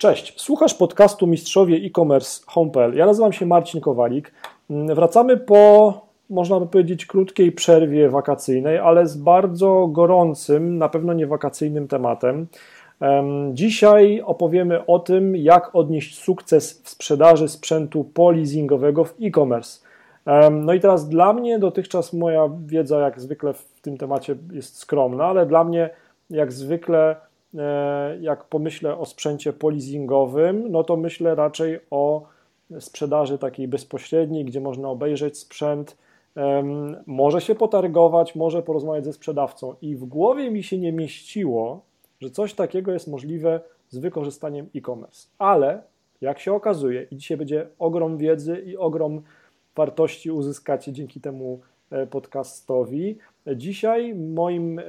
Cześć, 0.00 0.40
słuchasz 0.40 0.74
podcastu 0.74 1.26
Mistrzowie 1.26 1.76
e-commerce 1.76 2.42
Home.pl. 2.46 2.94
Ja 2.94 3.06
nazywam 3.06 3.32
się 3.32 3.46
Marcin 3.46 3.80
Kowalik. 3.80 4.32
Mm, 4.70 4.94
wracamy 4.94 5.36
po, 5.36 6.00
można 6.30 6.60
by 6.60 6.66
powiedzieć, 6.66 7.06
krótkiej 7.06 7.52
przerwie 7.52 8.08
wakacyjnej, 8.08 8.78
ale 8.78 9.06
z 9.06 9.16
bardzo 9.16 9.86
gorącym, 9.86 10.78
na 10.78 10.88
pewno 10.88 11.12
nie 11.12 11.26
wakacyjnym 11.26 11.88
tematem. 11.88 12.46
Dzisiaj 13.52 14.22
opowiemy 14.24 14.86
o 14.86 14.98
tym, 14.98 15.36
jak 15.36 15.74
odnieść 15.74 16.18
sukces 16.18 16.82
w 16.82 16.88
sprzedaży 16.88 17.48
sprzętu 17.48 18.04
poleasingowego 18.04 19.04
w 19.04 19.14
e-commerce. 19.22 19.80
No 20.50 20.72
i 20.74 20.80
teraz 20.80 21.08
dla 21.08 21.32
mnie 21.32 21.58
dotychczas 21.58 22.12
moja 22.12 22.50
wiedza 22.66 23.00
jak 23.00 23.20
zwykle 23.20 23.52
w 23.52 23.80
tym 23.82 23.96
temacie 23.96 24.36
jest 24.52 24.78
skromna, 24.78 25.24
ale 25.24 25.46
dla 25.46 25.64
mnie 25.64 25.90
jak 26.30 26.52
zwykle 26.52 27.16
jak 28.20 28.44
pomyślę 28.44 28.98
o 28.98 29.06
sprzęcie 29.06 29.52
polizingowym, 29.52 30.64
no 30.70 30.84
to 30.84 30.96
myślę 30.96 31.34
raczej 31.34 31.80
o 31.90 32.26
sprzedaży 32.80 33.38
takiej 33.38 33.68
bezpośredniej, 33.68 34.44
gdzie 34.44 34.60
można 34.60 34.88
obejrzeć 34.88 35.38
sprzęt, 35.38 35.96
może 37.06 37.40
się 37.40 37.54
potargować, 37.54 38.34
może 38.34 38.62
porozmawiać 38.62 39.04
ze 39.04 39.12
sprzedawcą. 39.12 39.74
I 39.82 39.96
w 39.96 40.04
głowie 40.04 40.50
mi 40.50 40.62
się 40.62 40.78
nie 40.78 40.92
mieściło, 40.92 41.80
że 42.20 42.30
coś 42.30 42.54
takiego 42.54 42.92
jest 42.92 43.08
możliwe 43.08 43.60
z 43.88 43.98
wykorzystaniem 43.98 44.68
e-commerce. 44.74 45.28
Ale 45.38 45.82
jak 46.20 46.38
się 46.38 46.52
okazuje, 46.52 47.06
i 47.10 47.16
dzisiaj 47.16 47.36
będzie 47.36 47.66
ogrom 47.78 48.18
wiedzy 48.18 48.62
i 48.66 48.76
ogrom 48.76 49.22
wartości 49.76 50.30
uzyskacie 50.30 50.92
dzięki 50.92 51.20
temu 51.20 51.60
e, 51.90 52.06
podcastowi, 52.06 53.18
dzisiaj 53.46 54.14
moim 54.14 54.80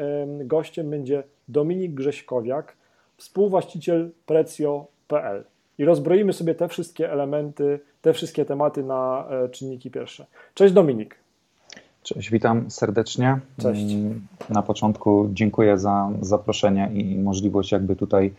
gościem 0.43 0.89
będzie 0.89 1.23
Dominik 1.47 1.93
Grześkowiak, 1.93 2.75
współwłaściciel 3.17 4.11
Precio.pl. 4.25 5.43
I 5.77 5.85
rozbroimy 5.85 6.33
sobie 6.33 6.55
te 6.55 6.67
wszystkie 6.67 7.11
elementy, 7.11 7.79
te 8.01 8.13
wszystkie 8.13 8.45
tematy 8.45 8.83
na 8.83 9.25
e, 9.29 9.49
czynniki 9.49 9.91
pierwsze. 9.91 10.25
Cześć 10.53 10.73
Dominik. 10.73 11.15
Cześć, 12.03 12.29
witam 12.31 12.71
serdecznie. 12.71 13.39
Cześć. 13.61 13.93
Mm, 13.93 14.27
na 14.49 14.61
początku 14.61 15.29
dziękuję 15.33 15.77
za 15.77 16.09
zaproszenie 16.21 16.91
i 16.93 17.19
możliwość 17.19 17.71
jakby 17.71 17.95
tutaj 17.95 18.33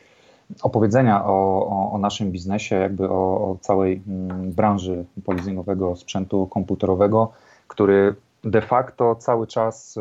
opowiedzenia 0.63 1.25
o, 1.25 1.67
o, 1.67 1.93
o 1.93 1.99
naszym 1.99 2.33
biznesie, 2.33 2.77
jakby 2.77 3.09
o, 3.09 3.51
o 3.51 3.59
całej 3.61 4.03
mm, 4.09 4.53
branży 4.53 5.05
polizingowego 5.25 5.97
sprzętu 5.97 6.47
komputerowego, 6.47 7.33
który 7.69 8.15
de 8.45 8.63
facto 8.63 9.15
cały 9.15 9.47
czas 9.47 9.97
y, 9.97 10.01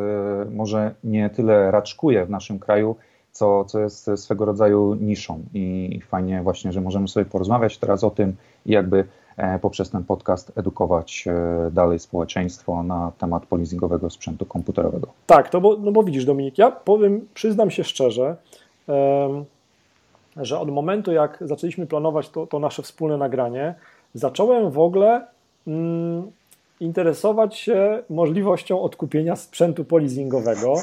może 0.51 0.95
nie 1.03 1.29
tyle 1.29 1.71
raczkuje 1.71 2.25
w 2.25 2.29
naszym 2.29 2.59
kraju, 2.59 2.95
co, 3.31 3.65
co 3.65 3.79
jest 3.79 4.09
swego 4.15 4.45
rodzaju 4.45 4.95
niszą. 4.95 5.43
I 5.53 5.99
fajnie 6.07 6.41
właśnie, 6.41 6.71
że 6.71 6.81
możemy 6.81 7.07
sobie 7.07 7.25
porozmawiać 7.25 7.77
teraz 7.77 8.03
o 8.03 8.09
tym 8.09 8.35
i 8.65 8.71
jakby 8.71 9.05
e, 9.37 9.59
poprzez 9.59 9.89
ten 9.89 10.03
podcast 10.03 10.57
edukować 10.57 11.27
e, 11.27 11.71
dalej 11.71 11.99
społeczeństwo 11.99 12.83
na 12.83 13.11
temat 13.17 13.45
polizingowego 13.45 14.09
sprzętu 14.09 14.45
komputerowego. 14.45 15.07
Tak, 15.27 15.49
to 15.49 15.61
bo, 15.61 15.77
no 15.77 15.91
bo 15.91 16.03
widzisz 16.03 16.25
Dominik, 16.25 16.57
ja 16.57 16.71
powiem, 16.71 17.27
przyznam 17.33 17.71
się 17.71 17.83
szczerze, 17.83 18.35
że 20.37 20.59
od 20.59 20.71
momentu 20.71 21.11
jak 21.11 21.37
zaczęliśmy 21.41 21.87
planować 21.87 22.29
to, 22.29 22.47
to 22.47 22.59
nasze 22.59 22.83
wspólne 22.83 23.17
nagranie, 23.17 23.75
zacząłem 24.13 24.71
w 24.71 24.79
ogóle 24.79 25.27
mm, 25.67 26.31
interesować 26.81 27.57
się 27.57 28.03
możliwością 28.09 28.81
odkupienia 28.81 29.35
sprzętu 29.35 29.85
polizingowego 29.85 30.73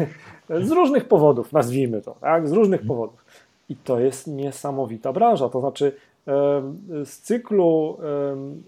z 0.68 0.70
różnych 0.70 1.08
powodów, 1.08 1.52
nazwijmy 1.52 2.02
to, 2.02 2.16
tak? 2.20 2.48
z 2.48 2.52
różnych 2.52 2.86
powodów. 2.86 3.24
I 3.68 3.76
to 3.76 4.00
jest 4.00 4.26
niesamowita 4.26 5.12
branża, 5.12 5.48
to 5.48 5.60
znaczy 5.60 5.92
z 7.04 7.18
cyklu 7.18 7.98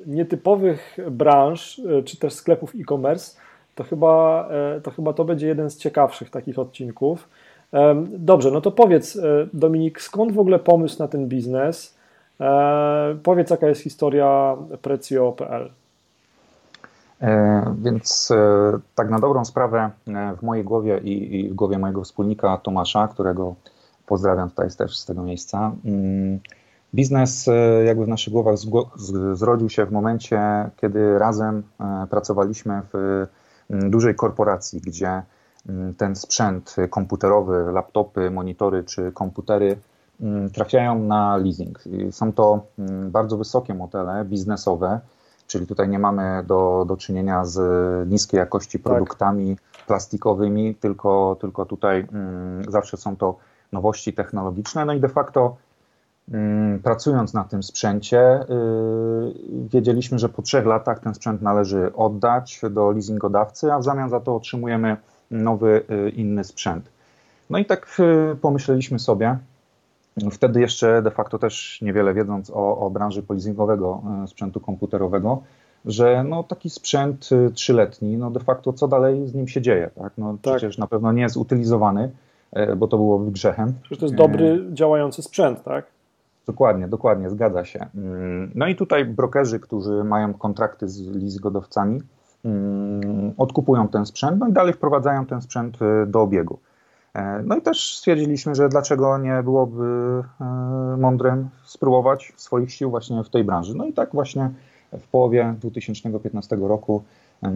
nietypowych 0.06 0.96
branż, 1.10 1.78
e, 1.78 2.02
czy 2.02 2.16
też 2.16 2.32
sklepów 2.32 2.72
e-commerce, 2.80 3.40
to 3.74 3.84
chyba, 3.84 4.48
e, 4.76 4.80
to 4.80 4.90
chyba 4.90 5.12
to 5.12 5.24
będzie 5.24 5.46
jeden 5.46 5.70
z 5.70 5.76
ciekawszych 5.76 6.30
takich 6.30 6.58
odcinków. 6.58 7.28
Dobrze, 8.08 8.50
no 8.50 8.60
to 8.60 8.70
powiedz 8.70 9.16
e, 9.16 9.46
Dominik, 9.52 10.00
skąd 10.00 10.32
w 10.32 10.38
ogóle 10.38 10.58
pomysł 10.58 10.98
na 10.98 11.08
ten 11.08 11.28
biznes? 11.28 12.00
Powiedz, 13.22 13.50
jaka 13.50 13.68
jest 13.68 13.82
historia 13.82 14.56
Precio.pl. 14.82 15.70
E, 17.20 17.74
więc 17.82 18.30
e, 18.30 18.78
tak 18.94 19.10
na 19.10 19.18
dobrą 19.18 19.44
sprawę 19.44 19.90
e, 20.08 20.36
w 20.36 20.42
mojej 20.42 20.64
głowie 20.64 20.98
i, 20.98 21.48
w 21.50 21.54
głowie 21.54 21.78
mojego 21.78 22.04
wspólnika 22.04 22.56
Tomasza, 22.56 23.08
którego 23.08 23.54
pozdrawiam 24.06 24.50
tutaj 24.50 24.68
też 24.78 24.98
z 24.98 25.06
tego 25.06 25.22
miejsca, 25.22 25.72
mm, 25.84 26.40
biznes 26.94 27.50
jakby 27.86 28.04
w 28.04 28.08
naszych 28.08 28.32
głowach 28.32 28.54
zrodził 29.32 29.68
się 29.68 29.86
w 29.86 29.92
momencie, 29.92 30.70
kiedy 30.76 31.18
razem 31.18 31.62
pracowaliśmy 32.10 32.82
w 32.92 33.26
mm, 33.70 33.90
dużej 33.90 34.14
korporacji, 34.14 34.80
gdzie 34.80 35.22
mm, 35.68 35.94
ten 35.94 36.16
sprzęt 36.16 36.76
komputerowy, 36.90 37.72
laptopy, 37.72 38.30
monitory 38.30 38.84
czy 38.84 39.12
komputery 39.12 39.76
trafiają 40.52 40.98
na 40.98 41.36
leasing. 41.36 41.80
Są 42.10 42.32
to 42.32 42.66
bardzo 43.10 43.36
wysokie 43.36 43.74
modele 43.74 44.24
biznesowe, 44.24 45.00
czyli 45.50 45.66
tutaj 45.66 45.88
nie 45.88 45.98
mamy 45.98 46.44
do, 46.46 46.84
do 46.88 46.96
czynienia 46.96 47.44
z 47.44 47.58
niskiej 48.08 48.38
jakości 48.38 48.78
tak. 48.78 48.84
produktami 48.84 49.56
tak. 49.56 49.86
plastikowymi, 49.86 50.74
tylko, 50.74 51.36
tylko 51.40 51.66
tutaj 51.66 52.06
mm, 52.12 52.70
zawsze 52.70 52.96
są 52.96 53.16
to 53.16 53.36
nowości 53.72 54.12
technologiczne. 54.12 54.84
No 54.84 54.92
i 54.92 55.00
de 55.00 55.08
facto 55.08 55.56
mm, 56.32 56.78
pracując 56.78 57.34
na 57.34 57.44
tym 57.44 57.62
sprzęcie, 57.62 58.44
yy, 58.48 59.34
wiedzieliśmy, 59.72 60.18
że 60.18 60.28
po 60.28 60.42
trzech 60.42 60.66
latach 60.66 61.00
ten 61.00 61.14
sprzęt 61.14 61.42
należy 61.42 61.92
oddać 61.94 62.60
do 62.70 62.90
leasingodawcy, 62.90 63.72
a 63.72 63.78
w 63.78 63.84
zamian 63.84 64.10
za 64.10 64.20
to 64.20 64.36
otrzymujemy 64.36 64.96
nowy, 65.30 65.84
yy, 65.88 66.10
inny 66.10 66.44
sprzęt. 66.44 66.90
No 67.50 67.58
i 67.58 67.64
tak 67.64 67.96
yy, 67.98 68.36
pomyśleliśmy 68.40 68.98
sobie, 68.98 69.38
Wtedy 70.30 70.60
jeszcze 70.60 71.02
de 71.02 71.10
facto 71.10 71.38
też 71.38 71.78
niewiele 71.82 72.14
wiedząc 72.14 72.50
o, 72.50 72.78
o 72.78 72.90
branży 72.90 73.22
polizingowego 73.22 74.02
e, 74.24 74.28
sprzętu 74.28 74.60
komputerowego, 74.60 75.42
że 75.84 76.24
no, 76.24 76.42
taki 76.42 76.70
sprzęt 76.70 77.28
e, 77.32 77.50
trzyletni, 77.50 78.16
no 78.16 78.30
de 78.30 78.40
facto 78.40 78.72
co 78.72 78.88
dalej 78.88 79.28
z 79.28 79.34
nim 79.34 79.48
się 79.48 79.60
dzieje, 79.60 79.90
tak? 79.94 80.12
No, 80.18 80.32
tak. 80.42 80.56
Przecież 80.56 80.78
na 80.78 80.86
pewno 80.86 81.12
nie 81.12 81.22
jest 81.22 81.36
utylizowany, 81.36 82.10
e, 82.52 82.76
bo 82.76 82.88
to 82.88 82.96
byłoby 82.96 83.30
grzechem. 83.30 83.74
Przecież 83.82 83.98
to 83.98 84.04
jest 84.06 84.14
dobry, 84.16 84.66
działający 84.72 85.22
sprzęt, 85.22 85.62
tak? 85.62 85.86
Dokładnie, 86.46 86.88
dokładnie, 86.88 87.30
zgadza 87.30 87.64
się. 87.64 87.86
Mm, 87.94 88.50
no 88.54 88.66
i 88.66 88.76
tutaj 88.76 89.04
brokerzy, 89.04 89.60
którzy 89.60 90.04
mają 90.04 90.34
kontrakty 90.34 90.88
z 90.88 91.06
leasingodawcami, 91.06 92.00
mm, 92.44 93.34
odkupują 93.38 93.88
ten 93.88 94.06
sprzęt, 94.06 94.38
no 94.40 94.48
i 94.48 94.52
dalej 94.52 94.72
wprowadzają 94.72 95.26
ten 95.26 95.42
sprzęt 95.42 95.78
do 96.06 96.22
obiegu. 96.22 96.58
E, 97.14 97.42
no 97.46 97.56
i 97.56 97.62
też 97.62 97.96
stwierdziliśmy, 97.96 98.54
że 98.54 98.68
dlaczego 98.68 99.18
nie 99.18 99.42
byłoby 99.42 99.84
e, 100.40 100.44
mądrym 100.98 101.48
spróbować 101.64 102.32
swoich 102.36 102.72
sił 102.72 102.90
właśnie 102.90 103.24
w 103.24 103.28
tej 103.28 103.44
branży. 103.44 103.74
No 103.76 103.86
i 103.86 103.92
tak 103.92 104.10
właśnie 104.12 104.50
w 104.92 105.08
połowie 105.08 105.54
2015 105.60 106.56
roku 106.56 107.02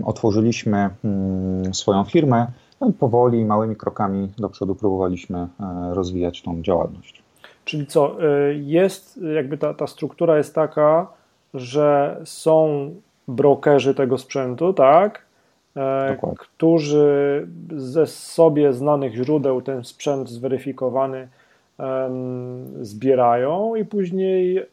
otworzyliśmy 0.04 0.90
mm, 1.04 1.74
swoją 1.74 2.04
firmę 2.04 2.46
no 2.80 2.88
i 2.88 2.92
powoli, 2.92 3.44
małymi 3.44 3.76
krokami 3.76 4.32
do 4.38 4.48
przodu 4.48 4.74
próbowaliśmy 4.74 5.38
e, 5.38 5.48
rozwijać 5.94 6.42
tą 6.42 6.62
działalność. 6.62 7.22
Czyli 7.64 7.86
co, 7.86 8.16
jest 8.52 9.20
jakby 9.34 9.58
ta, 9.58 9.74
ta 9.74 9.86
struktura 9.86 10.36
jest 10.36 10.54
taka, 10.54 11.06
że 11.54 12.20
są 12.24 12.90
brokerzy 13.28 13.94
tego 13.94 14.18
sprzętu, 14.18 14.72
tak? 14.72 15.23
E, 15.76 16.12
Dokładnie. 16.14 16.38
którzy 16.38 17.46
ze 17.76 18.06
sobie 18.06 18.72
znanych 18.72 19.14
źródeł 19.14 19.62
ten 19.62 19.84
sprzęt 19.84 20.30
zweryfikowany 20.30 21.28
zbierają 22.80 23.74
i 23.74 23.84
później 23.84 24.58
e, 24.58 24.66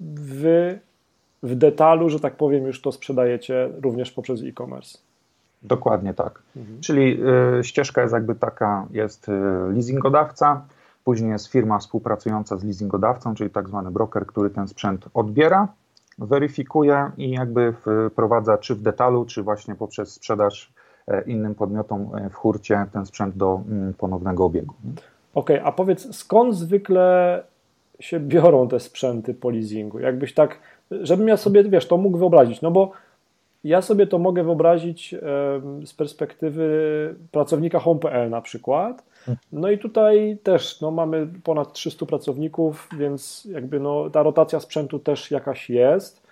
wy 0.00 0.78
w 1.42 1.54
detalu, 1.54 2.08
że 2.08 2.20
tak 2.20 2.36
powiem, 2.36 2.66
już 2.66 2.80
to 2.80 2.92
sprzedajecie 2.92 3.70
również 3.82 4.12
poprzez 4.12 4.42
e-commerce. 4.42 4.98
Dokładnie 5.62 6.14
tak. 6.14 6.42
Mhm. 6.56 6.80
Czyli 6.80 7.20
y, 7.60 7.64
ścieżka 7.64 8.02
jest 8.02 8.14
jakby 8.14 8.34
taka, 8.34 8.86
jest 8.90 9.28
y, 9.28 9.32
leasingodawca, 9.72 10.64
później 11.04 11.30
jest 11.30 11.46
firma 11.46 11.78
współpracująca 11.78 12.56
z 12.56 12.64
leasingodawcą, 12.64 13.34
czyli 13.34 13.50
tak 13.50 13.68
zwany 13.68 13.90
broker, 13.90 14.26
który 14.26 14.50
ten 14.50 14.68
sprzęt 14.68 15.04
odbiera, 15.14 15.68
weryfikuje 16.26 17.10
i 17.18 17.30
jakby 17.30 17.74
wprowadza 18.10 18.58
czy 18.58 18.74
w 18.74 18.82
detalu, 18.82 19.24
czy 19.24 19.42
właśnie 19.42 19.74
poprzez 19.74 20.12
sprzedaż 20.12 20.72
e, 21.08 21.22
innym 21.22 21.54
podmiotom 21.54 22.10
e, 22.14 22.30
w 22.30 22.34
hurcie 22.34 22.86
ten 22.92 23.06
sprzęt 23.06 23.36
do 23.36 23.60
mm, 23.68 23.94
ponownego 23.94 24.44
obiegu. 24.44 24.74
Okej, 25.34 25.56
okay, 25.56 25.68
a 25.68 25.72
powiedz, 25.72 26.16
skąd 26.16 26.54
zwykle 26.54 27.42
się 28.00 28.20
biorą 28.20 28.68
te 28.68 28.80
sprzęty 28.80 29.34
po 29.34 29.50
leasingu? 29.50 29.98
Jakbyś 29.98 30.34
tak, 30.34 30.58
żebym 30.90 31.28
ja 31.28 31.36
sobie, 31.36 31.64
wiesz, 31.64 31.88
to 31.88 31.96
mógł 31.96 32.18
wyobrazić, 32.18 32.62
no 32.62 32.70
bo 32.70 32.92
ja 33.64 33.82
sobie 33.82 34.06
to 34.06 34.18
mogę 34.18 34.44
wyobrazić 34.44 35.14
z 35.84 35.94
perspektywy 35.94 37.14
pracownika 37.30 37.78
Home.pl 37.78 38.30
na 38.30 38.40
przykład. 38.40 39.04
No 39.52 39.70
i 39.70 39.78
tutaj 39.78 40.38
też 40.42 40.80
no, 40.80 40.90
mamy 40.90 41.28
ponad 41.44 41.72
300 41.72 42.06
pracowników, 42.06 42.88
więc 42.98 43.48
jakby 43.50 43.80
no, 43.80 44.10
ta 44.10 44.22
rotacja 44.22 44.60
sprzętu 44.60 44.98
też 44.98 45.30
jakaś 45.30 45.70
jest. 45.70 46.22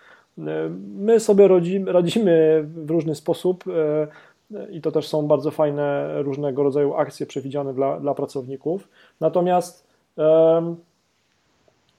My 0.96 1.20
sobie 1.20 1.48
radzimy, 1.48 1.92
radzimy 1.92 2.64
w 2.64 2.90
różny 2.90 3.14
sposób 3.14 3.64
e, 3.68 4.70
i 4.70 4.80
to 4.80 4.92
też 4.92 5.08
są 5.08 5.26
bardzo 5.26 5.50
fajne 5.50 6.14
różnego 6.22 6.62
rodzaju 6.62 6.94
akcje 6.94 7.26
przewidziane 7.26 7.74
dla, 7.74 8.00
dla 8.00 8.14
pracowników. 8.14 8.88
Natomiast 9.20 9.90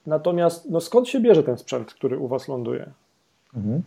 Natomiast 0.05 0.69
no 0.69 0.81
skąd 0.81 1.07
się 1.07 1.19
bierze 1.19 1.43
ten 1.43 1.57
sprzęt, 1.57 1.93
który 1.93 2.17
u 2.17 2.27
Was 2.27 2.47
ląduje? 2.47 2.91
Mhm. 3.55 3.81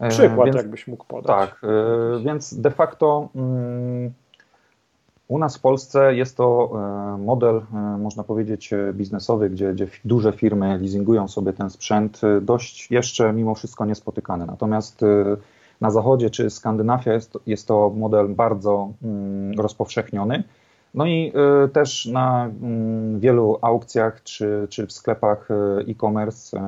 E, 0.00 0.08
Przykład, 0.08 0.46
więc, 0.46 0.56
jakbyś 0.56 0.86
mógł 0.86 1.04
podać. 1.04 1.26
Tak, 1.26 1.62
e, 1.64 2.24
więc 2.24 2.54
de 2.54 2.70
facto 2.70 3.28
mm, 3.34 4.12
u 5.32 5.38
nas 5.38 5.56
w 5.56 5.60
Polsce 5.60 6.14
jest 6.14 6.36
to 6.36 6.70
e, 6.74 7.18
model, 7.18 7.60
można 7.98 8.24
powiedzieć, 8.24 8.70
biznesowy, 8.92 9.50
gdzie, 9.50 9.72
gdzie 9.72 9.86
duże 10.04 10.32
firmy 10.32 10.78
leasingują 10.78 11.28
sobie 11.28 11.52
ten 11.52 11.70
sprzęt, 11.70 12.20
dość 12.40 12.90
jeszcze 12.90 13.32
mimo 13.32 13.54
wszystko 13.54 13.84
niespotykany. 13.84 14.46
Natomiast 14.46 15.00
na 15.80 15.90
zachodzie 15.90 16.30
czy 16.30 16.50
Skandynawia 16.50 17.12
jest, 17.12 17.38
jest 17.46 17.68
to 17.68 17.92
model 17.96 18.28
bardzo 18.28 18.92
mm, 19.02 19.60
rozpowszechniony. 19.60 20.44
No 20.94 21.06
i 21.06 21.32
też 21.72 22.06
na 22.06 22.44
mm, 22.44 23.20
wielu 23.20 23.58
aukcjach 23.60 24.22
czy, 24.22 24.66
czy 24.70 24.86
w 24.86 24.92
sklepach 24.92 25.48
e-commerce 25.88 26.62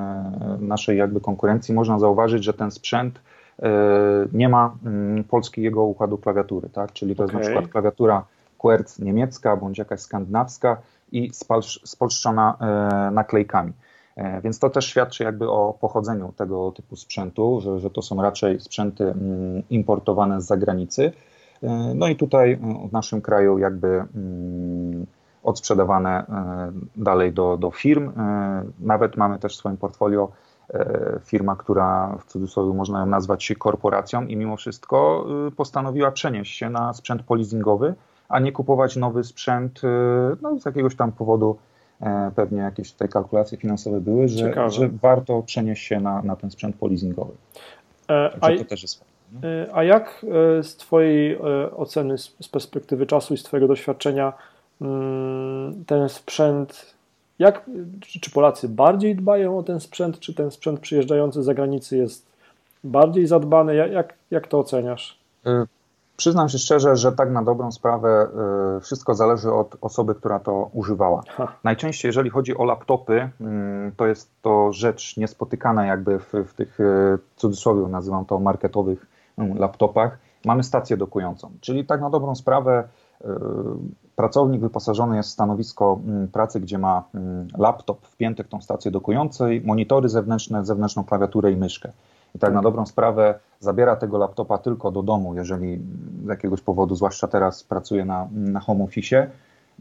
naszej 0.60 0.98
jakby 0.98 1.20
konkurencji 1.20 1.74
można 1.74 1.98
zauważyć, 1.98 2.44
że 2.44 2.54
ten 2.54 2.70
sprzęt 2.70 3.20
nie 4.32 4.48
ma 4.48 4.76
mm, 4.86 5.24
polskiego 5.24 5.82
układu 5.82 6.18
klawiatury, 6.18 6.68
tak? 6.68 6.92
Czyli 6.92 7.16
to 7.16 7.24
okay. 7.24 7.36
jest 7.36 7.48
na 7.48 7.50
przykład 7.50 7.72
klawiatura 7.72 8.24
QWERTZ 8.64 8.98
niemiecka 8.98 9.56
bądź 9.56 9.78
jakaś 9.78 10.00
skandynawska 10.00 10.76
i 11.12 11.30
spolszczona 11.84 12.58
naklejkami. 13.12 13.72
Więc 14.42 14.58
to 14.58 14.70
też 14.70 14.86
świadczy 14.86 15.24
jakby 15.24 15.50
o 15.50 15.74
pochodzeniu 15.80 16.32
tego 16.36 16.72
typu 16.72 16.96
sprzętu, 16.96 17.60
że, 17.60 17.80
że 17.80 17.90
to 17.90 18.02
są 18.02 18.22
raczej 18.22 18.60
sprzęty 18.60 19.04
mm, 19.04 19.62
importowane 19.70 20.40
z 20.40 20.46
zagranicy. 20.46 21.12
E, 21.62 21.94
no 21.94 22.08
i 22.08 22.16
tutaj 22.16 22.52
e, 22.52 22.88
w 22.88 22.92
naszym 22.92 23.20
kraju 23.20 23.58
jakby 23.58 23.88
mm, 23.88 25.06
odsprzedawane 25.42 26.26
e, 26.26 26.72
dalej 26.96 27.32
do, 27.32 27.56
do 27.56 27.70
firm. 27.70 28.12
Nawet 28.80 29.16
mamy 29.16 29.38
też 29.38 29.54
w 29.54 29.56
swoim 29.56 29.76
portfolio 29.76 30.28
firma, 31.24 31.56
która 31.56 32.16
w 32.18 32.24
cudzysłowie 32.24 32.74
można 32.74 33.00
ją 33.00 33.06
nazwać 33.06 33.52
korporacją 33.58 34.26
i 34.26 34.36
mimo 34.36 34.56
wszystko 34.56 35.26
postanowiła 35.56 36.10
przenieść 36.10 36.58
się 36.58 36.70
na 36.70 36.92
sprzęt 36.92 37.22
polizingowy, 37.22 37.94
a 38.28 38.40
nie 38.40 38.52
kupować 38.52 38.96
nowy 38.96 39.24
sprzęt 39.24 39.80
no, 40.42 40.60
z 40.60 40.64
jakiegoś 40.64 40.96
tam 40.96 41.12
powodu, 41.12 41.56
pewnie 42.36 42.58
jakieś 42.58 42.92
tutaj 42.92 43.08
kalkulacje 43.08 43.58
finansowe 43.58 44.00
były, 44.00 44.28
że, 44.28 44.70
że 44.70 44.88
warto 44.88 45.42
przenieść 45.42 45.86
się 45.86 46.00
na, 46.00 46.22
na 46.22 46.36
ten 46.36 46.50
sprzęt 46.50 46.76
polizingowy. 46.76 47.32
Także 48.40 48.58
to 48.58 48.64
też 48.64 48.82
jest 48.82 49.04
E, 49.42 49.68
a 49.72 49.84
jak 49.84 50.26
e, 50.58 50.62
z 50.62 50.76
Twojej 50.76 51.32
e, 51.32 51.38
oceny, 51.76 52.18
z 52.18 52.48
perspektywy 52.48 53.06
czasu 53.06 53.34
i 53.34 53.38
z 53.38 53.42
Twojego 53.42 53.68
doświadczenia, 53.68 54.32
mm, 54.80 55.84
ten 55.84 56.08
sprzęt, 56.08 56.94
jak, 57.38 57.70
czy 58.00 58.30
Polacy 58.30 58.68
bardziej 58.68 59.16
dbają 59.16 59.58
o 59.58 59.62
ten 59.62 59.80
sprzęt, 59.80 60.18
czy 60.18 60.34
ten 60.34 60.50
sprzęt 60.50 60.80
przyjeżdżający 60.80 61.42
z 61.42 61.44
zagranicy 61.44 61.96
jest 61.96 62.26
bardziej 62.84 63.26
zadbany? 63.26 63.74
Jak, 63.74 64.14
jak 64.30 64.46
to 64.46 64.58
oceniasz? 64.58 65.18
Przyznam 66.16 66.48
się 66.48 66.58
szczerze, 66.58 66.96
że 66.96 67.12
tak 67.12 67.30
na 67.30 67.42
dobrą 67.42 67.72
sprawę 67.72 68.28
wszystko 68.80 69.14
zależy 69.14 69.52
od 69.52 69.76
osoby, 69.80 70.14
która 70.14 70.38
to 70.38 70.70
używała. 70.72 71.22
Najczęściej, 71.64 72.08
jeżeli 72.08 72.30
chodzi 72.30 72.56
o 72.56 72.64
laptopy, 72.64 73.30
mm, 73.40 73.92
to 73.96 74.06
jest 74.06 74.30
to 74.42 74.72
rzecz 74.72 75.16
niespotykana 75.16 75.86
jakby 75.86 76.18
w, 76.18 76.32
w 76.46 76.54
tych 76.54 76.78
cudzysłowie 77.36 77.88
nazywam 77.88 78.24
to 78.24 78.38
marketowych 78.38 79.06
laptopach, 79.38 80.18
mamy 80.44 80.62
stację 80.62 80.96
dokującą. 80.96 81.50
Czyli 81.60 81.84
tak 81.84 82.00
na 82.00 82.10
dobrą 82.10 82.34
sprawę 82.34 82.88
y, 83.20 83.26
pracownik 84.16 84.60
wyposażony 84.60 85.16
jest 85.16 85.28
w 85.28 85.32
stanowisko 85.32 86.00
mm, 86.06 86.28
pracy, 86.28 86.60
gdzie 86.60 86.78
ma 86.78 87.02
mm, 87.14 87.48
laptop 87.58 88.06
wpięty 88.06 88.44
w 88.44 88.48
tą 88.48 88.60
stację 88.60 88.90
dokującą, 88.90 89.44
monitory 89.64 90.08
zewnętrzne, 90.08 90.64
zewnętrzną 90.64 91.04
klawiaturę 91.04 91.52
i 91.52 91.56
myszkę. 91.56 91.92
I 92.34 92.38
tak 92.38 92.54
na 92.54 92.62
dobrą 92.62 92.86
sprawę 92.86 93.38
zabiera 93.60 93.96
tego 93.96 94.18
laptopa 94.18 94.58
tylko 94.58 94.90
do 94.90 95.02
domu, 95.02 95.34
jeżeli 95.34 95.80
z 96.24 96.28
jakiegoś 96.28 96.60
powodu, 96.60 96.94
zwłaszcza 96.94 97.28
teraz 97.28 97.64
pracuje 97.64 98.04
na, 98.04 98.28
na 98.32 98.60
home 98.60 98.84
office, 98.84 99.30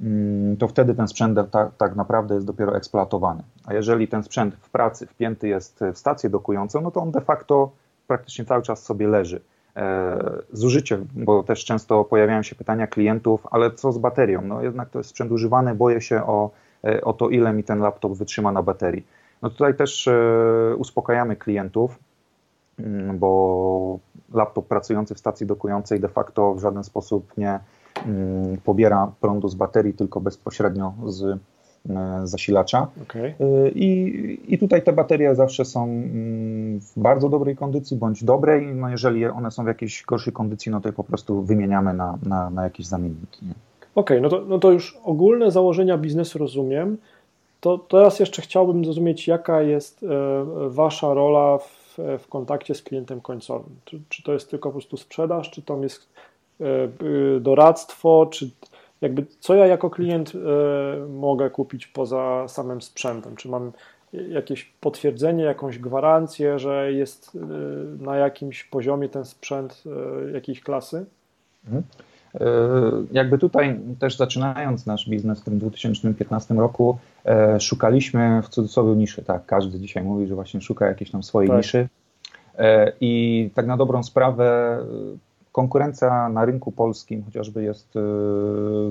mm, 0.01 0.57
to 0.57 0.67
wtedy 0.67 0.95
ten 0.95 1.07
sprzęt 1.07 1.39
tak, 1.77 1.95
naprawdę 1.95 2.35
jest 2.35 2.47
dopiero 2.47 2.75
eksploatowany. 2.75 3.44
A 3.65 3.73
jeżeli 3.73 4.07
ten 4.07 4.23
sprzęt 4.23 4.55
w 4.55 4.69
pracy 4.69 5.07
wpięty 5.07 5.47
jest 5.47 5.79
w 5.94 5.97
stację 5.97 6.29
dokującą, 6.29 6.81
no 6.81 6.91
to 6.91 7.01
on 7.01 7.11
de 7.11 7.21
facto 7.21 7.71
praktycznie 8.07 8.45
cały 8.45 8.63
czas 8.63 8.83
sobie 8.83 9.07
leży. 9.07 9.41
E, 9.75 10.17
zużycie, 10.51 10.99
bo 11.13 11.44
też 11.44 11.65
często 11.65 12.03
pojawiają 12.03 12.44
się 12.44 12.56
pytania 12.56 12.88
klientów, 12.88 13.47
ale 13.51 13.71
co 13.71 13.91
z 13.91 13.97
baterią? 13.97 14.41
No 14.41 14.61
jednak 14.61 14.89
to 14.89 14.99
jest 14.99 15.09
sprzęt 15.09 15.31
używany, 15.31 15.75
boję 15.75 16.01
się 16.01 16.23
o, 16.23 16.51
e, 16.83 17.01
o 17.01 17.13
to, 17.13 17.29
ile 17.29 17.53
mi 17.53 17.63
ten 17.63 17.79
laptop 17.79 18.13
wytrzyma 18.13 18.51
na 18.51 18.63
baterii. 18.63 19.06
No 19.41 19.49
tutaj 19.49 19.75
też 19.75 20.07
e, 20.07 20.75
uspokajamy 20.77 21.35
klientów, 21.35 21.99
bo 23.13 23.99
laptop 24.33 24.67
pracujący 24.67 25.15
w 25.15 25.19
stacji 25.19 25.45
dokującej 25.45 25.99
de 25.99 26.07
facto 26.07 26.55
w 26.55 26.61
żaden 26.61 26.83
sposób 26.83 27.37
nie 27.37 27.59
mm, 28.05 28.57
pobiera 28.57 29.11
prądu 29.21 29.47
z 29.47 29.55
baterii, 29.55 29.93
tylko 29.93 30.21
bezpośrednio 30.21 30.93
z 31.05 31.39
E, 31.89 32.21
zasilacza. 32.27 32.87
Okay. 33.03 33.35
I, 33.75 34.39
I 34.47 34.57
tutaj 34.57 34.83
te 34.83 34.93
baterie 34.93 35.35
zawsze 35.35 35.65
są 35.65 35.83
mm, 35.83 36.79
w 36.79 36.99
bardzo 36.99 37.29
dobrej 37.29 37.55
kondycji 37.55 37.97
bądź 37.97 38.23
dobrej. 38.23 38.75
No 38.75 38.89
jeżeli 38.89 39.25
one 39.25 39.51
są 39.51 39.63
w 39.63 39.67
jakiejś 39.67 40.03
gorszej 40.03 40.33
kondycji, 40.33 40.71
no 40.71 40.81
to 40.81 40.89
je 40.89 40.93
po 40.93 41.03
prostu 41.03 41.41
wymieniamy 41.41 41.93
na, 41.93 42.17
na, 42.25 42.49
na 42.49 42.63
jakieś 42.63 42.85
zamienniki. 42.85 43.45
Okej, 43.95 44.17
okay, 44.17 44.21
no, 44.21 44.29
to, 44.29 44.45
no 44.47 44.59
to 44.59 44.71
już 44.71 44.97
ogólne 45.03 45.51
założenia 45.51 45.97
biznesu 45.97 46.39
rozumiem. 46.39 46.97
To 47.61 47.77
teraz 47.77 48.19
jeszcze 48.19 48.41
chciałbym 48.41 48.85
zrozumieć, 48.85 49.27
jaka 49.27 49.61
jest 49.61 50.03
e, 50.03 50.09
Wasza 50.69 51.13
rola 51.13 51.57
w, 51.57 51.82
w 52.19 52.28
kontakcie 52.30 52.75
z 52.75 52.81
klientem 52.81 53.22
końcowym. 53.22 53.75
Czy, 53.86 54.01
czy 54.10 54.24
to 54.24 54.34
jest 54.34 54.50
tylko 54.50 54.69
po 54.69 54.74
prostu 54.74 54.98
sprzedaż, 54.98 55.51
czy 55.51 55.62
to 55.62 55.84
jest 55.84 56.10
doradztwo, 57.40 58.28
czy 58.31 58.50
jakby 59.04 59.25
co 59.40 59.56
ja 59.56 59.68
jako 59.68 59.90
klient 59.90 60.31
e, 60.36 61.07
mogę 61.07 61.50
kupić 61.50 61.88
poza 61.88 62.48
samym 62.48 62.81
sprzętem? 62.81 63.36
Czy 63.36 63.50
mam 63.50 63.72
jakieś 64.13 64.72
potwierdzenie, 64.81 65.44
jakąś 65.44 65.80
gwarancję, 65.80 66.59
że 66.59 66.94
jest 66.94 67.35
e, 67.35 67.40
na 68.04 68.16
jakimś 68.16 68.64
poziomie 68.64 69.09
ten 69.09 69.26
sprzęt 69.26 69.83
e, 69.85 70.31
jakiejś 70.31 70.62
klasy? 70.62 71.06
Mhm. 71.66 71.83
Jakby 73.11 73.37
tutaj 73.37 73.80
też 73.99 74.18
zaczynając 74.18 74.85
nasz 74.85 75.09
biznes 75.09 75.42
w 75.42 75.44
tym 75.44 75.59
2015 75.59 76.54
roku, 76.54 76.97
szukaliśmy 77.59 78.42
w 78.42 78.49
cudzysłowie 78.49 78.95
niszy. 78.95 79.23
Tak, 79.23 79.45
każdy 79.45 79.80
dzisiaj 79.80 80.04
mówi, 80.04 80.28
że 80.28 80.35
właśnie 80.35 80.61
szuka 80.61 80.87
jakiejś 80.87 81.11
tam 81.11 81.23
swojej 81.23 81.49
tak. 81.49 81.57
niszy. 81.57 81.87
I 83.02 83.49
tak 83.56 83.68
na 83.68 83.78
dobrą 83.78 84.04
sprawę 84.04 84.78
Konkurencja 85.52 86.30
na 86.30 86.45
rynku 86.45 86.71
polskim 86.71 87.23
chociażby 87.23 87.63
jest 87.63 87.94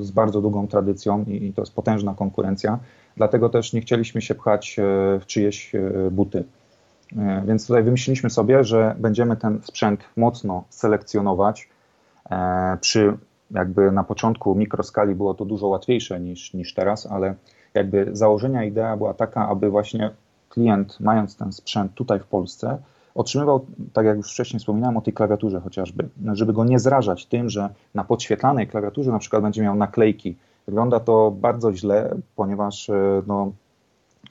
z 0.01 0.11
bardzo 0.11 0.41
długą 0.41 0.69
tradycją 0.69 1.25
i 1.25 1.53
to 1.53 1.63
jest 1.63 1.75
potężna 1.75 2.15
konkurencja, 2.15 2.79
dlatego 3.17 3.49
też 3.49 3.73
nie 3.73 3.81
chcieliśmy 3.81 4.23
się 4.23 4.35
pchać 4.35 4.77
w 5.21 5.27
czyjeś 5.27 5.73
buty. 6.11 6.45
Więc 7.47 7.67
tutaj 7.67 7.83
wymyśliliśmy 7.83 8.31
sobie, 8.31 8.65
że 8.65 8.95
będziemy 8.99 9.37
ten 9.37 9.61
sprzęt 9.63 10.01
mocno 10.17 10.65
selekcjonować. 10.71 11.69
E, 12.31 12.79
przy 12.81 13.17
jakby 13.55 13.93
na 13.93 14.05
początku 14.05 14.55
mikroskali 14.55 15.15
było 15.15 15.35
to 15.35 15.45
dużo 15.45 15.67
łatwiejsze 15.67 16.21
niż, 16.21 16.55
niż 16.55 16.75
teraz, 16.75 17.07
ale 17.07 17.35
jakby 17.75 18.09
założenia, 18.13 18.65
idea 18.65 18.97
była 18.97 19.15
taka, 19.15 19.49
aby 19.49 19.71
właśnie 19.71 20.11
klient, 20.49 21.01
mając 21.01 21.37
ten 21.37 21.53
sprzęt 21.53 21.95
tutaj 21.95 22.21
w 22.21 22.27
Polsce, 22.27 22.79
otrzymywał, 23.15 23.67
tak 23.93 24.07
jak 24.07 24.17
już 24.17 24.33
wcześniej 24.33 24.61
wspominałem 24.61 24.97
o 24.97 25.01
tej 25.01 25.15
klawiaturze 25.15 25.61
chociażby, 25.61 26.09
żeby 26.33 26.53
go 26.53 26.65
nie 26.65 26.79
zrażać 26.79 27.27
tym, 27.27 27.51
że 27.51 27.69
na 27.95 28.05
podświetlanej 28.05 28.69
klawiaturze 28.69 29.13
na 29.13 29.19
przykład 29.19 29.43
będzie 29.43 29.63
miał 29.63 29.75
naklejki. 29.75 30.37
Wygląda 30.67 31.01
to 31.01 31.31
bardzo 31.31 31.73
źle, 31.73 32.17
ponieważ 32.37 32.91
e, 32.91 33.23
no, 33.27 33.53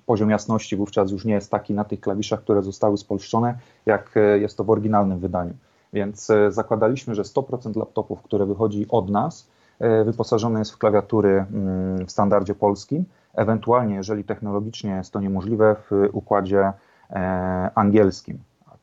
poziom 0.06 0.30
jasności 0.30 0.76
wówczas 0.76 1.12
już 1.12 1.26
nie 1.26 1.34
jest 1.34 1.52
taki 1.52 1.74
na 1.74 1.84
tych 1.84 2.00
klawiszach, 2.00 2.42
które 2.42 2.64
zostały 2.64 2.98
spolszczone, 2.98 3.58
jak 3.86 4.18
e, 4.18 4.40
jest 4.40 4.58
to 4.58 4.64
w 4.64 4.70
oryginalnym 4.70 5.20
wydaniu. 5.20 5.54
Więc 5.94 6.30
e, 6.30 6.52
zakładaliśmy, 6.52 7.16
że 7.16 7.22
100% 7.22 7.78
laptopów, 7.78 8.22
które 8.22 8.46
wychodzi 8.46 8.86
od 8.90 9.10
nas, 9.10 9.48
wyposażone 10.06 10.60
jest 10.60 10.72
w 10.72 10.78
klawiatury 10.78 11.46
mm, 11.54 12.06
w 12.06 12.12
standardzie 12.12 12.56
polskim, 12.56 13.06
ewentualnie, 13.34 13.96
jeżeli 13.96 14.24
technologicznie 14.24 14.92
jest 14.92 15.14
to 15.14 15.20
niemożliwe, 15.20 15.76
w 15.90 16.10
układzie 16.12 16.74
angielskim. 17.76 18.40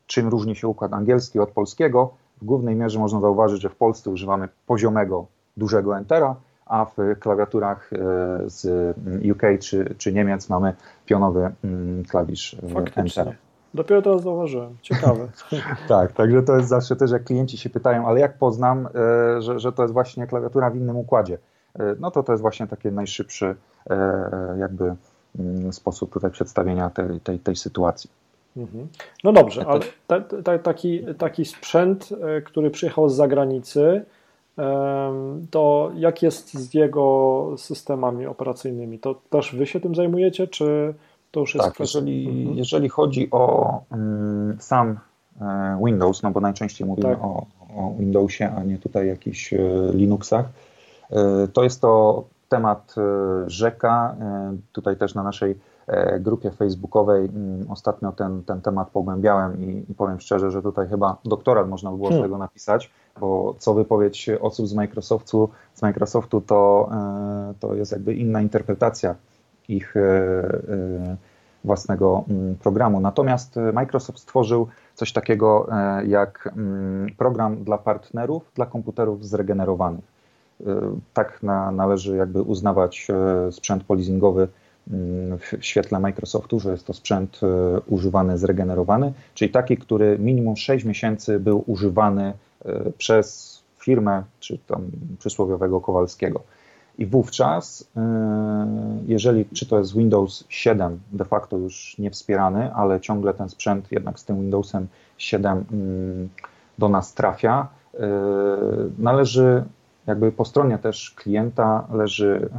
Czym 0.07 0.27
różni 0.27 0.55
się 0.55 0.67
układ 0.67 0.93
angielski 0.93 1.39
od 1.39 1.51
polskiego? 1.51 2.13
w 2.41 2.45
głównej 2.45 2.75
mierze 2.75 2.99
można 2.99 3.19
zauważyć, 3.19 3.61
że 3.61 3.69
w 3.69 3.75
Polsce 3.75 4.09
używamy 4.09 4.49
poziomego, 4.67 5.25
dużego 5.57 5.97
Entera, 5.97 6.35
a 6.65 6.85
w 6.85 7.19
klawiaturach 7.19 7.89
z 8.45 8.95
UK 9.31 9.41
czy, 9.59 9.95
czy 9.97 10.13
Niemiec 10.13 10.49
mamy 10.49 10.73
pionowy 11.05 11.51
mm, 11.63 12.03
klawisz 12.05 12.57
Faktycznie. 12.73 13.21
Entera. 13.21 13.48
Dopiero 13.73 14.01
teraz 14.01 14.21
zauważyłem. 14.21 14.77
Ciekawe. 14.81 15.27
tak, 15.87 16.11
także 16.11 16.43
to 16.43 16.55
jest 16.55 16.69
zawsze 16.69 16.95
też, 16.95 17.11
jak 17.11 17.23
klienci 17.23 17.57
się 17.57 17.69
pytają, 17.69 18.07
ale 18.07 18.19
jak 18.19 18.37
poznam, 18.37 18.87
e, 18.87 19.41
że, 19.41 19.59
że 19.59 19.71
to 19.71 19.81
jest 19.81 19.93
właśnie 19.93 20.27
klawiatura 20.27 20.69
w 20.69 20.75
innym 20.75 20.97
układzie? 20.97 21.37
E, 21.79 21.95
no 21.99 22.11
to 22.11 22.23
to 22.23 22.31
jest 22.31 22.41
właśnie 22.41 22.67
taki 22.67 22.87
najszybszy 22.87 23.55
e, 23.89 24.55
jakby 24.59 24.95
mm, 25.39 25.73
sposób 25.73 26.13
tutaj 26.13 26.31
przedstawienia 26.31 26.89
tej, 26.89 27.19
tej, 27.19 27.39
tej 27.39 27.55
sytuacji. 27.55 28.09
Mhm. 28.57 28.87
No 29.23 29.33
dobrze, 29.33 29.65
ale 29.67 29.79
ta, 30.07 30.21
ta, 30.21 30.59
taki, 30.59 31.05
taki 31.17 31.45
sprzęt, 31.45 32.09
który 32.45 32.71
przyjechał 32.71 33.09
z 33.09 33.15
zagranicy, 33.15 34.05
to 35.51 35.91
jak 35.95 36.23
jest 36.23 36.53
z 36.53 36.73
jego 36.73 37.55
systemami 37.57 38.25
operacyjnymi? 38.25 38.99
To 38.99 39.15
też 39.29 39.55
wy 39.55 39.65
się 39.65 39.79
tym 39.79 39.95
zajmujecie, 39.95 40.47
czy 40.47 40.93
to 41.31 41.39
już 41.39 41.55
jest 41.55 41.67
tak, 41.67 41.79
jeżeli, 41.79 42.27
mhm. 42.29 42.57
jeżeli 42.57 42.89
chodzi 42.89 43.31
o 43.31 43.73
um, 43.91 44.57
sam 44.59 44.99
e, 45.41 45.79
Windows, 45.85 46.23
no 46.23 46.31
bo 46.31 46.39
najczęściej 46.39 46.87
mówimy 46.87 47.09
tak. 47.09 47.23
o, 47.23 47.45
o, 47.75 47.93
Windowsie, 47.99 48.51
a 48.57 48.63
nie 48.63 48.77
tutaj 48.77 49.07
jakichś 49.07 49.53
e, 49.53 49.57
Linuxach, 49.93 50.45
e, 51.09 51.47
to 51.53 51.63
jest 51.63 51.81
to 51.81 52.23
temat 52.49 52.95
rzeka. 53.47 54.15
Tutaj 54.71 54.97
też 54.97 55.15
na 55.15 55.23
naszej 55.23 55.55
grupie 56.19 56.51
facebookowej 56.51 57.25
mm, 57.25 57.71
ostatnio 57.71 58.11
ten, 58.11 58.43
ten 58.43 58.61
temat 58.61 58.89
pogłębiałem 58.89 59.61
i, 59.61 59.91
i 59.91 59.93
powiem 59.93 60.19
szczerze, 60.19 60.51
że 60.51 60.61
tutaj 60.61 60.87
chyba 60.87 61.17
doktorat 61.25 61.69
można 61.69 61.91
by 61.91 61.97
było 61.97 62.09
hmm. 62.09 62.23
z 62.23 62.25
tego 62.25 62.37
napisać, 62.37 62.91
bo 63.19 63.55
co 63.59 63.73
wypowiedź 63.73 64.29
osób 64.41 64.67
z 64.67 64.73
Microsoftu, 64.73 65.49
z 65.73 65.81
Microsoftu 65.81 66.41
to, 66.41 66.89
to 67.59 67.75
jest 67.75 67.91
jakby 67.91 68.13
inna 68.13 68.41
interpretacja 68.41 69.15
ich 69.69 69.97
e, 69.97 70.01
e, 70.01 71.17
własnego 71.63 72.23
mm, 72.29 72.55
programu. 72.55 72.99
Natomiast 72.99 73.57
e, 73.57 73.71
Microsoft 73.71 74.19
stworzył 74.19 74.67
coś 74.95 75.13
takiego 75.13 75.69
jak 76.07 76.49
mm, 76.57 77.07
program 77.17 77.63
dla 77.63 77.77
partnerów, 77.77 78.51
dla 78.55 78.65
komputerów 78.65 79.25
zregenerowanych. 79.25 80.19
Tak 81.13 81.43
na, 81.43 81.71
należy 81.71 82.17
jakby 82.17 82.41
uznawać 82.41 83.07
sprzęt 83.51 83.83
polizingowy 83.83 84.47
mm, 84.91 85.37
w 85.37 85.57
świetle 85.61 85.99
Microsoftu, 85.99 86.59
że 86.59 86.71
jest 86.71 86.85
to 86.85 86.93
sprzęt 86.93 87.39
używany, 87.87 88.37
zregenerowany, 88.37 89.13
czyli 89.33 89.51
taki, 89.51 89.77
który 89.77 90.19
minimum 90.19 90.57
6 90.57 90.85
miesięcy 90.85 91.39
był 91.39 91.63
używany 91.67 92.33
przez 92.97 93.59
firmę, 93.77 94.23
czy 94.39 94.57
tam 94.67 94.91
przysłowiowego 95.19 95.81
Kowalskiego. 95.81 96.41
I 96.99 97.05
wówczas, 97.05 97.81
y, 97.81 97.85
jeżeli 99.07 99.45
czy 99.45 99.65
to 99.65 99.77
jest 99.77 99.93
Windows 99.93 100.43
7 100.49 100.99
de 101.11 101.25
facto 101.25 101.57
już 101.57 101.95
nie 101.99 102.11
wspierany, 102.11 102.73
ale 102.73 102.99
ciągle 102.99 103.33
ten 103.33 103.49
sprzęt 103.49 103.91
jednak 103.91 104.19
z 104.19 104.25
tym 104.25 104.41
Windowsem 104.41 104.87
7 105.17 105.65
mm, 105.71 106.29
do 106.77 106.89
nas 106.89 107.13
trafia, 107.13 107.67
y, 107.93 107.99
należy 108.97 109.63
jakby 110.07 110.31
po 110.31 110.45
stronie 110.45 110.77
też 110.77 111.11
klienta 111.11 111.87
leży 111.93 112.49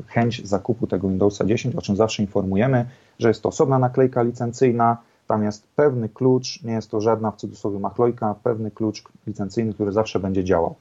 y, 0.00 0.02
chęć 0.06 0.46
zakupu 0.48 0.86
tego 0.86 1.08
Windowsa 1.08 1.44
10, 1.44 1.76
o 1.76 1.82
czym 1.82 1.96
zawsze 1.96 2.22
informujemy, 2.22 2.86
że 3.18 3.28
jest 3.28 3.42
to 3.42 3.48
osobna 3.48 3.78
naklejka 3.78 4.22
licencyjna, 4.22 4.96
tam 5.26 5.44
jest 5.44 5.66
pewny 5.76 6.08
klucz, 6.08 6.62
nie 6.62 6.72
jest 6.72 6.90
to 6.90 7.00
żadna 7.00 7.30
w 7.30 7.36
cudzysłowie 7.36 7.78
machlojka, 7.78 8.34
pewny 8.42 8.70
klucz 8.70 9.02
licencyjny, 9.26 9.74
który 9.74 9.92
zawsze 9.92 10.20
będzie 10.20 10.44
działał. 10.44 10.74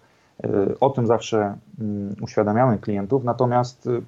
O 0.80 0.90
tym 0.90 1.08
zawsze 1.08 1.58
mm, 1.80 2.16
uświadamiamy 2.22 2.78
klientów, 2.78 3.24
natomiast 3.24 3.88
y, 3.88 4.02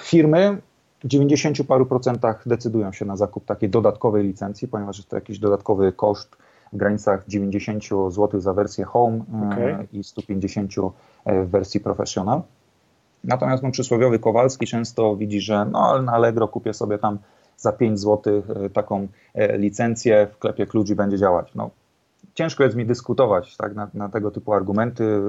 firmy 0.00 0.58
w 1.04 1.06
90 1.06 1.62
paru 1.68 1.86
procentach 1.86 2.48
decydują 2.48 2.92
się 2.92 3.04
na 3.04 3.16
zakup 3.16 3.44
takiej 3.44 3.68
dodatkowej 3.68 4.24
licencji, 4.24 4.68
ponieważ 4.68 4.96
jest 4.96 5.08
to 5.08 5.16
jakiś 5.16 5.38
dodatkowy 5.38 5.92
koszt 5.92 6.36
w 6.72 6.76
granicach 6.76 7.24
90 7.28 7.84
zł 8.08 8.40
za 8.40 8.54
wersję 8.54 8.84
Home 8.84 9.16
y, 9.16 9.46
okay. 9.46 9.86
i 9.92 10.04
150 10.04 10.72
e, 11.24 11.44
w 11.44 11.50
wersji 11.50 11.80
Professional. 11.80 12.42
Natomiast 13.24 13.62
no, 13.62 13.70
przysłowiowy 13.70 14.18
Kowalski 14.18 14.66
często 14.66 15.16
widzi, 15.16 15.40
że 15.40 15.64
no, 15.64 16.02
na 16.02 16.12
Allegro 16.12 16.48
kupię 16.48 16.74
sobie 16.74 16.98
tam 16.98 17.18
za 17.56 17.72
5 17.72 18.00
zł 18.00 18.42
y, 18.66 18.70
taką 18.70 19.08
e, 19.34 19.58
licencję, 19.58 20.28
w 20.32 20.38
klepie 20.38 20.66
klucz 20.66 20.90
i 20.90 20.94
będzie 20.94 21.18
działać. 21.18 21.54
No, 21.54 21.70
ciężko 22.38 22.64
jest 22.64 22.76
mi 22.76 22.86
dyskutować 22.86 23.56
tak, 23.56 23.74
na, 23.74 23.88
na, 23.94 24.08
tego 24.08 24.30
typu 24.30 24.52
argumenty. 24.52 25.22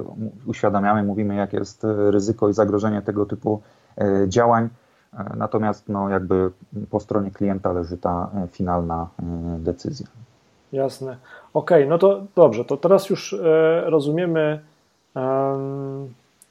Uświadamiamy, 0.47 1.03
mówimy, 1.03 1.35
jak 1.35 1.53
jest 1.53 1.83
ryzyko 2.09 2.49
i 2.49 2.53
zagrożenie 2.53 3.01
tego 3.01 3.25
typu 3.25 3.61
e, 3.97 4.25
działań. 4.27 4.69
E, 5.13 5.33
natomiast 5.37 5.89
no, 5.89 6.09
jakby 6.09 6.51
po 6.89 6.99
stronie 6.99 7.31
klienta 7.31 7.71
leży 7.73 7.97
ta 7.97 8.29
e, 8.35 8.47
finalna 8.47 9.07
decyzja. 9.59 10.07
Jasne. 10.71 11.17
Okej, 11.53 11.83
okay, 11.83 11.89
no 11.89 11.97
to 11.97 12.23
dobrze, 12.35 12.65
to 12.65 12.77
teraz 12.77 13.09
już 13.09 13.35
rozumiemy, 13.85 14.59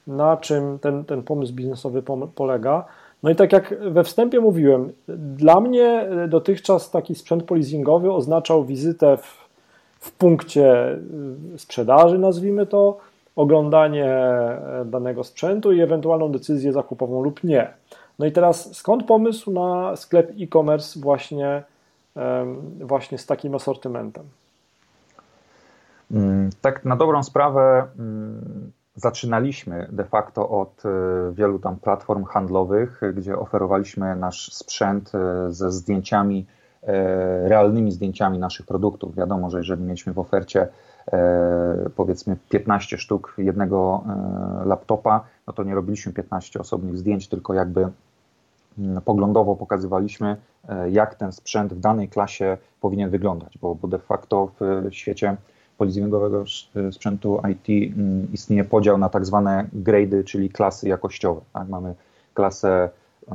na 0.07 0.37
czym 0.37 0.79
ten, 0.79 1.05
ten 1.05 1.23
pomysł 1.23 1.53
biznesowy 1.53 2.03
polega. 2.35 2.85
No 3.23 3.29
i 3.29 3.35
tak 3.35 3.53
jak 3.53 3.75
we 3.91 4.03
wstępie 4.03 4.39
mówiłem, 4.39 4.91
dla 5.07 5.59
mnie 5.59 6.09
dotychczas 6.27 6.91
taki 6.91 7.15
sprzęt 7.15 7.43
polizingowy 7.43 8.11
oznaczał 8.11 8.65
wizytę 8.65 9.17
w 9.17 9.48
w 9.99 10.11
punkcie 10.11 10.97
y, 11.55 11.59
sprzedaży, 11.59 12.19
nazwijmy 12.19 12.65
to, 12.65 12.97
oglądanie 13.35 14.05
e, 14.05 14.85
danego 14.85 15.23
sprzętu 15.23 15.71
i 15.71 15.81
ewentualną 15.81 16.31
decyzję 16.31 16.73
zakupową 16.73 17.23
lub 17.23 17.43
nie. 17.43 17.73
No 18.19 18.25
i 18.25 18.31
teraz 18.31 18.75
skąd 18.75 19.03
pomysł 19.03 19.51
na 19.51 19.95
sklep 19.95 20.31
e-commerce 20.41 20.99
właśnie, 20.99 21.63
właśnie 22.79 23.17
z 23.17 23.25
takim 23.25 23.55
asortymentem? 23.55 24.23
Mm, 26.11 26.49
tak, 26.61 26.85
na 26.85 26.95
dobrą 26.95 27.23
sprawę 27.23 27.87
mm, 27.99 28.71
zaczynaliśmy 28.95 29.87
de 29.91 30.03
facto 30.03 30.49
od 30.49 30.85
e, 30.85 30.89
wielu 31.33 31.59
tam 31.59 31.75
platform 31.75 32.23
handlowych, 32.23 33.01
gdzie 33.13 33.39
oferowaliśmy 33.39 34.15
nasz 34.15 34.53
sprzęt 34.53 35.11
e, 35.15 35.51
ze 35.51 35.71
zdjęciami 35.71 36.45
realnymi 37.43 37.91
zdjęciami 37.91 38.39
naszych 38.39 38.65
produktów. 38.65 39.15
Wiadomo, 39.15 39.49
że 39.49 39.57
jeżeli 39.57 39.83
mieliśmy 39.83 40.13
w 40.13 40.19
ofercie 40.19 40.67
e, 41.11 41.89
powiedzmy 41.95 42.37
15 42.49 42.97
sztuk 42.97 43.33
jednego 43.37 44.03
e, 44.07 44.65
laptopa, 44.65 45.23
no 45.47 45.53
to 45.53 45.63
nie 45.63 45.75
robiliśmy 45.75 46.13
15 46.13 46.59
osobnych 46.59 46.97
zdjęć, 46.97 47.27
tylko 47.27 47.53
jakby 47.53 47.87
mm, 48.79 49.01
poglądowo 49.01 49.55
pokazywaliśmy, 49.55 50.37
jak 50.91 51.15
ten 51.15 51.31
sprzęt 51.31 51.73
w 51.73 51.79
danej 51.79 52.09
klasie 52.09 52.57
powinien 52.81 53.09
wyglądać, 53.09 53.57
bo, 53.61 53.77
de 53.87 53.99
facto 53.99 54.51
w 54.59 54.93
świecie 54.93 55.37
polizingowego 55.77 56.43
sprzętu 56.91 57.41
IT 57.51 57.93
mm, 57.97 58.27
istnieje 58.33 58.63
podział 58.63 58.97
na 58.97 59.09
tak 59.09 59.25
zwane 59.25 59.67
grady, 59.73 60.23
czyli 60.23 60.49
klasy 60.49 60.89
jakościowe. 60.89 61.41
Tak? 61.53 61.69
Mamy 61.69 61.95
klasę 62.33 62.89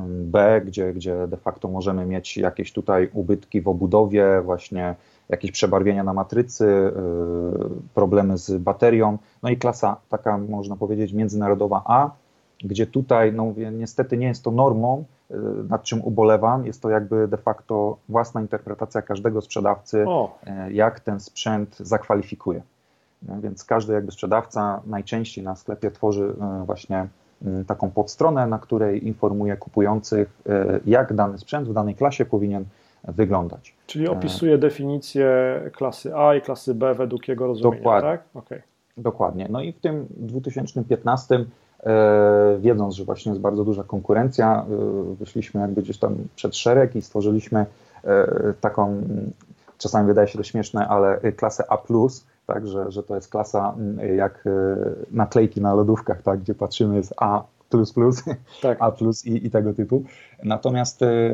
B, 0.07 0.61
gdzie, 0.65 0.93
gdzie 0.93 1.27
de 1.27 1.37
facto 1.37 1.67
możemy 1.67 2.05
mieć 2.05 2.37
jakieś 2.37 2.73
tutaj 2.73 3.09
ubytki 3.13 3.61
w 3.61 3.67
obudowie, 3.67 4.41
właśnie 4.41 4.95
jakieś 5.29 5.51
przebarwienia 5.51 6.03
na 6.03 6.13
matrycy, 6.13 6.65
y, 6.65 6.91
problemy 7.93 8.37
z 8.37 8.57
baterią. 8.57 9.17
No 9.43 9.49
i 9.49 9.57
klasa 9.57 9.97
taka, 10.09 10.37
można 10.37 10.75
powiedzieć, 10.75 11.13
międzynarodowa 11.13 11.81
A, 11.85 12.09
gdzie 12.63 12.87
tutaj, 12.87 13.33
no 13.33 13.53
niestety 13.71 14.17
nie 14.17 14.27
jest 14.27 14.43
to 14.43 14.51
normą, 14.51 15.03
y, 15.31 15.35
nad 15.69 15.83
czym 15.83 16.01
ubolewam. 16.03 16.65
Jest 16.65 16.81
to 16.81 16.89
jakby 16.89 17.27
de 17.27 17.37
facto 17.37 17.97
własna 18.09 18.41
interpretacja 18.41 19.01
każdego 19.01 19.41
sprzedawcy, 19.41 20.05
o. 20.07 20.37
Y, 20.67 20.73
jak 20.73 20.99
ten 20.99 21.19
sprzęt 21.19 21.77
zakwalifikuje. 21.79 22.61
No, 23.21 23.41
więc 23.41 23.63
każdy 23.63 23.93
jakby 23.93 24.11
sprzedawca 24.11 24.81
najczęściej 24.85 25.43
na 25.43 25.55
sklepie 25.55 25.91
tworzy 25.91 26.33
właśnie 26.65 27.07
taką 27.67 27.91
podstronę, 27.91 28.47
na 28.47 28.59
której 28.59 29.07
informuje 29.07 29.57
kupujących, 29.57 30.41
y, 30.47 30.79
jak 30.85 31.13
dany 31.13 31.37
sprzęt 31.37 31.67
w 31.67 31.73
danej 31.73 31.95
klasie 31.95 32.25
powinien 32.25 32.65
wyglądać. 33.03 33.75
Czyli 33.87 34.07
opisuje 34.07 34.57
definicję 34.57 35.29
klasy 35.73 36.15
A 36.15 36.35
i 36.35 36.41
klasy 36.41 36.75
B 36.75 36.93
według 36.93 37.27
jego 37.27 37.47
rozumienia, 37.47 37.77
Dokładnie. 37.77 38.09
tak? 38.09 38.23
Okay. 38.33 38.61
Dokładnie. 38.97 39.47
No 39.49 39.61
i 39.61 39.73
w 39.73 39.79
tym 39.79 40.07
2015 40.09 41.35
y, 41.35 41.45
wiedząc, 42.59 42.95
że 42.95 43.03
właśnie 43.03 43.29
jest 43.29 43.41
bardzo 43.41 43.65
duża 43.65 43.83
konkurencja, 43.83 44.65
wyszliśmy 45.19 45.61
jakby 45.61 45.81
gdzieś 45.81 45.97
tam 45.97 46.15
przed 46.35 46.55
szereg 46.55 46.95
i 46.95 47.01
stworzyliśmy 47.01 47.65
taką, 48.61 49.01
czasami 49.77 50.07
wydaje 50.07 50.27
się 50.27 50.37
to 50.37 50.43
śmieszne, 50.43 50.87
ale 50.87 51.19
klasę 51.31 51.63
A+, 51.69 51.77
tak, 52.47 52.67
że, 52.67 52.91
że 52.91 53.03
to 53.03 53.15
jest 53.15 53.29
klasa 53.29 53.73
mm, 53.77 54.17
jak 54.17 54.47
e, 54.47 54.51
naklejki 55.11 55.61
na 55.61 55.73
lodówkach, 55.73 56.21
tak, 56.21 56.39
gdzie 56.39 56.55
patrzymy 56.55 56.95
jest 56.95 57.13
A++, 57.17 57.43
tak. 58.61 58.81
A+, 58.81 58.91
i, 59.25 59.45
i 59.47 59.51
tego 59.51 59.73
typu. 59.73 60.03
Natomiast 60.43 61.01
e, 61.01 61.31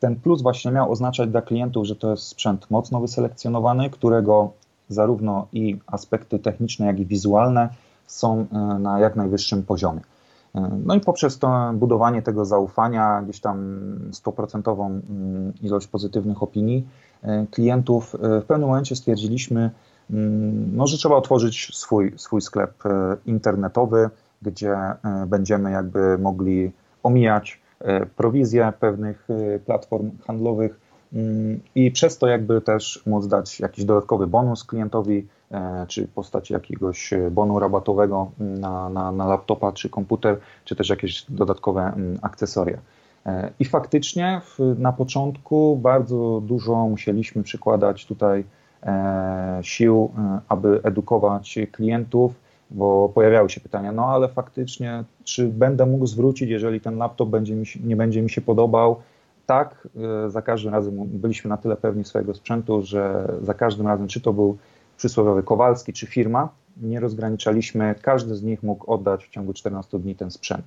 ten 0.00 0.16
plus 0.16 0.42
właśnie 0.42 0.70
miał 0.72 0.92
oznaczać 0.92 1.30
dla 1.30 1.42
klientów, 1.42 1.86
że 1.86 1.96
to 1.96 2.10
jest 2.10 2.22
sprzęt 2.22 2.70
mocno 2.70 3.00
wyselekcjonowany, 3.00 3.90
którego 3.90 4.52
zarówno 4.88 5.46
i 5.52 5.78
aspekty 5.86 6.38
techniczne, 6.38 6.86
jak 6.86 7.00
i 7.00 7.06
wizualne 7.06 7.68
są 8.06 8.46
na 8.78 9.00
jak 9.00 9.16
najwyższym 9.16 9.62
poziomie. 9.62 10.00
No 10.84 10.94
i 10.94 11.00
poprzez 11.00 11.38
to 11.38 11.72
budowanie 11.74 12.22
tego 12.22 12.44
zaufania, 12.44 13.22
gdzieś 13.22 13.40
tam 13.40 13.80
100% 14.10 14.86
mm, 14.86 15.52
ilość 15.62 15.86
pozytywnych 15.86 16.42
opinii 16.42 16.86
klientów, 17.50 18.16
w 18.42 18.44
pewnym 18.44 18.68
momencie 18.68 18.96
stwierdziliśmy, 18.96 19.70
no, 20.72 20.86
że 20.86 20.96
trzeba 20.96 21.16
otworzyć 21.16 21.70
swój, 21.74 22.12
swój 22.16 22.40
sklep 22.40 22.82
internetowy, 23.26 24.10
gdzie 24.42 24.76
będziemy 25.26 25.70
jakby 25.70 26.18
mogli 26.18 26.72
omijać 27.02 27.60
E, 27.80 28.06
prowizję 28.06 28.72
pewnych 28.80 29.28
e, 29.30 29.58
platform 29.58 30.10
handlowych 30.26 30.80
mm, 31.12 31.60
i 31.74 31.90
przez 31.90 32.18
to 32.18 32.26
jakby 32.26 32.60
też 32.60 33.02
móc 33.06 33.26
dać 33.26 33.60
jakiś 33.60 33.84
dodatkowy 33.84 34.26
bonus 34.26 34.64
klientowi, 34.64 35.26
e, 35.50 35.86
czy 35.88 36.06
w 36.06 36.10
postaci 36.10 36.52
jakiegoś 36.52 37.10
bonu 37.30 37.58
rabatowego 37.58 38.30
na, 38.38 38.88
na, 38.88 39.12
na 39.12 39.26
laptopa 39.26 39.72
czy 39.72 39.88
komputer, 39.88 40.38
czy 40.64 40.76
też 40.76 40.88
jakieś 40.88 41.24
dodatkowe 41.28 41.82
mm, 41.82 42.18
akcesoria. 42.22 42.78
I 43.58 43.64
faktycznie 43.64 44.40
na 44.78 44.92
początku 44.92 45.76
bardzo 45.76 46.42
dużo 46.44 46.88
musieliśmy 46.88 47.42
przykładać 47.42 48.06
tutaj 48.06 48.44
sił, 49.62 50.10
aby 50.48 50.80
edukować 50.82 51.58
klientów, 51.72 52.34
bo 52.70 53.08
pojawiały 53.08 53.50
się 53.50 53.60
pytania, 53.60 53.92
no 53.92 54.06
ale 54.06 54.28
faktycznie, 54.28 55.04
czy 55.24 55.48
będę 55.48 55.86
mógł 55.86 56.06
zwrócić, 56.06 56.50
jeżeli 56.50 56.80
ten 56.80 56.96
laptop 56.96 57.28
będzie 57.28 57.54
mi 57.54 57.64
nie 57.84 57.96
będzie 57.96 58.22
mi 58.22 58.30
się 58.30 58.40
podobał? 58.40 58.96
Tak, 59.46 59.88
e, 60.26 60.30
za 60.30 60.42
każdym 60.42 60.72
razem 60.72 60.94
byliśmy 61.04 61.48
na 61.48 61.56
tyle 61.56 61.76
pewni 61.76 62.04
swojego 62.04 62.34
sprzętu, 62.34 62.82
że 62.82 63.32
za 63.42 63.54
każdym 63.54 63.86
razem, 63.86 64.08
czy 64.08 64.20
to 64.20 64.32
był 64.32 64.58
przysłowiowy 64.96 65.42
Kowalski, 65.42 65.92
czy 65.92 66.06
firma, 66.06 66.48
nie 66.82 67.00
rozgraniczaliśmy, 67.00 67.94
każdy 68.02 68.34
z 68.34 68.42
nich 68.42 68.62
mógł 68.62 68.92
oddać 68.92 69.24
w 69.24 69.28
ciągu 69.28 69.52
14 69.52 69.98
dni 69.98 70.14
ten 70.14 70.30
sprzęt. 70.30 70.64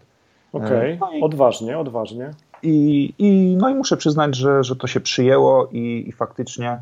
Okej, 0.54 0.98
okay. 0.98 0.98
no 1.20 1.26
odważnie, 1.26 1.80
odważnie. 1.80 2.32
I, 2.64 3.14
i, 3.18 3.58
no 3.60 3.70
i 3.70 3.76
muszę 3.76 3.98
przyznać, 3.98 4.36
że, 4.36 4.64
że 4.64 4.76
to 4.76 4.88
się 4.88 5.00
przyjęło 5.00 5.68
i, 5.72 6.06
i 6.08 6.12
faktycznie 6.12 6.70
e, 6.70 6.82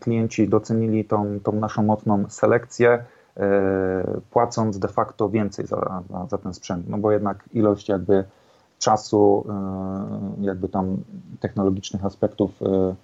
klienci 0.00 0.48
docenili 0.48 1.04
tą, 1.04 1.40
tą 1.40 1.52
naszą 1.52 1.82
mocną 1.82 2.24
selekcję. 2.28 3.04
E, 3.36 4.20
płacąc 4.30 4.78
de 4.78 4.88
facto 4.88 5.28
więcej 5.28 5.66
za, 5.66 6.02
za, 6.10 6.26
za 6.26 6.38
ten 6.38 6.54
sprzęt, 6.54 6.88
no 6.88 6.98
bo 6.98 7.12
jednak 7.12 7.44
ilość 7.52 7.88
jakby 7.88 8.24
czasu, 8.78 9.46
e, 9.48 10.44
jakby 10.44 10.68
tam 10.68 10.96
technologicznych 11.40 12.04
aspektów 12.04 12.62
e, 12.62 12.94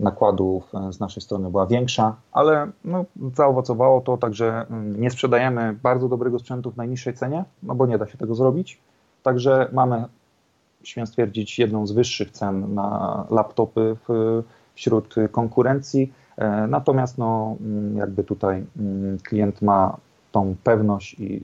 nakładów 0.00 0.72
z 0.90 1.00
naszej 1.00 1.22
strony 1.22 1.50
była 1.50 1.66
większa, 1.66 2.16
ale 2.32 2.70
no, 2.84 3.04
zaowocowało 3.34 4.00
to, 4.00 4.16
także 4.16 4.66
mm, 4.70 5.00
nie 5.00 5.10
sprzedajemy 5.10 5.78
bardzo 5.82 6.08
dobrego 6.08 6.38
sprzętu 6.38 6.70
w 6.70 6.76
najniższej 6.76 7.14
cenie, 7.14 7.44
no 7.62 7.74
bo 7.74 7.86
nie 7.86 7.98
da 7.98 8.06
się 8.06 8.18
tego 8.18 8.34
zrobić. 8.34 8.80
Także 9.22 9.68
mamy, 9.72 10.04
śmiem 10.82 11.06
stwierdzić, 11.06 11.58
jedną 11.58 11.86
z 11.86 11.92
wyższych 11.92 12.30
cen 12.30 12.74
na 12.74 13.26
laptopy 13.30 13.96
w, 14.08 14.42
wśród 14.78 15.14
konkurencji. 15.32 16.12
E, 16.36 16.66
natomiast 16.66 17.18
no, 17.18 17.56
mm, 17.60 17.96
jakby 17.96 18.24
tutaj 18.24 18.64
mm, 18.76 19.18
klient 19.18 19.62
ma 19.62 19.96
tą 20.32 20.54
pewność, 20.64 21.20
i, 21.20 21.42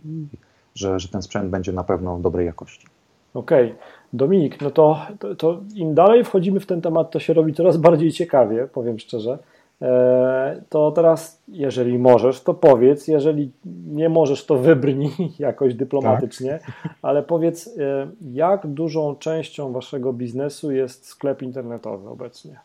że, 0.75 1.01
że 1.01 1.09
ten 1.09 1.23
sprzęt 1.23 1.51
będzie 1.51 1.73
na 1.73 1.85
pewno 1.85 2.19
dobrej 2.19 2.47
jakości. 2.47 2.87
Okej, 3.35 3.67
okay. 3.67 3.79
Dominik, 4.13 4.61
no 4.61 4.71
to, 4.71 5.07
to, 5.19 5.35
to, 5.35 5.61
im 5.75 5.95
dalej 5.95 6.25
wchodzimy 6.25 6.61
w 6.61 6.67
ten 6.67 6.81
temat, 6.81 7.11
to 7.11 7.21
się 7.21 7.35
robi 7.35 7.55
coraz 7.55 7.77
bardziej 7.77 8.13
ciekawie, 8.13 8.69
powiem 8.73 8.99
szczerze. 8.99 9.39
E, 9.83 10.63
to 10.69 10.93
teraz, 10.93 11.43
jeżeli 11.49 11.99
możesz, 11.99 12.41
to 12.41 12.55
powiedz, 12.55 13.09
jeżeli 13.09 13.53
nie 13.87 14.09
możesz, 14.09 14.47
to 14.47 14.59
wybrnij 14.59 15.11
jakoś 15.39 15.75
dyplomatycznie, 15.75 16.59
tak. 16.67 16.95
ale 17.03 17.23
powiedz, 17.23 17.79
e, 17.79 18.09
jak 18.33 18.67
dużą 18.67 19.17
częścią 19.17 19.73
waszego 19.73 20.13
biznesu 20.13 20.73
jest 20.73 21.07
sklep 21.07 21.43
internetowy 21.43 22.09
obecnie? 22.09 22.59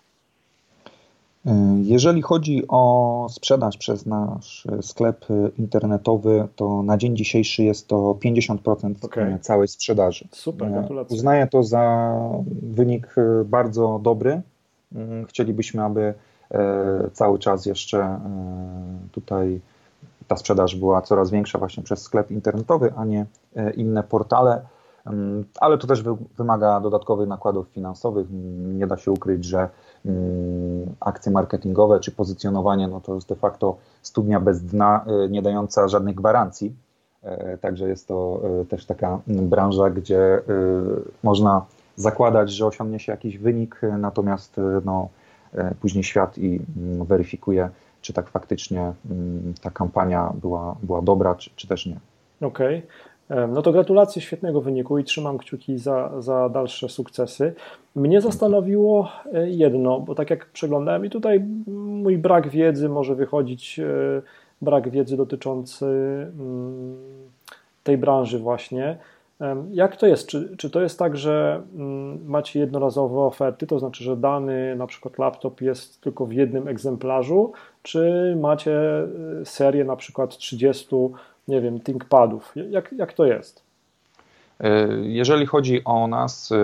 Jeżeli 1.82 2.22
chodzi 2.22 2.64
o 2.68 3.28
sprzedaż 3.30 3.78
przez 3.78 4.06
nasz 4.06 4.68
sklep 4.82 5.26
internetowy, 5.58 6.48
to 6.56 6.84
na 6.84 6.98
dzień 6.98 7.18
dzisiejszy 7.18 7.64
jest 7.64 7.88
to 7.88 8.18
50% 8.26 9.06
okay. 9.06 9.40
całej 9.40 9.68
sprzedaży. 9.68 10.28
Super, 10.32 10.72
gratulacje. 10.72 11.18
Uznaję 11.18 11.48
to 11.48 11.64
za 11.64 12.16
wynik 12.62 13.16
bardzo 13.46 14.00
dobry. 14.04 14.42
Chcielibyśmy, 15.28 15.84
aby 15.84 16.14
e, 16.52 17.10
cały 17.14 17.40
czas 17.40 17.66
jeszcze 17.66 18.00
e, 18.00 18.20
tutaj 19.12 19.60
ta 20.28 20.38
sprzedaż 20.38 20.76
była 20.76 21.02
coraz 21.02 21.32
większa 21.32 21.60
właśnie 21.60 21.84
przez 21.84 22.02
sklep 22.02 22.32
internetowy, 22.32 22.94
a 22.96 23.06
nie 23.06 23.26
e, 23.56 23.72
inne 23.72 24.04
portale. 24.04 24.62
Ale 25.60 25.78
to 25.78 25.88
też 25.88 26.04
wymaga 26.38 26.80
dodatkowych 26.80 27.28
nakładów 27.28 27.68
finansowych. 27.68 28.28
Nie 28.60 28.88
da 28.88 28.98
się 28.98 29.12
ukryć, 29.12 29.46
że 29.46 29.70
Mm, 30.06 30.96
akcje 31.00 31.32
marketingowe 31.32 32.00
czy 32.00 32.12
pozycjonowanie, 32.12 32.88
no 32.88 33.02
to 33.02 33.16
jest 33.16 33.30
de 33.30 33.36
facto 33.36 33.78
studnia 34.02 34.40
bez 34.40 34.64
dna, 34.64 35.06
y, 35.26 35.30
nie 35.30 35.42
dająca 35.42 35.88
żadnych 35.88 36.16
gwarancji. 36.16 36.76
E, 37.24 37.58
także 37.58 37.90
jest 37.90 38.08
to 38.08 38.42
y, 38.62 38.66
też 38.66 38.86
taka 38.86 39.20
branża, 39.28 39.90
gdzie 39.90 40.38
y, 40.38 40.42
można 41.24 41.66
zakładać, 41.96 42.52
że 42.52 42.66
osiągnie 42.66 43.00
się 43.00 43.12
jakiś 43.12 43.38
wynik, 43.38 43.82
natomiast 43.98 44.56
no, 44.86 45.10
e, 45.54 45.76
później 45.82 46.04
świat 46.04 46.38
i 46.38 46.60
mm, 46.78 47.06
weryfikuje, 47.06 47.70
czy 48.02 48.14
tak 48.14 48.30
faktycznie 48.30 48.94
mm, 49.12 49.54
ta 49.62 49.70
kampania 49.70 50.34
była, 50.42 50.76
była 50.84 51.02
dobra, 51.02 51.36
czy, 51.36 51.50
czy 51.56 51.68
też 51.68 51.86
nie. 51.86 52.00
Okej. 52.42 52.78
Okay. 52.78 52.90
No 53.30 53.62
to 53.62 53.72
gratulacje 53.72 54.22
świetnego 54.22 54.62
wyniku 54.62 54.98
i 54.98 55.04
trzymam 55.04 55.38
kciuki 55.38 55.78
za, 55.78 56.22
za 56.22 56.50
dalsze 56.50 56.90
sukcesy. 56.90 57.54
Mnie 57.96 58.22
zastanowiło 58.22 59.12
e, 59.34 59.50
jedno, 59.50 60.00
bo 60.00 60.16
tak 60.16 60.30
jak 60.30 60.46
przeglądałem 60.46 61.06
i 61.06 61.10
tutaj 61.10 61.40
mój 61.68 62.18
brak 62.18 62.50
wiedzy 62.50 62.90
może 62.90 63.16
wychodzić, 63.16 63.80
e, 63.80 63.84
brak 64.62 64.90
wiedzy 64.90 65.18
dotyczący 65.18 65.86
mm, 65.86 66.98
tej 67.84 67.98
branży 67.98 68.40
właśnie. 68.40 68.98
Jak 69.72 69.96
to 69.96 70.08
jest? 70.08 70.28
Czy, 70.28 70.58
czy 70.58 70.70
to 70.70 70.82
jest 70.82 71.00
tak, 71.00 71.18
że 71.18 71.62
mm, 71.76 72.26
macie 72.26 72.60
jednorazowe 72.60 73.20
oferty, 73.20 73.68
to 73.68 73.80
znaczy, 73.80 74.04
że 74.04 74.18
dany 74.18 74.76
na 74.76 74.88
przykład 74.88 75.18
laptop 75.18 75.62
jest 75.62 76.02
tylko 76.02 76.26
w 76.26 76.34
jednym 76.34 76.68
egzemplarzu, 76.68 77.52
czy 77.84 78.36
macie 78.42 78.74
e, 78.74 79.06
serię 79.46 79.86
na 79.86 79.96
przykład 79.96 80.38
30 80.38 80.96
nie 81.50 81.62
wiem, 81.62 81.80
ThinkPadów. 81.80 82.54
Jak, 82.70 82.92
jak 82.94 83.14
to 83.14 83.26
jest? 83.26 83.70
E, 84.60 84.88
jeżeli 85.02 85.46
chodzi 85.46 85.84
o 85.86 86.08
nas, 86.08 86.52
e, 86.52 86.56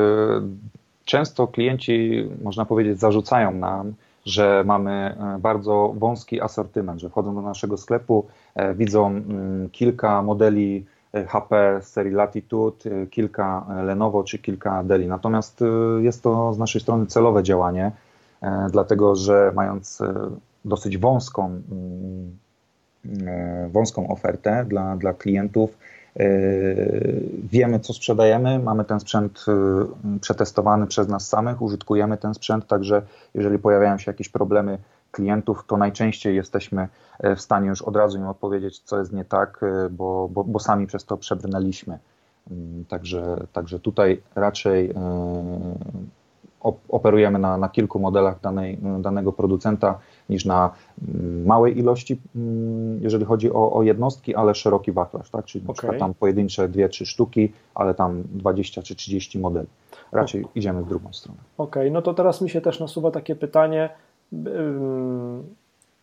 często 1.05 1.47
klienci, 1.47 2.29
można 2.43 2.65
powiedzieć, 2.65 2.99
zarzucają 2.99 3.51
nam, 3.51 3.93
że 4.25 4.63
mamy 4.65 4.91
e, 4.91 5.39
bardzo 5.39 5.93
wąski 5.97 6.41
asortyment, 6.41 7.01
że 7.01 7.09
wchodzą 7.09 7.35
do 7.35 7.41
naszego 7.41 7.77
sklepu, 7.77 8.25
widzą 8.75 9.07
mm, 9.07 9.69
kilka 9.69 10.21
modeli 10.21 10.85
HP 11.27 11.79
z 11.81 11.87
serii 11.87 12.13
Latitude, 12.13 13.07
kilka 13.11 13.65
Lenovo 13.85 14.23
czy 14.23 14.39
kilka 14.39 14.83
Deli. 14.83 15.07
Natomiast 15.07 15.63
jest 16.01 16.23
to 16.23 16.53
z 16.53 16.57
naszej 16.57 16.81
strony 16.81 17.05
celowe 17.05 17.43
działanie, 17.43 17.91
dlatego 18.71 19.15
że 19.15 19.51
mając 19.55 20.03
dosyć 20.65 20.97
wąską 20.97 21.45
mm, 21.45 22.37
wąską 23.69 24.07
ofertę 24.07 24.65
dla, 24.67 24.95
dla 24.95 25.13
klientów. 25.13 25.77
E, 26.19 26.25
wiemy, 27.43 27.79
co 27.79 27.93
sprzedajemy, 27.93 28.59
mamy 28.59 28.85
ten 28.85 28.99
sprzęt 28.99 29.45
e, 29.47 30.19
przetestowany 30.19 30.87
przez 30.87 31.07
nas 31.07 31.27
samych, 31.27 31.61
użytkujemy 31.61 32.17
ten 32.17 32.33
sprzęt, 32.33 32.67
także 32.67 33.01
jeżeli 33.33 33.59
pojawiają 33.59 33.97
się 33.97 34.11
jakieś 34.11 34.29
problemy 34.29 34.77
klientów, 35.11 35.63
to 35.67 35.77
najczęściej 35.77 36.35
jesteśmy 36.35 36.87
w 37.35 37.41
stanie 37.41 37.67
już 37.67 37.81
od 37.81 37.95
razu 37.95 38.17
im 38.17 38.27
odpowiedzieć, 38.27 38.79
co 38.79 38.99
jest 38.99 39.13
nie 39.13 39.25
tak, 39.25 39.61
bo, 39.91 40.29
bo, 40.31 40.43
bo 40.43 40.59
sami 40.59 40.87
przez 40.87 41.05
to 41.05 41.17
przebrnęliśmy. 41.17 41.99
Mm, 42.51 42.85
także, 42.85 43.37
także 43.53 43.79
tutaj 43.79 44.21
raczej 44.35 44.93
operujemy 46.89 47.39
na, 47.39 47.57
na 47.57 47.69
kilku 47.69 47.99
modelach 47.99 48.41
danej, 48.41 48.77
danego 48.99 49.33
producenta 49.33 49.99
niż 50.29 50.45
na 50.45 50.71
mm, 51.07 51.45
małej 51.45 51.79
ilości, 51.79 52.21
mm, 52.35 53.03
jeżeli 53.03 53.25
chodzi 53.25 53.51
o, 53.51 53.73
o 53.73 53.83
jednostki, 53.83 54.35
ale 54.35 54.55
szeroki 54.55 54.91
wachlarz, 54.91 55.29
tak? 55.29 55.45
czyli 55.45 55.65
okay. 55.67 55.99
tam 55.99 56.13
pojedyncze 56.13 56.69
dwie, 56.69 56.89
trzy 56.89 57.05
sztuki, 57.05 57.53
ale 57.75 57.93
tam 57.93 58.23
20 58.33 58.81
czy 58.81 58.95
30 58.95 59.39
modeli. 59.39 59.67
Raczej 60.11 60.45
idziemy 60.55 60.83
w 60.83 60.87
drugą 60.89 61.13
stronę. 61.13 61.39
Okej, 61.57 61.83
okay, 61.83 61.91
no 61.91 62.01
to 62.01 62.13
teraz 62.13 62.41
mi 62.41 62.49
się 62.49 62.61
też 62.61 62.79
nasuwa 62.79 63.11
takie 63.11 63.35
pytanie, 63.35 63.89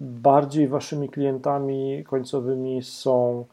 bardziej 0.01 0.69
waszymi 0.69 1.09
klientami 1.09 2.05
końcowymi 2.05 2.83
są 2.83 3.45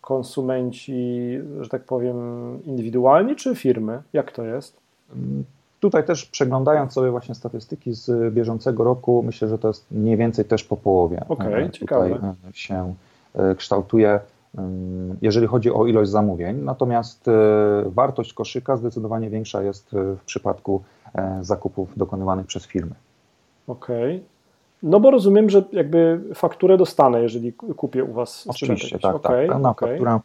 konsumenci, 0.00 1.38
że 1.60 1.68
tak 1.68 1.84
powiem, 1.84 2.16
indywidualni 2.64 3.36
czy 3.36 3.56
firmy? 3.56 4.02
Jak 4.12 4.32
to 4.32 4.44
jest? 4.44 4.80
Tutaj 5.80 6.04
też 6.04 6.26
przeglądając 6.26 6.92
sobie 6.92 7.10
właśnie 7.10 7.34
statystyki 7.34 7.94
z 7.94 8.34
bieżącego 8.34 8.84
roku, 8.84 9.22
myślę, 9.22 9.48
że 9.48 9.58
to 9.58 9.68
jest 9.68 9.90
mniej 9.90 10.16
więcej 10.16 10.44
też 10.44 10.64
po 10.64 10.76
połowie. 10.76 11.24
Okej, 11.28 11.46
okay, 11.46 11.70
ciekawe. 11.70 12.34
się 12.52 12.94
kształtuje 13.56 14.20
jeżeli 15.22 15.46
chodzi 15.46 15.72
o 15.72 15.86
ilość 15.86 16.10
zamówień. 16.10 16.56
Natomiast 16.56 17.26
wartość 17.86 18.32
koszyka 18.32 18.76
zdecydowanie 18.76 19.30
większa 19.30 19.62
jest 19.62 19.90
w 19.92 20.24
przypadku 20.24 20.82
zakupów 21.40 21.98
dokonywanych 21.98 22.46
przez 22.46 22.66
firmy. 22.66 22.94
Okej. 23.66 24.16
Okay. 24.16 24.26
No 24.82 25.00
bo 25.00 25.10
rozumiem, 25.10 25.50
że 25.50 25.64
jakby 25.72 26.20
fakturę 26.34 26.76
dostanę, 26.76 27.22
jeżeli 27.22 27.52
kupię 27.52 28.04
u 28.04 28.12
Was 28.12 28.46
Oczywiście, 28.48 28.98
tak, 28.98 29.14
okay, 29.14 29.38
tak. 29.38 29.48
Pełna 29.48 29.70
okay. 29.70 29.88
faktura 29.88 30.20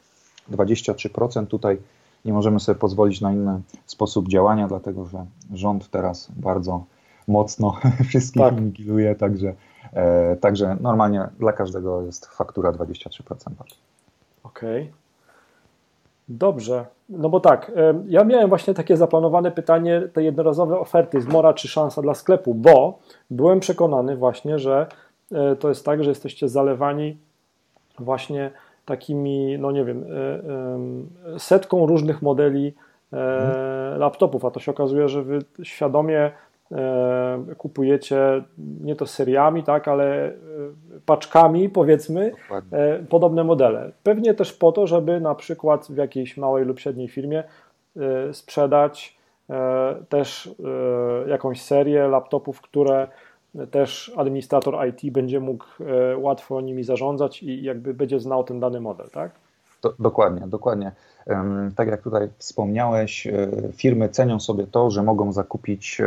23%. 0.52 1.48
Tutaj 1.48 1.78
nie 2.26 2.34
możemy 2.34 2.60
sobie 2.60 2.80
pozwolić 2.80 3.22
na 3.22 3.32
inny 3.32 3.62
sposób 3.86 4.28
działania, 4.28 4.68
dlatego 4.68 5.06
że 5.06 5.26
rząd 5.54 5.90
teraz 5.90 6.32
bardzo 6.36 6.84
mocno 7.28 7.76
wszystkich 8.10 8.42
tak. 8.42 8.58
inwigiluje, 8.58 9.16
także, 9.16 9.54
e, 9.94 10.36
także 10.36 10.78
normalnie 10.82 11.28
dla 11.40 11.54
każdego 11.54 12.02
jest 12.02 12.26
faktura 12.26 12.72
23%. 12.72 13.32
Okej. 14.44 14.82
Okay. 14.84 14.94
Dobrze. 16.30 16.86
No 17.10 17.30
bo 17.30 17.40
tak, 17.40 17.72
ja 18.08 18.24
miałem 18.24 18.50
właśnie 18.50 18.74
takie 18.74 18.98
zaplanowane 18.98 19.52
pytanie, 19.52 20.02
te 20.14 20.24
jednorazowe 20.24 20.80
oferty, 20.80 21.22
zmora 21.22 21.54
czy 21.54 21.68
szansa 21.68 22.02
dla 22.02 22.14
sklepu, 22.14 22.54
bo 22.54 23.00
byłem 23.30 23.60
przekonany 23.60 24.18
właśnie, 24.18 24.60
że 24.60 24.88
e, 25.32 25.56
to 25.56 25.70
jest 25.70 25.86
tak, 25.86 26.04
że 26.04 26.10
jesteście 26.10 26.50
zalewani 26.50 27.18
właśnie 28.00 28.52
takimi, 28.86 29.58
no 29.60 29.72
nie 29.72 29.86
wiem, 29.86 30.06
e, 31.36 31.40
setką 31.40 31.86
różnych 31.86 32.22
modeli 32.22 32.74
mhm. 33.12 34.00
laptopów, 34.00 34.46
a 34.46 34.52
to 34.52 34.60
się 34.60 34.72
okazuje, 34.72 35.10
że 35.10 35.24
wy 35.24 35.40
świadomie 35.64 36.32
kupujecie 37.58 38.44
nie 38.58 38.96
to 38.96 39.06
seriami, 39.06 39.64
tak, 39.64 39.88
ale 39.88 40.34
paczkami, 41.06 41.70
powiedzmy, 41.70 42.32
Dokładnie. 42.32 42.78
E, 42.78 43.00
podobne 43.00 43.44
modele. 43.44 43.92
Pewnie 44.04 44.34
też 44.34 44.54
po 44.54 44.72
to, 44.72 44.88
żeby 44.88 45.20
na 45.20 45.36
przykład 45.36 45.88
w 45.88 45.98
jakiejś 45.98 46.38
małej 46.38 46.66
lub 46.66 46.80
średniej 46.80 47.08
firmie 47.08 47.44
e, 47.98 48.34
sprzedać 48.34 49.18
e, 49.50 49.96
też 50.10 50.56
jakąś 51.28 51.62
serię 51.62 52.08
laptopów, 52.08 52.62
które 52.62 53.08
też 53.72 54.12
administrator 54.18 54.76
IT 54.88 55.14
będzie 55.14 55.40
mógł 55.40 55.66
łatwo 56.18 56.62
nimi 56.62 56.84
zarządzać 56.84 57.44
i 57.44 57.64
jakby 57.64 57.94
będzie 57.94 58.20
znał 58.20 58.44
ten 58.44 58.60
dany 58.60 58.82
model, 58.82 59.10
tak? 59.10 59.32
Do, 59.82 59.94
dokładnie, 60.00 60.48
dokładnie. 60.48 60.92
Tak 61.76 61.88
jak 61.88 62.02
tutaj 62.02 62.30
wspomniałeś, 62.38 63.28
firmy 63.74 64.10
cenią 64.10 64.40
sobie 64.40 64.68
to, 64.68 64.92
że 64.92 65.04
mogą 65.04 65.32
zakupić 65.32 66.02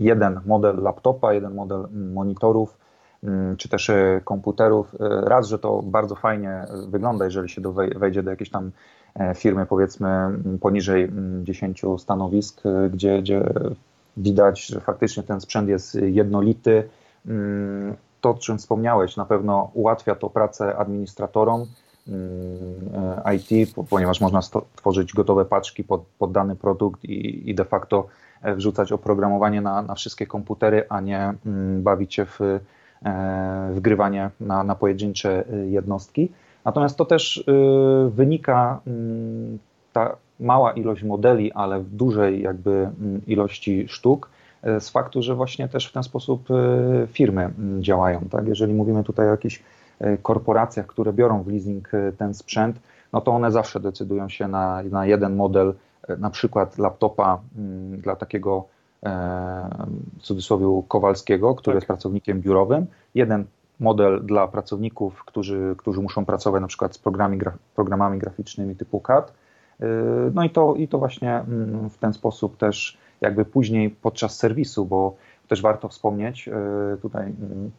jeden 0.00 0.40
model 0.46 0.76
laptopa, 0.82 1.32
jeden 1.32 1.54
model 1.54 1.88
monitorów 2.14 2.76
Mm, 3.24 3.56
czy 3.56 3.68
też 3.68 3.90
e, 3.90 4.20
komputerów. 4.24 4.94
E, 5.00 5.20
raz, 5.20 5.48
że 5.48 5.58
to 5.58 5.82
bardzo 5.82 6.14
fajnie 6.14 6.66
wygląda, 6.88 7.24
jeżeli 7.24 7.48
się 7.48 7.60
do, 7.60 7.72
wejdzie 7.72 8.22
do 8.22 8.30
jakiejś 8.30 8.50
tam 8.50 8.70
e, 9.14 9.34
firmy, 9.34 9.66
powiedzmy 9.66 10.08
poniżej 10.60 11.08
10 11.42 11.82
stanowisk, 11.98 12.62
gdzie, 12.92 13.22
gdzie 13.22 13.44
widać, 14.16 14.66
że 14.66 14.80
faktycznie 14.80 15.22
ten 15.22 15.40
sprzęt 15.40 15.68
jest 15.68 15.94
jednolity. 15.94 16.88
Mm, 17.26 17.96
to, 18.20 18.30
o 18.30 18.34
czym 18.34 18.58
wspomniałeś, 18.58 19.16
na 19.16 19.24
pewno 19.24 19.70
ułatwia 19.74 20.14
to 20.14 20.30
pracę 20.30 20.76
administratorom 20.76 21.66
mm, 22.08 23.36
IT, 23.36 23.74
ponieważ 23.90 24.20
można 24.20 24.40
tworzyć 24.76 25.12
gotowe 25.12 25.44
paczki 25.44 25.84
pod, 25.84 26.02
pod 26.18 26.32
dany 26.32 26.56
produkt 26.56 27.04
i, 27.04 27.50
i 27.50 27.54
de 27.54 27.64
facto 27.64 28.06
wrzucać 28.42 28.92
oprogramowanie 28.92 29.60
na, 29.60 29.82
na 29.82 29.94
wszystkie 29.94 30.26
komputery, 30.26 30.84
a 30.88 31.00
nie 31.00 31.34
bawić 31.82 32.14
się 32.14 32.26
w 32.26 32.40
E, 33.04 33.70
wgrywanie 33.74 34.30
na, 34.40 34.64
na 34.64 34.74
pojedyncze 34.74 35.44
e, 35.52 35.56
jednostki. 35.56 36.32
Natomiast 36.64 36.96
to 36.96 37.04
też 37.04 37.44
e, 37.48 37.52
wynika 38.10 38.80
mm, 38.86 39.58
ta 39.92 40.16
mała 40.40 40.72
ilość 40.72 41.02
modeli, 41.02 41.52
ale 41.52 41.80
w 41.80 41.90
dużej 41.90 42.42
jakby 42.42 42.70
mm, 42.70 43.20
ilości 43.26 43.88
sztuk 43.88 44.30
z 44.80 44.88
faktu, 44.88 45.22
że 45.22 45.34
właśnie 45.34 45.68
też 45.68 45.88
w 45.88 45.92
ten 45.92 46.02
sposób 46.02 46.48
firmy 47.06 47.42
mm, 47.42 47.82
działają. 47.82 48.20
Tak? 48.30 48.48
Jeżeli 48.48 48.74
mówimy 48.74 49.04
tutaj 49.04 49.26
o 49.28 49.30
jakichś 49.30 49.62
korporacjach, 50.22 50.86
które 50.86 51.12
biorą 51.12 51.42
w 51.42 51.48
leasing 51.48 51.90
ten 52.18 52.34
sprzęt, 52.34 52.80
no 53.12 53.20
to 53.20 53.32
one 53.32 53.50
zawsze 53.50 53.80
decydują 53.80 54.28
się 54.28 54.48
na, 54.48 54.82
na 54.82 55.06
jeden 55.06 55.36
model, 55.36 55.74
na 56.18 56.30
przykład 56.30 56.78
laptopa 56.78 57.40
dla 57.98 58.16
takiego 58.16 58.64
w 60.18 60.22
cudzysłowie 60.22 60.82
Kowalskiego, 60.88 61.54
który 61.54 61.74
tak. 61.74 61.76
jest 61.76 61.86
pracownikiem 61.86 62.40
biurowym, 62.40 62.86
jeden 63.14 63.44
model 63.80 64.26
dla 64.26 64.48
pracowników, 64.48 65.24
którzy, 65.24 65.74
którzy 65.78 66.00
muszą 66.00 66.24
pracować 66.24 66.60
na 66.60 66.68
przykład 66.68 66.94
z 66.94 66.98
programami, 66.98 67.38
programami 67.74 68.18
graficznymi 68.18 68.76
typu 68.76 69.00
CAD. 69.00 69.32
Y, 69.82 69.86
no 70.34 70.44
i 70.44 70.50
to, 70.50 70.74
i 70.74 70.88
to 70.88 70.98
właśnie 70.98 71.34
mm, 71.34 71.90
w 71.90 71.98
ten 71.98 72.12
sposób 72.12 72.56
też 72.56 72.98
jakby 73.20 73.44
później 73.44 73.90
podczas 73.90 74.36
serwisu, 74.36 74.86
bo 74.86 75.16
też 75.48 75.62
warto 75.62 75.88
wspomnieć 75.88 76.48
y, 76.48 76.96
tutaj, 77.02 77.22
mm, 77.22 77.70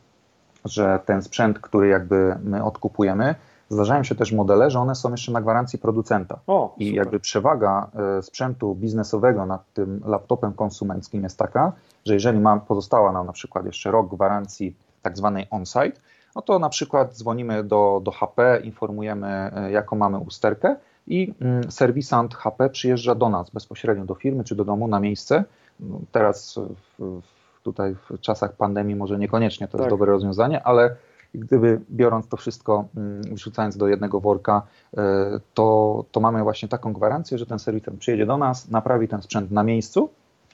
że 0.65 0.99
ten 1.05 1.21
sprzęt, 1.21 1.59
który 1.59 1.87
jakby 1.87 2.35
my 2.43 2.63
odkupujemy, 2.63 3.35
Zdarzają 3.71 4.03
się 4.03 4.15
też 4.15 4.31
modele, 4.31 4.71
że 4.71 4.79
one 4.79 4.95
są 4.95 5.11
jeszcze 5.11 5.31
na 5.31 5.41
gwarancji 5.41 5.79
producenta. 5.79 6.39
O, 6.47 6.75
I 6.77 6.93
jakby 6.93 7.19
przewaga 7.19 7.87
e, 8.17 8.21
sprzętu 8.21 8.75
biznesowego 8.75 9.45
nad 9.45 9.73
tym 9.73 10.01
laptopem 10.05 10.53
konsumenckim 10.53 11.23
jest 11.23 11.37
taka, 11.37 11.71
że 12.05 12.13
jeżeli 12.13 12.39
mam, 12.39 12.61
pozostała 12.61 13.11
nam 13.11 13.25
na 13.25 13.33
przykład 13.33 13.65
jeszcze 13.65 13.91
rok 13.91 14.09
gwarancji 14.09 14.75
tak 15.01 15.17
zwanej 15.17 15.47
on-site, 15.49 16.01
no 16.35 16.41
to 16.41 16.59
na 16.59 16.69
przykład 16.69 17.13
dzwonimy 17.17 17.63
do, 17.63 18.01
do 18.03 18.11
HP, 18.11 18.61
informujemy 18.63 19.51
jaką 19.71 19.95
mamy 19.95 20.17
usterkę 20.17 20.75
i 21.11 21.33
mm, 21.41 21.71
serwisant 21.71 22.35
HP 22.35 22.69
przyjeżdża 22.69 23.15
do 23.15 23.29
nas 23.29 23.49
bezpośrednio 23.49 24.05
do 24.05 24.15
firmy 24.15 24.43
czy 24.43 24.55
do 24.55 24.65
domu 24.65 24.87
na 24.87 24.99
miejsce. 24.99 25.43
No, 25.79 25.99
teraz 26.11 26.59
w, 26.99 27.21
tutaj 27.63 27.95
w 27.95 28.19
czasach 28.19 28.53
pandemii 28.53 28.95
może 28.95 29.19
niekoniecznie 29.19 29.67
to 29.67 29.71
tak. 29.71 29.81
jest 29.81 29.89
dobre 29.89 30.11
rozwiązanie, 30.11 30.63
ale 30.63 30.95
gdyby 31.35 31.81
biorąc 31.91 32.27
to 32.27 32.37
wszystko, 32.37 32.85
mm, 32.97 33.21
wrzucając 33.21 33.77
do 33.77 33.87
jednego 33.87 34.19
worka, 34.19 34.61
e, 34.97 35.39
to, 35.53 36.05
to 36.11 36.19
mamy 36.19 36.43
właśnie 36.43 36.69
taką 36.69 36.93
gwarancję, 36.93 37.37
że 37.37 37.45
ten 37.45 37.59
serwisant 37.59 37.99
przyjedzie 37.99 38.25
do 38.25 38.37
nas, 38.37 38.69
naprawi 38.69 39.07
ten 39.07 39.21
sprzęt 39.21 39.51
na 39.51 39.63
miejscu. 39.63 40.09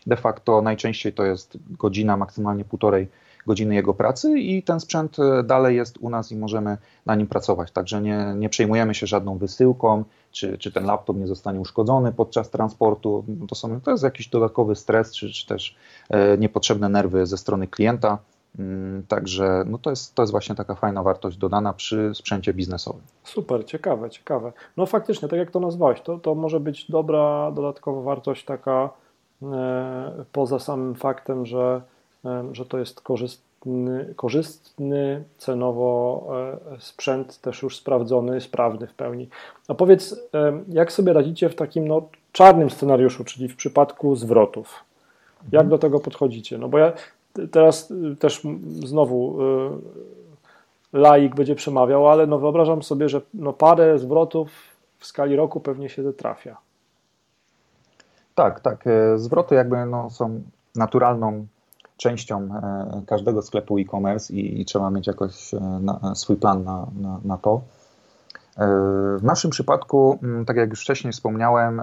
De 0.07 0.15
facto 0.15 0.61
najczęściej 0.61 1.13
to 1.13 1.25
jest 1.25 1.57
godzina, 1.69 2.17
maksymalnie 2.17 2.65
półtorej 2.65 3.07
godziny 3.47 3.75
jego 3.75 3.93
pracy 3.93 4.39
i 4.39 4.63
ten 4.63 4.79
sprzęt 4.79 5.19
e, 5.19 5.43
dalej 5.43 5.75
jest 5.75 5.97
u 5.97 6.09
nas 6.09 6.31
i 6.31 6.37
możemy 6.37 6.77
na 7.05 7.15
nim 7.15 7.27
pracować. 7.27 7.71
Także 7.71 8.01
nie, 8.01 8.33
nie 8.37 8.49
przejmujemy 8.49 8.95
się 8.95 9.07
żadną 9.07 9.37
wysyłką, 9.37 10.03
czy, 10.31 10.57
czy 10.57 10.71
ten 10.71 10.85
laptop 10.85 11.17
nie 11.17 11.27
zostanie 11.27 11.59
uszkodzony 11.59 12.11
podczas 12.11 12.49
transportu. 12.49 13.25
To, 13.47 13.55
są, 13.55 13.81
to 13.81 13.91
jest 13.91 14.03
jakiś 14.03 14.27
dodatkowy 14.27 14.75
stres, 14.75 15.15
czy, 15.15 15.29
czy 15.29 15.47
też 15.47 15.75
e, 16.09 16.37
niepotrzebne 16.37 16.89
nerwy 16.89 17.25
ze 17.25 17.37
strony 17.37 17.67
klienta. 17.67 18.17
Mm, 18.59 19.03
także 19.07 19.63
no 19.67 19.77
to, 19.77 19.89
jest, 19.89 20.15
to 20.15 20.23
jest 20.23 20.31
właśnie 20.31 20.55
taka 20.55 20.75
fajna 20.75 21.03
wartość 21.03 21.37
dodana 21.37 21.73
przy 21.73 22.11
sprzęcie 22.15 22.53
biznesowym. 22.53 23.01
Super, 23.23 23.65
ciekawe, 23.65 24.09
ciekawe. 24.09 24.53
No 24.77 24.85
faktycznie, 24.85 25.27
tak 25.27 25.39
jak 25.39 25.51
to 25.51 25.59
nazwałeś, 25.59 26.01
to, 26.01 26.17
to 26.17 26.35
może 26.35 26.59
być 26.59 26.91
dobra 26.91 27.51
dodatkowa 27.51 28.01
wartość 28.01 28.45
taka 28.45 28.89
e, 29.43 30.25
poza 30.31 30.59
samym 30.59 30.95
faktem, 30.95 31.45
że, 31.45 31.81
że 32.51 32.65
to 32.65 32.77
jest 32.77 33.01
korzystny, 33.01 34.13
korzystny 34.15 35.23
cenowo 35.37 36.27
e, 36.75 36.79
sprzęt, 36.79 37.41
też 37.41 37.61
już 37.61 37.77
sprawdzony, 37.77 38.41
sprawny 38.41 38.87
w 38.87 38.93
pełni. 38.93 39.29
A 39.67 39.73
powiedz, 39.73 40.29
jak 40.67 40.91
sobie 40.91 41.13
radzicie 41.13 41.49
w 41.49 41.55
takim 41.55 41.87
no, 41.87 42.01
czarnym 42.31 42.69
scenariuszu, 42.69 43.23
czyli 43.23 43.49
w 43.49 43.55
przypadku 43.55 44.15
zwrotów? 44.15 44.83
Jak 45.51 45.63
mhm. 45.63 45.69
do 45.69 45.77
tego 45.77 45.99
podchodzicie? 45.99 46.57
No 46.57 46.67
bo 46.67 46.77
ja 46.77 46.93
teraz 47.51 47.93
też 48.19 48.41
znowu 48.85 49.41
y, 50.93 50.99
laik 50.99 51.35
będzie 51.35 51.55
przemawiał, 51.55 52.09
ale 52.09 52.27
no 52.27 52.39
wyobrażam 52.39 52.83
sobie, 52.83 53.09
że 53.09 53.21
no 53.33 53.53
parę 53.53 53.99
zwrotów 53.99 54.49
w 54.99 55.05
skali 55.05 55.35
roku 55.35 55.59
pewnie 55.59 55.89
się 55.89 56.13
trafia. 56.13 56.57
Tak, 58.35 58.59
tak. 58.59 58.87
E, 58.87 59.17
zwroty 59.17 59.55
jakby 59.55 59.85
no, 59.85 60.09
są 60.09 60.41
naturalną 60.75 61.47
częścią 61.97 62.41
e, 62.41 63.01
każdego 63.07 63.41
sklepu 63.41 63.77
e-commerce 63.77 64.33
i, 64.33 64.65
trzeba 64.65 64.89
mieć 64.89 65.07
jakoś 65.07 65.53
e, 65.53 65.59
na, 65.59 66.15
swój 66.15 66.35
plan 66.35 66.63
na, 66.63 66.87
na, 67.01 67.19
na 67.25 67.37
to. 67.37 67.61
W 69.17 69.23
naszym 69.23 69.51
przypadku, 69.51 70.19
tak 70.47 70.57
jak 70.57 70.69
już 70.69 70.81
wcześniej 70.81 71.13
wspomniałem, 71.13 71.81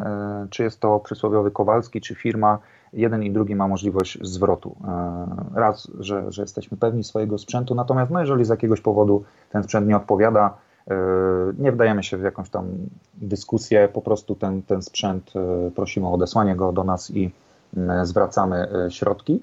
czy 0.51 0.63
jest 0.63 0.81
to 0.81 1.01
przysłowiowy 1.01 1.51
Kowalski, 1.51 2.01
czy 2.01 2.15
firma, 2.15 2.59
jeden 2.95 3.23
i 3.23 3.31
drugi 3.31 3.57
ma 3.57 3.69
możliwość 3.69 4.19
zwrotu. 4.23 4.77
E, 4.89 5.61
raz, 5.61 5.89
że, 5.99 6.33
że 6.33 6.43
jesteśmy 6.43 6.77
pewni 6.77 7.05
swojego 7.05 7.39
sprzętu, 7.39 7.75
natomiast 7.75 8.11
no, 8.11 8.21
jeżeli 8.21 8.45
z 8.45 8.49
jakiegoś 8.49 8.81
powodu 8.81 9.25
ten 9.51 9.63
sprzęt 9.63 9.89
nie 9.89 9.97
odpowiada, 9.97 10.57
e, 10.91 10.95
nie 11.59 11.73
wdajemy 11.73 12.03
się 12.03 12.17
w 12.17 12.23
jakąś 12.23 12.51
tam 12.51 12.67
dyskusję, 13.15 13.89
po 13.93 14.03
prostu 14.03 14.35
ten, 14.35 14.63
ten 14.63 14.83
sprzęt 14.83 15.33
e, 15.37 15.71
prosimy 15.71 16.07
o 16.07 16.13
odesłanie 16.13 16.57
go 16.57 16.73
do 16.73 16.85
nas 16.85 17.11
i 17.11 17.31
zwracamy 18.03 18.69
środki. 18.89 19.41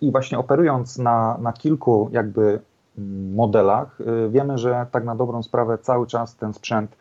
I 0.00 0.12
właśnie 0.12 0.38
operując 0.38 0.98
na, 0.98 1.38
na 1.40 1.52
kilku 1.52 2.08
jakby 2.12 2.60
mm, 2.98 3.34
modelach, 3.34 3.98
wiemy, 4.28 4.58
że 4.58 4.86
tak 4.92 5.04
na 5.04 5.14
dobrą 5.14 5.42
sprawę 5.42 5.78
cały 5.78 6.06
czas 6.06 6.36
ten 6.36 6.52
sprzęt 6.52 6.96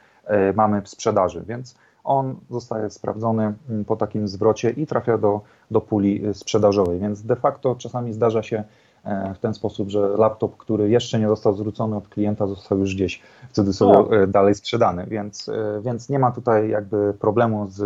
mamy 0.56 0.82
w 0.82 0.90
sprzedaży, 0.90 1.44
więc 1.48 1.76
on 2.04 2.36
zostaje 2.50 2.90
sprawdzony 2.90 3.54
mm, 3.70 3.86
po 3.86 3.96
takim 3.96 4.28
zwrocie 4.28 4.70
i 4.70 4.88
trafia 4.88 5.18
do, 5.18 5.42
do 5.72 5.82
puli 5.82 6.22
sprzedażowej. 6.34 7.00
Więc 7.00 7.24
de 7.24 7.36
facto 7.36 7.76
czasami 7.76 8.14
zdarza 8.14 8.44
się 8.44 8.64
E, 9.04 9.34
w 9.34 9.40
ten 9.40 9.54
sposób, 9.54 9.90
że 9.90 10.08
laptop, 10.08 10.58
który 10.58 10.90
jeszcze 10.90 11.20
nie 11.20 11.28
został 11.28 11.54
zwrócony 11.54 11.96
od 11.96 12.08
klienta, 12.08 12.48
został 12.48 12.80
już 12.80 12.96
gdzieś 12.96 13.22
w 13.50 13.54
cudzysłowie 13.54 14.18
no. 14.18 14.24
E, 14.24 14.28
dalej 14.28 14.56
sprzedany, 14.56 15.06
więc, 15.08 15.50
e, 15.50 15.82
więc 15.82 16.10
nie 16.10 16.20
ma 16.20 16.32
tutaj 16.32 16.70
jakby 16.70 17.14
problemu 17.20 17.68
z 17.70 17.82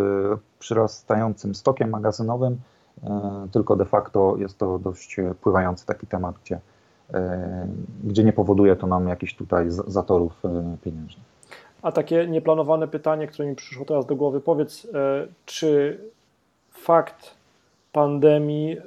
przyrastającym 0.59 1.55
stokiem 1.55 1.89
magazynowym, 1.89 2.57
tylko 3.51 3.75
de 3.75 3.85
facto 3.85 4.35
jest 4.37 4.57
to 4.57 4.79
dość 4.79 5.17
pływający 5.41 5.85
taki 5.85 6.07
temat, 6.07 6.35
gdzie, 6.43 6.59
gdzie 8.03 8.23
nie 8.23 8.33
powoduje 8.33 8.75
to 8.75 8.87
nam 8.87 9.07
jakichś 9.07 9.35
tutaj 9.35 9.65
zatorów 9.67 10.43
pieniężnych. 10.83 11.25
A 11.81 11.91
takie 11.91 12.27
nieplanowane 12.27 12.87
pytanie, 12.87 13.27
które 13.27 13.47
mi 13.47 13.55
przyszło 13.55 13.85
teraz 13.85 14.05
do 14.05 14.15
głowy, 14.15 14.41
powiedz, 14.41 14.87
czy 15.45 15.99
fakt 16.71 17.35
pandemii 17.91 18.77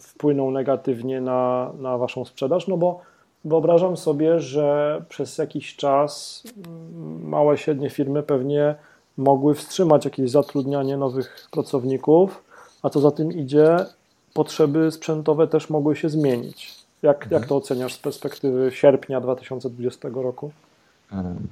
wpłynął 0.00 0.50
negatywnie 0.50 1.20
na, 1.20 1.72
na 1.78 1.98
Waszą 1.98 2.24
sprzedaż? 2.24 2.68
No 2.68 2.76
bo 2.76 3.00
wyobrażam 3.44 3.96
sobie, 3.96 4.40
że 4.40 5.02
przez 5.08 5.38
jakiś 5.38 5.76
czas 5.76 6.42
mm, 6.66 7.28
małe, 7.28 7.58
średnie 7.58 7.90
firmy 7.90 8.22
pewnie 8.22 8.74
mogły 9.16 9.54
wstrzymać 9.54 10.04
jakieś 10.04 10.30
zatrudnianie 10.30 10.96
nowych 10.96 11.48
pracowników, 11.50 12.44
a 12.82 12.90
co 12.90 13.00
za 13.00 13.10
tym 13.10 13.32
idzie, 13.32 13.76
potrzeby 14.34 14.90
sprzętowe 14.90 15.46
też 15.46 15.70
mogły 15.70 15.96
się 15.96 16.08
zmienić. 16.08 16.86
Jak, 17.02 17.22
mhm. 17.22 17.40
jak 17.40 17.48
to 17.48 17.56
oceniasz 17.56 17.94
z 17.94 17.98
perspektywy 17.98 18.70
sierpnia 18.72 19.20
2020 19.20 20.08
roku? 20.14 20.50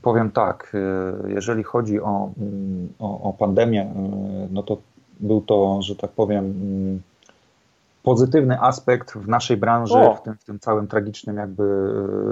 Powiem 0.02 0.30
tak, 0.30 0.72
y, 0.74 1.32
jeżeli 1.32 1.62
chodzi 1.62 2.00
o, 2.00 2.30
mm, 2.38 2.88
o, 2.98 3.28
o 3.28 3.32
pandemię, 3.32 3.82
y, 3.82 4.48
no 4.50 4.62
to 4.62 4.76
był 5.20 5.40
to, 5.40 5.82
że 5.82 5.96
tak 5.96 6.10
powiem, 6.10 6.44
mm, 6.44 7.02
pozytywny 8.04 8.60
aspekt 8.60 9.12
w 9.12 9.28
naszej 9.28 9.56
branży, 9.56 9.94
w 10.16 10.22
tym, 10.22 10.34
w 10.36 10.44
tym, 10.44 10.58
całym 10.58 10.86
tragicznym, 10.86 11.36
jakby 11.36 11.64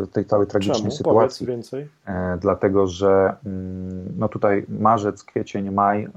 e, 0.02 0.06
tej 0.06 0.24
całej 0.24 0.46
tragicznej 0.46 0.78
Czemu? 0.78 0.90
sytuacji. 0.90 1.46
Powiedz 1.46 1.56
więcej. 1.56 1.88
E, 2.06 2.38
dlatego, 2.40 2.86
że 2.86 3.36
mm, 3.46 4.14
no 4.18 4.28
tutaj 4.28 4.66
marzec, 4.68 5.24
kwiecień, 5.24 5.70
maj, 5.70 6.02
e, 6.02 6.10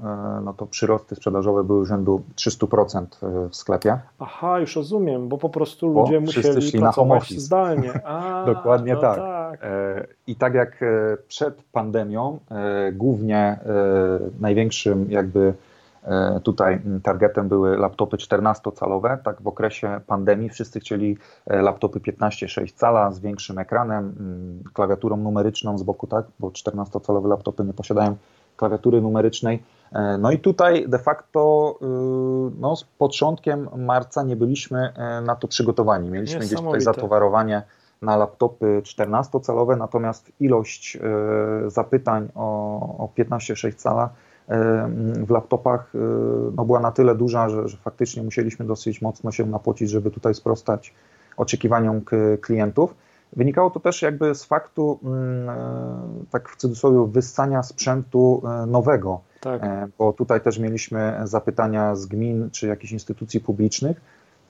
no 0.44 0.54
to 0.54 0.66
przyrosty 0.66 1.14
sprzedażowe 1.14 1.64
były 1.64 1.86
rzędu 1.86 2.22
300% 2.36 3.06
w 3.50 3.56
sklepie. 3.56 3.98
Aha, 4.18 4.58
już 4.58 4.76
rozumiem, 4.76 5.28
bo 5.28 5.38
po 5.38 5.48
prostu 5.48 5.86
ludzie 5.86 6.20
bo 6.20 6.26
musieli 6.26 6.78
pracować 6.78 7.30
zdalnie. 7.30 7.92
A, 8.04 8.44
Dokładnie 8.46 8.94
no 8.94 9.00
tak. 9.00 9.16
tak. 9.16 9.66
I 10.26 10.36
tak 10.36 10.54
jak 10.54 10.84
przed 11.28 11.62
pandemią, 11.72 12.38
głównie 12.92 13.58
największym 14.40 15.10
jakby 15.10 15.54
tutaj 16.42 16.80
targetem 17.02 17.48
były 17.48 17.76
laptopy 17.76 18.16
14-calowe. 18.16 19.18
Tak 19.22 19.42
w 19.42 19.46
okresie 19.46 20.00
pandemii 20.06 20.48
wszyscy 20.48 20.80
chcieli 20.80 21.18
e, 21.46 21.62
laptopy 21.62 22.00
15,6 22.00 22.74
cala 22.74 23.10
z 23.12 23.20
większym 23.20 23.58
ekranem, 23.58 24.14
klawiaturą 24.74 25.16
numeryczną 25.16 25.78
z 25.78 25.82
boku, 25.82 26.06
tak, 26.06 26.26
bo 26.40 26.48
14-calowe 26.48 27.28
laptopy 27.28 27.64
nie 27.64 27.72
posiadają 27.72 28.16
klawiatury 28.56 29.00
numerycznej. 29.00 29.62
E, 29.92 30.18
no 30.18 30.30
i 30.30 30.38
tutaj 30.38 30.88
de 30.88 30.98
facto 30.98 31.74
no, 32.58 32.76
z 32.76 32.84
początkiem 32.84 33.68
marca 33.76 34.22
nie 34.22 34.36
byliśmy 34.36 34.92
na 35.22 35.36
to 35.36 35.48
przygotowani. 35.48 36.10
Mieliśmy 36.10 36.40
gdzieś 36.40 36.60
tutaj 36.60 36.80
zatowarowanie 36.80 37.62
na 38.02 38.16
laptopy 38.16 38.82
14-calowe, 38.84 39.78
natomiast 39.78 40.32
ilość 40.40 40.98
zapytań 41.66 42.28
o, 42.34 42.78
o 42.98 43.08
15,6 43.18 43.74
cala 43.74 44.10
w 45.26 45.30
laptopach 45.30 45.94
y, 45.94 45.98
no, 46.56 46.64
była 46.64 46.80
na 46.80 46.92
tyle 46.92 47.14
duża, 47.14 47.48
że, 47.48 47.68
że 47.68 47.76
faktycznie 47.76 48.22
musieliśmy 48.22 48.66
dosyć 48.66 49.02
mocno 49.02 49.32
się 49.32 49.46
napocić, 49.46 49.90
żeby 49.90 50.10
tutaj 50.10 50.34
sprostać 50.34 50.94
oczekiwaniom 51.36 52.00
klientów. 52.40 52.94
Wynikało 53.36 53.70
to 53.70 53.80
też 53.80 54.02
jakby 54.02 54.34
z 54.34 54.44
faktu, 54.44 54.98
mm, 55.04 55.48
e, 55.48 55.54
tak 56.30 56.48
w 56.48 56.56
cudzysłowie, 56.56 57.12
wyssania 57.12 57.62
sprzętu 57.62 58.42
e, 58.44 58.66
nowego, 58.66 59.20
tak. 59.40 59.62
E, 59.64 59.88
bo 59.98 60.12
tutaj 60.12 60.40
też 60.40 60.58
mieliśmy 60.58 61.20
zapytania 61.24 61.96
z 61.96 62.06
gmin 62.06 62.50
czy 62.50 62.66
jakichś 62.66 62.92
instytucji 62.92 63.40
publicznych, 63.40 64.00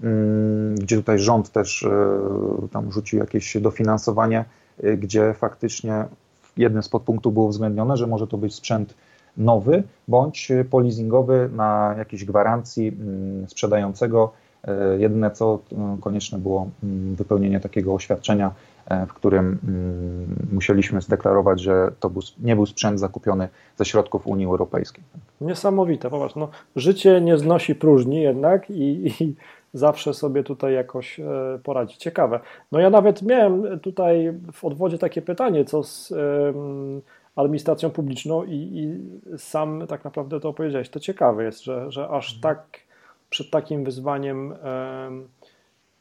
mm, 0.03 0.75
gdzie 0.75 0.97
tutaj 0.97 1.19
rząd 1.19 1.51
też 1.51 1.87
tam 2.73 2.93
rzucił 2.93 3.19
jakieś 3.19 3.57
dofinansowanie, 3.57 4.45
gdzie 4.99 5.35
faktycznie 5.35 6.05
jednym 6.57 6.83
z 6.83 6.89
podpunktów 6.89 7.33
było 7.33 7.47
uwzględnione, 7.47 7.97
że 7.97 8.07
może 8.07 8.27
to 8.27 8.39
być 8.39 8.55
sprzęt 8.55 8.95
nowy 9.39 9.83
bądź 10.09 10.53
polizingowy 10.71 11.51
na 11.53 11.95
jakiejś 11.99 12.25
gwarancji 12.25 12.89
mm, 12.89 13.49
sprzedającego. 13.49 14.33
E, 14.67 14.99
jedyne 14.99 15.31
co 15.31 15.59
e, 15.73 15.99
konieczne 16.01 16.39
było 16.39 16.69
mm, 16.85 17.15
wypełnienie 17.15 17.61
takiego 17.61 17.95
oświadczenia, 17.95 18.51
e, 18.87 19.07
w 19.07 19.13
którym 19.13 19.59
mm, 19.69 20.37
musieliśmy 20.53 21.01
zdeklarować, 21.01 21.61
że 21.61 21.93
to 22.01 22.11
nie 22.39 22.57
był 22.57 22.67
sprzęt 22.67 23.01
zakupiony 23.01 23.49
ze 23.77 23.85
środków 23.85 24.27
Unii 24.27 24.47
Europejskiej. 24.47 25.05
Niesamowite, 25.41 26.11
popatrz, 26.11 26.35
no, 26.35 26.49
życie 26.77 27.21
nie 27.21 27.39
znosi 27.39 27.75
próżni 27.75 28.23
jednak 28.23 28.71
i, 28.71 29.13
i 29.21 29.35
zawsze 29.75 30.15
sobie 30.15 30.43
tutaj 30.43 30.75
jakoś 30.75 31.21
poradzi. 31.63 31.99
Ciekawe. 31.99 32.41
No 32.73 32.81
ja 32.81 32.91
nawet 32.91 33.23
miałem 33.23 33.81
tutaj 33.81 34.33
w 34.53 34.65
odwodzie 34.65 34.99
takie 34.99 35.23
pytanie, 35.23 35.65
co 35.65 35.83
z 35.83 36.13
administracją 37.37 37.91
publiczną 37.91 38.45
i, 38.45 38.55
i, 38.55 39.39
sam 39.39 39.87
tak 39.89 40.05
naprawdę 40.05 40.41
to 40.41 40.49
opowiedziałeś. 40.49 40.89
To 40.89 41.01
ciekawe 41.01 41.45
jest, 41.45 41.65
że, 41.65 41.93
że 41.93 42.09
aż 42.09 42.35
mhm. 42.35 42.43
tak 42.43 42.81
przed 43.31 43.51
takim 43.51 43.85
wyzwaniem 43.85 44.55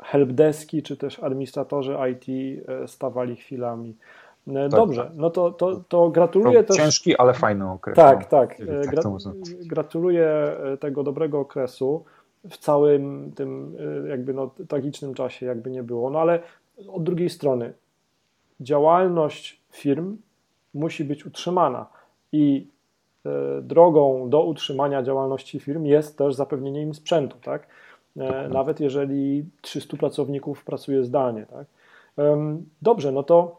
helpdeski 0.04 0.84
czy 0.84 0.98
też 0.98 1.20
administratorzy 1.20 1.98
IT 2.12 2.26
e, 2.68 2.88
stawali 2.88 3.36
chwilami. 3.36 3.96
E, 4.48 4.54
tak, 4.54 4.70
dobrze, 4.70 5.04
tak. 5.04 5.12
no 5.16 5.30
to, 5.30 5.52
to, 5.52 5.82
to 5.88 6.10
gratuluję 6.10 6.64
to 6.64 6.68
też. 6.68 6.78
Ciężki, 6.78 7.18
ale 7.18 7.34
fajny 7.34 7.72
okres. 7.72 7.96
Tak, 7.96 8.20
no. 8.20 8.26
tak. 8.26 8.62
E, 8.62 8.66
tak 8.66 8.90
Gra 8.90 9.04
gratuluję 9.66 10.56
tego 10.80 11.04
dobrego 11.04 11.40
okresu 11.40 12.04
w 12.50 12.58
całym 12.58 13.32
tym 13.36 13.78
jakby 14.10 14.34
no, 14.34 14.52
tragicznym 14.68 15.14
czasie, 15.14 15.46
jakby 15.46 15.72
nie 15.72 15.84
było. 15.84 16.10
No 16.10 16.20
ale 16.20 16.40
od 16.94 17.04
drugiej 17.04 17.30
strony 17.30 17.74
działalność 18.60 19.62
firm 19.72 20.18
musi 20.76 21.04
być 21.04 21.26
utrzymana 21.26 21.86
i 22.32 22.68
e, 23.26 23.30
drogą 23.62 24.30
do 24.30 24.44
utrzymania 24.44 25.04
działalności 25.04 25.60
firm 25.60 25.86
jest 25.86 26.18
też 26.18 26.36
zapewnienie 26.36 26.82
im 26.82 26.94
sprzętu, 26.94 27.38
tak? 27.44 27.68
E, 28.18 28.50
nawet 28.50 28.80
jeżeli 28.80 29.46
300 29.62 29.98
pracowników 29.98 30.64
pracuje 30.64 31.04
zdalnie, 31.04 31.46
tak? 31.46 31.66
Dobrze, 32.82 33.12
no 33.12 33.24
to 33.24 33.58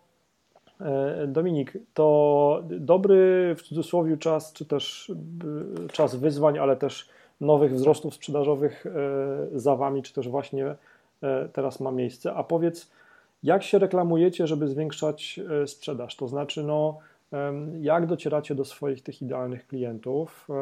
e, 0.81 1.27
Dominik, 1.27 1.73
to 1.95 2.63
dobry 2.71 3.55
w 3.59 3.63
cudzysłowie 3.63 4.17
czas, 4.17 4.53
czy 4.53 4.65
też 4.67 5.13
czas 5.93 6.17
wyzwań, 6.17 6.59
ale 6.59 6.77
też 6.77 7.09
nowych 7.41 7.75
wzrostów 7.75 8.15
sprzedażowych 8.15 8.85
za 9.55 9.77
Wami, 9.77 10.03
czy 10.03 10.15
też 10.15 10.29
właśnie 10.29 10.75
teraz 11.53 11.81
ma 11.81 11.91
miejsce. 11.91 12.35
A 12.35 12.45
powiedz, 12.45 12.91
jak 13.47 13.63
się 13.63 13.79
reklamujecie, 13.79 14.47
żeby 14.47 14.69
zwiększać 14.69 15.41
e, 15.63 15.67
sprzedaż? 15.67 16.17
To 16.17 16.29
znaczy, 16.29 16.63
no, 16.63 16.99
jak 17.81 18.07
docieracie 18.07 18.55
do 18.55 18.65
swoich 18.65 19.03
tych 19.03 19.23
idealnych 19.23 19.67
klientów 19.67 20.49
e, 20.51 20.53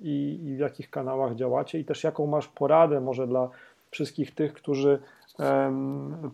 i, 0.00 0.40
i 0.44 0.56
w 0.56 0.58
jakich 0.58 0.90
kanałach 0.90 1.34
działacie 1.34 1.78
i 1.78 1.84
też 1.84 2.04
jaką 2.04 2.26
masz 2.26 2.48
poradę 2.48 3.00
może 3.00 3.26
dla 3.26 3.48
wszystkich 3.90 4.34
tych, 4.34 4.52
którzy 4.52 4.98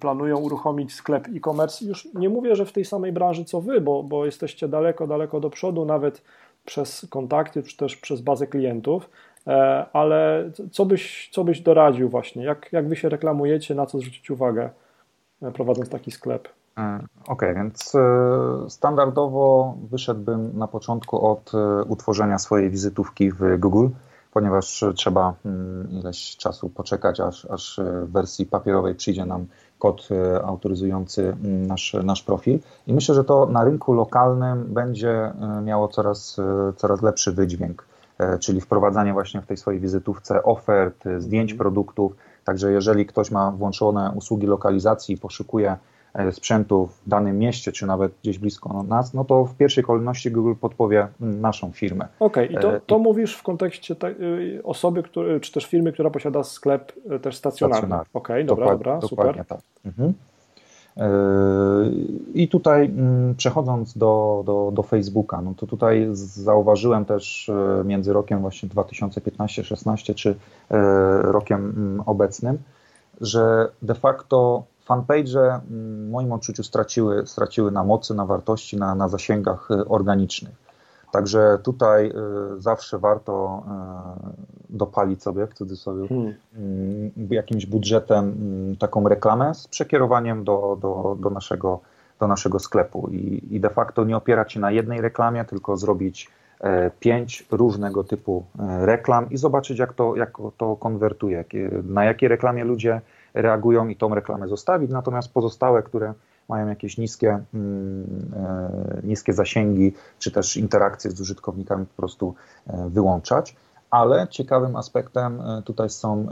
planują 0.01 0.39
uruchomić 0.39 0.95
sklep 0.95 1.29
e-commerce. 1.37 1.85
Już 1.85 2.09
nie 2.15 2.29
mówię, 2.29 2.57
że 2.57 2.67
w 2.67 2.73
tej 2.73 2.85
samej 2.85 3.13
branży 3.13 3.45
co 3.45 3.61
wy, 3.61 3.81
bo, 3.81 4.03
bo 4.03 4.27
jesteście 4.27 4.69
daleko, 4.69 5.07
daleko 5.07 5.41
do 5.41 5.51
przodu, 5.51 5.85
nawet 5.85 6.23
przez 6.65 7.07
kontakty, 7.11 7.63
czy 7.63 7.77
też 7.77 7.97
przez 7.97 8.21
bazę 8.21 8.47
klientów, 8.47 9.11
e, 9.47 9.87
ale 9.93 10.51
co 10.73 10.85
byś, 10.85 11.29
co 11.33 11.45
byś 11.45 11.61
doradził 11.61 12.09
właśnie? 12.09 12.45
Jak, 12.45 12.69
jak 12.73 12.89
wy 12.89 12.97
się 12.97 13.09
reklamujecie, 13.09 13.75
na 13.75 13.87
co 13.87 13.99
zwrócić 13.99 14.31
uwagę? 14.31 14.71
E, 15.43 15.51
prowadząc 15.51 15.89
taki 15.89 16.11
sklep. 16.11 16.49
E, 16.79 16.97
okej, 16.97 17.09
okay, 17.27 17.55
więc 17.55 17.95
e, 17.95 18.71
standardowo 18.71 19.75
wyszedłbym 19.91 20.59
na 20.59 20.69
początku 20.69 21.27
od 21.27 21.53
utworzenia 21.89 22.39
swojej 22.39 22.71
wizytówki 22.71 23.33
w 23.33 23.59
Google, 23.59 23.89
ponieważ 24.33 24.85
trzeba 24.95 25.35
mm, 25.45 25.91
ileś 25.91 26.37
czasu 26.37 26.69
poczekać, 26.69 27.21
aż, 27.21 27.45
aż 27.45 27.81
w 28.03 28.13
wersji 28.13 28.47
papierowej 28.47 28.95
przyjdzie 28.95 29.25
nam 29.25 29.47
kod 29.79 30.09
autoryzujący 30.45 31.23
mm, 31.29 31.67
nasz, 31.67 31.97
nasz 32.05 32.23
profil. 32.23 32.59
I 32.87 32.95
myślę, 32.95 33.15
że 33.15 33.25
to 33.25 33.47
na 33.47 33.65
rynku 33.65 33.93
lokalnym 33.93 34.65
będzie 34.75 35.33
miało 35.63 35.89
coraz, 35.89 36.37
coraz 36.77 37.03
lepszy 37.03 37.33
wydźwięk. 37.33 37.87
czyli 38.41 38.61
wprowadzanie 38.61 39.13
właśnie 39.13 39.43
w 39.43 39.47
tej 39.47 39.57
swojej 39.57 39.81
wizytówce 39.81 40.43
ofert, 40.43 41.05
zdjęć 41.19 41.53
mhm. 41.53 41.59
produktów. 41.59 42.13
Także 42.47 42.73
jeżeli 42.73 43.07
ktoś 43.07 43.31
ma 43.31 43.51
włączone 43.51 44.13
usługi 44.15 44.47
lokalizacji 44.47 45.15
i 45.15 45.19
poszukuje 45.19 45.77
E, 46.17 46.33
sprzętu 46.33 46.87
w 46.87 47.09
danym 47.09 47.39
mieście, 47.39 47.73
czy 47.73 47.87
nawet 47.87 48.13
gdzieś 48.23 48.39
blisko 48.39 48.83
nas, 48.83 49.15
no 49.15 49.25
to 49.25 49.45
w 49.45 49.57
pierwszej 49.57 49.85
kolejności 49.85 50.31
Google 50.31 50.55
podpowie 50.61 51.09
naszą 51.21 51.73
firmę. 51.73 52.09
Okej, 52.21 52.49
okay. 52.49 52.59
i 52.59 52.63
to, 52.63 52.77
e, 52.77 52.81
to 52.87 52.99
mówisz 52.99 53.37
w 53.37 53.43
kontekście 53.43 53.97
y, 54.05 54.61
osoby, 54.65 55.03
który, 55.03 55.41
czy 55.41 55.53
też 55.53 55.67
firmy, 55.67 55.93
która 55.93 56.11
posiada 56.11 56.43
sklep 56.43 56.93
y, 57.17 57.21
też 57.21 57.37
stacjonarny. 57.37 57.79
stacjonarny. 57.79 58.11
Okej, 58.13 58.37
okay, 58.37 58.45
dobra, 58.45 58.67
dobra, 58.67 59.01
super. 59.01 59.45
Tak. 59.47 59.61
Mhm. 59.85 60.13
E, 60.97 61.11
I 62.35 62.49
tutaj 62.49 62.85
mm, 62.85 63.35
przechodząc 63.35 63.99
do, 63.99 64.43
do, 64.47 64.73
do 64.75 64.83
Facebooka, 64.83 65.43
no 65.43 65.55
to 65.57 65.67
tutaj 65.67 66.09
zauważyłem 66.13 67.05
też 67.05 67.51
między 67.85 68.13
rokiem 68.13 68.41
właśnie 68.41 68.69
2015-16 68.69 70.15
czy 70.15 70.37
rokiem 71.23 71.75
mm, 71.77 72.03
obecnym, 72.07 72.59
że 73.21 73.69
de 73.83 73.95
facto 73.95 74.65
fanpage 74.87 75.41
mm, 75.41 75.61
w 76.07 76.11
moim 76.11 76.33
odczuciu 76.33 76.63
straciły, 76.63 77.27
straciły 77.27 77.71
na 77.71 77.85
mocy, 77.85 78.15
na 78.15 78.27
wartości, 78.27 78.77
na, 78.77 78.95
na 78.95 79.09
zasięgach 79.09 79.71
y, 79.71 79.89
organicznych. 79.89 80.66
Także 81.13 81.59
tutaj 81.63 82.13
y, 82.57 82.61
zawsze 82.61 82.99
warto 82.99 83.63
y, 84.71 84.77
dopalić 84.77 85.23
sobie 85.23 85.47
w 85.47 85.55
cudzysłowie 85.55 86.09
hmm. 86.09 86.35
jakimś 87.31 87.67
budżetem 87.67 88.37
taką 88.79 89.09
reklamę 89.09 89.55
z 89.55 89.69
przekierowaniem 89.69 90.45
do, 90.45 90.79
do, 90.81 91.17
do, 91.21 91.31
naszego, 91.31 91.81
do 92.21 92.27
naszego 92.27 92.59
sklepu 92.59 93.09
I, 93.09 93.43
i 93.51 93.61
de 93.61 93.71
facto 93.71 94.05
nie 94.05 94.17
opierać 94.17 94.53
się 94.53 94.61
na 94.61 94.71
jednej 94.71 95.01
reklamie, 95.01 95.45
tylko 95.45 95.77
zrobić 95.77 96.31
e, 96.61 96.91
pięć 96.91 97.47
różnego 97.51 98.05
typu 98.05 98.45
e, 98.59 98.87
reklam 98.87 99.31
i 99.31 99.37
zobaczyć, 99.37 99.79
jak 99.79 99.93
to, 99.93 100.17
jak 100.17 100.39
to 100.57 100.77
konwertuje, 100.77 101.45
na 101.85 102.05
jakie 102.05 102.29
reklamie 102.29 102.65
ludzie 102.65 103.01
reagują 103.35 103.89
i 103.89 103.97
tą 103.97 104.15
reklamę 104.15 104.49
zostawić, 104.49 104.91
natomiast 104.91 105.33
pozostałe, 105.33 105.83
które 105.83 106.15
mają 106.49 106.69
jakieś 106.69 106.99
niskie, 106.99 107.39
mm, 107.55 108.33
e, 108.37 109.01
niskie 109.05 109.33
zasięgi, 109.33 109.93
czy 110.19 110.31
też 110.31 110.57
interakcje 110.57 111.11
z 111.11 111.21
użytkownikami 111.21 111.87
po 111.87 111.97
prostu 111.97 112.35
e, 112.67 112.89
wyłączać. 112.89 113.57
Ale 113.91 114.29
ciekawym 114.29 114.77
aspektem 114.77 115.41
e, 115.41 115.63
tutaj 115.63 115.91
są 115.91 116.27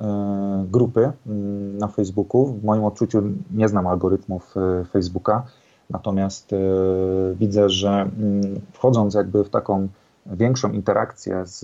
grupy 0.70 1.12
mm, 1.26 1.78
na 1.78 1.88
Facebooku. 1.88 2.46
W 2.46 2.64
moim 2.64 2.84
odczuciu 2.84 3.22
nie 3.50 3.68
znam 3.68 3.86
algorytmów 3.86 4.54
Facebooka, 4.90 5.42
natomiast 5.90 6.54
widzę, 7.34 7.68
że 7.68 7.90
mm, 7.90 8.60
wchodząc 8.72 9.14
jakby 9.14 9.44
w 9.44 9.50
taką 9.50 9.88
większą 10.26 10.72
interakcję 10.72 11.46
z, 11.46 11.60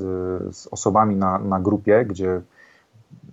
z 0.56 0.66
osobami 0.66 1.16
na, 1.16 1.38
na 1.38 1.60
grupie, 1.60 2.04
gdzie 2.04 2.40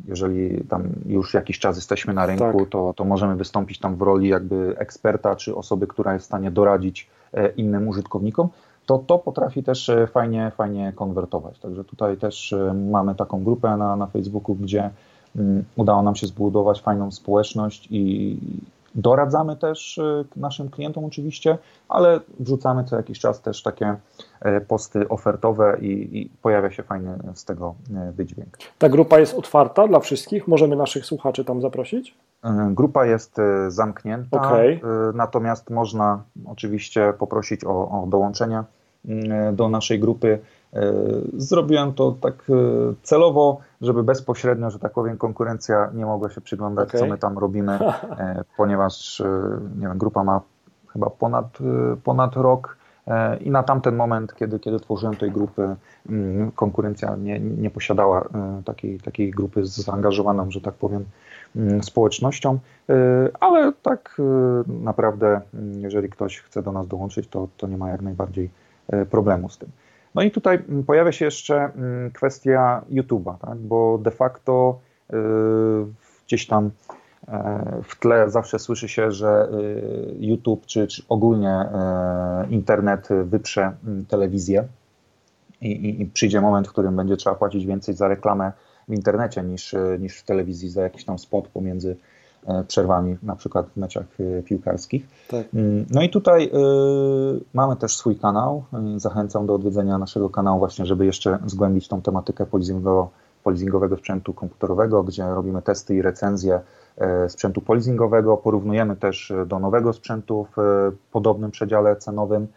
jeżeli 0.08 0.64
tam 0.64 0.84
już 1.06 1.34
jakiś 1.34 1.60
czas 1.60 1.76
jesteśmy 1.76 2.14
na 2.14 2.26
rynku, 2.26 2.60
tak. 2.60 2.70
to, 2.70 2.94
to 2.96 3.06
możemy 3.06 3.36
wystąpić 3.36 3.80
tam 3.80 3.96
w 3.96 4.02
roli 4.02 4.30
jakby 4.30 4.76
eksperta 4.78 5.36
czy 5.36 5.56
osoby, 5.56 5.88
która 5.88 6.14
jest 6.14 6.26
w 6.26 6.28
stanie 6.28 6.52
doradzić 6.52 7.10
e, 7.34 7.50
innym 7.50 7.88
użytkownikom, 7.88 8.50
to 8.86 8.98
to 8.98 9.20
potrafi 9.20 9.64
też 9.64 9.90
e, 9.90 10.08
fajnie, 10.08 10.52
fajnie 10.58 10.94
konwertować. 10.96 11.60
Także 11.60 11.84
tutaj 11.84 12.18
też 12.18 12.54
e, 12.54 12.74
mamy 12.74 13.16
taką 13.16 13.44
grupę 13.44 13.78
na, 13.78 13.96
na 13.96 14.08
Facebooku, 14.08 14.56
gdzie 14.56 14.90
mm, 15.36 15.64
udało 15.76 16.04
nam 16.04 16.16
się 16.16 16.28
zbudować 16.28 16.82
fajną 16.82 17.12
społeczność 17.12 17.88
i, 17.92 18.38
Doradzamy 18.98 19.56
też 19.56 19.98
y, 19.98 20.26
naszym 20.36 20.70
klientom 20.70 21.06
oczywiście, 21.06 21.58
ale 21.90 22.20
wrzucamy 22.40 22.84
co 22.84 22.96
jakiś 22.96 23.20
czas 23.20 23.42
też 23.42 23.64
takie 23.64 23.96
e, 24.42 24.62
posty 24.62 25.10
ofertowe 25.10 25.78
i, 25.82 26.20
i, 26.22 26.30
pojawia 26.42 26.72
się 26.72 26.84
fajny 26.84 27.18
z 27.34 27.46
tego 27.46 27.76
e, 27.96 28.12
wydźwięk. 28.12 28.58
Ta 28.78 28.90
grupa 28.90 29.20
jest 29.20 29.34
otwarta 29.34 29.88
dla 29.88 30.00
wszystkich? 30.00 30.48
Możemy 30.48 30.76
naszych 30.76 31.06
słuchaczy 31.06 31.46
tam 31.46 31.62
zaprosić? 31.62 32.16
E, 32.44 32.70
grupa 32.72 33.06
jest 33.06 33.36
zamknięta, 33.68 34.38
okay. 34.38 34.82
natomiast 35.14 35.70
można 35.70 36.24
oczywiście 36.46 37.14
poprosić 37.20 37.64
o, 37.64 38.04
o 38.04 38.08
dołączenie 38.08 38.64
mm, 39.06 39.56
do 39.56 39.70
naszej 39.70 40.00
grupy. 40.00 40.40
Zrobiłem 41.38 41.94
to 41.94 42.16
tak 42.22 42.48
celowo, 43.04 43.62
żeby 43.82 44.04
bezpośrednio, 44.04 44.70
że 44.70 44.80
tak 44.80 44.94
powiem, 44.94 45.18
konkurencja 45.18 45.90
nie 45.94 46.06
mogła 46.06 46.30
się 46.30 46.42
przyglądać, 46.42 46.90
okay. 46.90 47.02
co 47.02 47.08
my 47.08 47.18
tam 47.18 47.38
robimy, 47.38 47.74
e, 48.20 48.44
ponieważ 48.58 49.22
e, 49.22 49.60
nie 49.80 49.88
wiem, 49.88 49.98
grupa 49.98 50.24
ma 50.24 50.42
chyba 50.88 51.10
ponad, 51.10 51.58
e, 51.62 51.96
ponad 52.04 52.36
rok 52.36 52.78
i 53.42 53.52
na 53.52 53.64
tamten 53.64 53.96
moment, 53.96 54.36
kiedy, 54.36 54.60
kiedy 54.60 54.80
tworzyłem 54.80 55.16
tej 55.16 55.32
grupy, 55.32 55.76
mm, 56.10 56.52
konkurencja 56.52 57.16
nie, 57.16 57.40
nie 57.40 57.70
posiadała 57.70 58.28
takiej, 58.66 59.00
takiej 59.00 59.32
grupy 59.32 59.66
zaangażowaną, 59.66 60.52
że 60.52 60.62
tak 60.62 60.74
powiem, 60.74 61.06
mm, 61.56 61.84
społecznością, 61.84 62.60
ale 63.40 63.74
tak 63.82 64.18
naprawdę, 64.68 65.42
mm, 65.54 65.82
jeżeli 65.82 66.10
ktoś 66.10 66.40
chce 66.40 66.64
do 66.64 66.72
nas 66.72 66.88
dołączyć, 66.88 67.28
to, 67.28 67.48
to 67.58 67.68
nie 67.68 67.78
ma 67.78 67.90
jak 67.90 68.02
najbardziej 68.02 68.50
problemu 69.10 69.50
z 69.50 69.58
tym. 69.58 69.70
No 70.18 70.24
i 70.24 70.32
tutaj 70.32 70.60
mm, 70.70 70.84
pojawia 70.84 71.12
się 71.12 71.26
jeszcze 71.26 71.56
mm, 71.56 72.12
kwestia 72.12 72.82
YouTube'a, 72.90 73.38
tak? 73.38 73.58
bo 73.58 73.98
de 73.98 74.12
facto 74.12 74.80
y, 75.14 75.16
gdzieś 76.28 76.48
tam 76.48 76.72
e, 77.28 77.82
w 77.84 78.00
tle 78.00 78.30
zawsze 78.30 78.60
słyszy 78.60 78.88
się, 78.90 79.12
że 79.12 79.50
y, 79.54 80.16
YouTube 80.20 80.66
czy, 80.66 80.88
czy 80.88 81.04
ogólnie 81.10 81.50
e, 81.50 82.48
internet 82.50 83.08
wyprze 83.24 83.72
mm, 83.88 84.06
telewizję 84.06 84.68
i, 85.62 85.72
i, 85.72 86.02
i, 86.02 86.06
przyjdzie 86.06 86.42
moment, 86.42 86.68
w 86.68 86.72
którym 86.72 86.96
będzie 86.96 87.18
trzeba 87.18 87.36
płacić 87.36 87.66
więcej 87.66 87.96
za 87.96 88.08
reklamę 88.08 88.52
w 88.88 88.94
internecie 88.94 89.44
niż, 89.44 89.76
niż 90.00 90.20
w 90.20 90.24
telewizji 90.24 90.70
za 90.70 90.82
jakiś 90.82 91.06
tam 91.06 91.20
spot 91.20 91.48
pomiędzy 91.48 91.92
E, 91.92 92.17
przerwami, 92.68 93.18
na 93.24 93.36
przykład 93.36 93.68
w 93.70 93.78
meczach 93.78 94.06
e, 94.20 94.44
piłkarskich. 94.44 95.08
Tak. 95.28 95.46
Mm, 95.54 95.86
no 95.92 96.02
i 96.02 96.10
tutaj 96.10 96.46
y, 96.46 96.50
mamy 97.54 97.76
też 97.76 97.96
swój 97.96 98.16
kanał. 98.16 98.64
Zachęcam 98.96 99.46
do 99.46 99.56
odwiedzenia 99.56 99.98
naszego 99.98 100.30
kanału 100.30 100.60
właśnie, 100.60 100.86
żeby 100.86 101.06
jeszcze 101.06 101.40
zgłębić 101.46 101.88
tą 101.88 102.02
tematykę 102.02 102.46
polizingowego, 102.46 103.10
polizingowego 103.44 103.98
sprzętu 103.98 104.34
komputerowego, 104.34 105.04
gdzie 105.04 105.30
robimy 105.30 105.62
testy 105.62 105.96
i 105.96 106.02
recenzje 106.02 106.60
sprzętu 107.28 107.62
polizingowego. 107.62 108.38
Porównujemy 108.38 108.96
też 108.96 109.34
do 109.46 109.60
nowego 109.60 109.94
sprzętu 109.94 110.48
w 110.58 110.92
podobnym 111.12 111.52
przedziale 111.52 111.96
cenowym. 111.96 112.48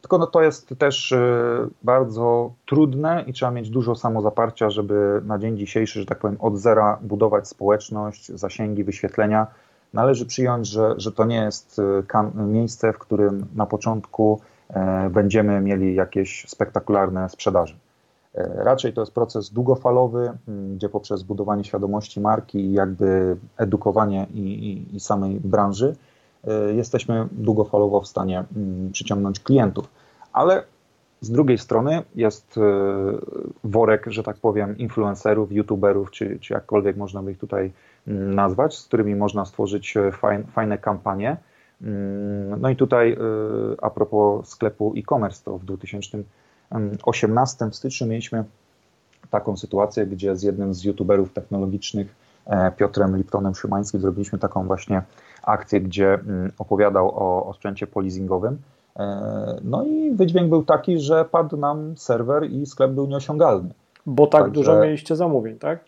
Tylko 0.00 0.18
no 0.18 0.26
to 0.26 0.42
jest 0.42 0.74
też 0.78 1.12
y, 1.12 1.68
bardzo 1.82 2.52
trudne 2.66 3.24
i 3.26 3.32
trzeba 3.32 3.50
mieć 3.50 3.70
dużo 3.70 3.94
samozaparcia, 3.94 4.70
żeby 4.70 5.22
na 5.24 5.38
dzień 5.38 5.58
dzisiejszy, 5.58 6.00
że 6.00 6.06
tak 6.06 6.18
powiem, 6.18 6.36
od 6.40 6.58
zera 6.58 6.98
budować 7.02 7.48
społeczność, 7.48 8.28
zasięgi, 8.28 8.84
wyświetlenia. 8.84 9.46
Należy 9.94 10.26
przyjąć, 10.26 10.68
że, 10.68 10.94
że 10.96 11.12
to 11.12 11.24
nie 11.24 11.36
jest 11.36 11.78
y, 11.78 12.42
miejsce, 12.42 12.92
w 12.92 12.98
którym 12.98 13.46
na 13.54 13.66
początku 13.66 14.40
e, 14.68 15.10
będziemy 15.10 15.60
mieli 15.60 15.94
jakieś 15.94 16.44
spektakularne 16.48 17.28
sprzedaże. 17.28 17.74
E, 18.34 18.64
raczej 18.64 18.92
to 18.92 19.00
jest 19.00 19.12
proces 19.12 19.50
długofalowy, 19.50 20.32
gdzie 20.74 20.88
poprzez 20.88 21.22
budowanie 21.22 21.64
świadomości 21.64 22.20
marki 22.20 22.58
i 22.58 22.72
jakby 22.72 23.36
edukowanie 23.56 24.26
i, 24.34 24.40
i, 24.40 24.96
i 24.96 25.00
samej 25.00 25.40
branży 25.40 25.96
jesteśmy 26.74 27.28
długofalowo 27.32 28.00
w 28.00 28.06
stanie 28.06 28.44
mm, 28.56 28.92
przyciągnąć 28.92 29.40
klientów. 29.40 29.88
Ale 30.32 30.62
z 31.20 31.30
drugiej 31.30 31.58
strony 31.58 32.02
jest 32.14 32.58
e, 32.58 32.60
worek, 33.64 34.06
że 34.06 34.22
tak 34.22 34.36
powiem, 34.36 34.78
influencerów, 34.78 35.52
youtuberów, 35.52 36.10
czy, 36.10 36.38
czy 36.40 36.54
jakkolwiek 36.54 36.96
można 36.96 37.22
by 37.22 37.32
ich 37.32 37.38
tutaj 37.38 37.72
mm, 38.06 38.34
nazwać, 38.34 38.78
z 38.78 38.84
którymi 38.84 39.14
można 39.14 39.44
stworzyć 39.44 39.96
e, 39.96 40.12
fajne, 40.52 40.78
kampanie. 40.78 41.36
Mm, 41.82 42.60
no 42.60 42.70
i 42.70 42.76
tutaj 42.76 43.16
a 43.82 43.90
propos 43.90 44.48
sklepu 44.48 44.94
e-commerce, 44.96 45.44
to 45.44 45.58
w 45.58 45.64
2018 45.64 47.72
styczniu 47.72 48.06
mieliśmy 48.06 48.44
taką 49.30 49.56
sytuację, 49.56 50.06
gdzie 50.06 50.36
z 50.36 50.42
jednym 50.42 50.74
z 50.74 50.84
youtuberów 50.84 51.32
technologicznych, 51.32 52.14
Piotrem 52.76 53.16
Liptonem 53.16 53.54
Szymańskim, 53.54 54.00
zrobiliśmy 54.00 54.38
taką 54.38 54.66
właśnie 54.66 55.02
akcję, 55.42 55.80
gdzie 55.80 56.14
mm, 56.14 56.52
opowiadał 56.58 57.08
o, 57.08 57.46
o 57.46 57.54
sprzęcie 57.54 57.86
polizingowym. 57.86 58.58
E, 58.96 59.60
no 59.64 59.84
i 59.84 60.10
wydźwięk 60.14 60.48
był 60.48 60.64
taki, 60.64 60.98
że 60.98 61.24
padł 61.24 61.56
nam 61.56 61.96
serwer 61.96 62.50
i 62.50 62.66
sklep 62.66 62.90
był 62.90 63.06
nieosiągalny. 63.06 63.70
Bo 64.06 64.26
tak 64.26 64.42
Także, 64.42 64.54
dużo 64.54 64.80
mieliście 64.80 65.16
zamówień, 65.16 65.58
tak? 65.58 65.84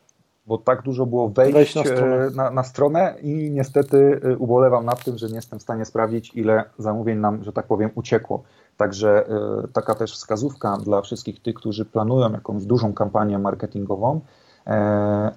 Bo 0.46 0.58
tak 0.58 0.82
dużo 0.82 1.06
było 1.06 1.28
wejść, 1.28 1.54
wejść 1.54 1.74
na, 1.74 1.84
stronę. 1.84 2.30
Na, 2.36 2.50
na, 2.50 2.62
stronę 2.62 3.14
i 3.22 3.50
niestety 3.50 4.20
e, 4.24 4.36
ubolewam 4.36 4.84
nad 4.84 5.04
tym, 5.04 5.18
że 5.18 5.28
nie 5.28 5.34
jestem 5.34 5.58
w 5.58 5.62
stanie 5.62 5.84
sprawdzić, 5.84 6.30
ile 6.34 6.64
zamówień 6.78 7.18
nam, 7.18 7.44
że 7.44 7.52
tak 7.52 7.66
powiem, 7.66 7.90
uciekło. 7.94 8.42
Także 8.76 9.26
e, 9.28 9.68
taka 9.72 9.94
też 9.94 10.12
wskazówka 10.12 10.76
dla 10.76 11.02
wszystkich 11.02 11.42
tych, 11.42 11.54
którzy 11.54 11.84
planują 11.84 12.32
jakąś 12.32 12.64
dużą 12.64 12.92
kampanię 12.92 13.38
marketingową, 13.38 14.20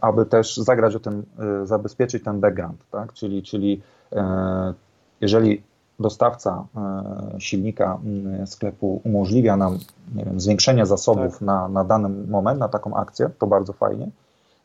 aby 0.01 0.26
też 0.26 0.57
zagrać 0.57 0.95
o 0.95 0.99
tym, 0.99 1.26
zabezpieczyć 1.63 2.23
ten 2.23 2.39
background, 2.39 2.78
tak? 2.91 3.13
czyli, 3.13 3.43
czyli 3.43 3.82
E, 4.13 4.73
jeżeli 5.21 5.61
dostawca 5.99 6.65
silnika 7.39 7.99
sklepu 8.45 9.01
umożliwia 9.03 9.57
nam 9.57 9.78
nie 10.15 10.26
wiem, 10.26 10.39
zwiększenie 10.39 10.86
zasobów 10.86 11.34
tak. 11.34 11.41
na, 11.41 11.67
na 11.67 11.84
dany 11.84 12.09
moment, 12.09 12.59
na 12.59 12.67
taką 12.67 12.95
akcję, 12.95 13.30
to 13.39 13.47
bardzo 13.47 13.73
fajnie. 13.73 14.07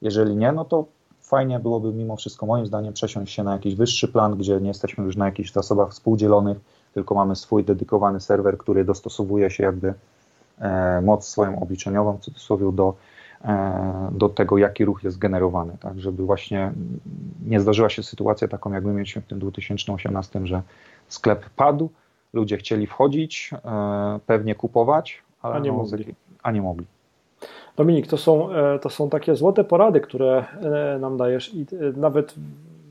Jeżeli 0.02 0.36
nie, 0.36 0.52
no 0.52 0.64
to 0.64 0.84
fajnie 1.20 1.60
byłoby 1.60 1.92
mimo 1.92 2.16
wszystko 2.16 2.46
moim 2.46 2.66
zdaniem 2.66 2.92
przesiąść 2.92 3.34
się 3.34 3.42
na 3.42 3.52
jakiś 3.52 3.74
wyższy 3.74 4.08
plan, 4.08 4.36
gdzie 4.36 4.60
nie 4.60 4.68
jesteśmy 4.68 5.04
już 5.04 5.16
na 5.16 5.26
jakichś 5.26 5.52
zasobach 5.52 5.90
współdzielonych, 5.90 6.58
tylko 6.94 7.14
mamy 7.14 7.36
swój 7.36 7.64
dedykowany 7.64 8.20
serwer, 8.20 8.58
który 8.58 8.84
dostosowuje 8.84 9.50
się 9.50 9.64
jakby 9.64 9.94
e, 10.58 11.00
moc 11.00 11.28
swoją 11.28 11.60
obliczeniową 11.60 12.16
w 12.16 12.20
cudzysłowie 12.20 12.72
do, 12.72 12.88
e, 12.88 13.19
do 14.12 14.28
tego, 14.28 14.58
jaki 14.58 14.84
ruch 14.84 15.04
jest 15.04 15.18
generowany, 15.18 15.76
tak, 15.80 16.00
żeby 16.00 16.22
właśnie 16.22 16.72
nie 17.46 17.60
zdarzyła 17.60 17.88
się 17.88 18.02
sytuacja 18.02 18.48
taką, 18.48 18.72
jak 18.72 18.84
my 18.84 18.92
mieliśmy 18.92 19.22
w 19.22 19.26
tym 19.26 19.38
2018, 19.38 20.46
że 20.46 20.62
sklep 21.08 21.50
padł, 21.56 21.90
ludzie 22.32 22.56
chcieli 22.56 22.86
wchodzić, 22.86 23.50
e, 23.64 24.20
pewnie 24.26 24.54
kupować, 24.54 25.22
ale 25.42 25.54
a 25.54 25.58
nie, 25.58 25.72
no, 25.72 25.76
mogli. 25.76 26.14
a 26.42 26.50
nie 26.50 26.62
mogli. 26.62 26.86
Dominik, 27.76 28.06
to 28.06 28.16
są, 28.16 28.52
e, 28.52 28.78
to 28.78 28.90
są 28.90 29.10
takie 29.10 29.36
złote 29.36 29.64
porady, 29.64 30.00
które 30.00 30.44
e, 30.94 30.98
nam 30.98 31.16
dajesz 31.16 31.54
i 31.54 31.60
e, 31.60 31.66
nawet 31.96 32.34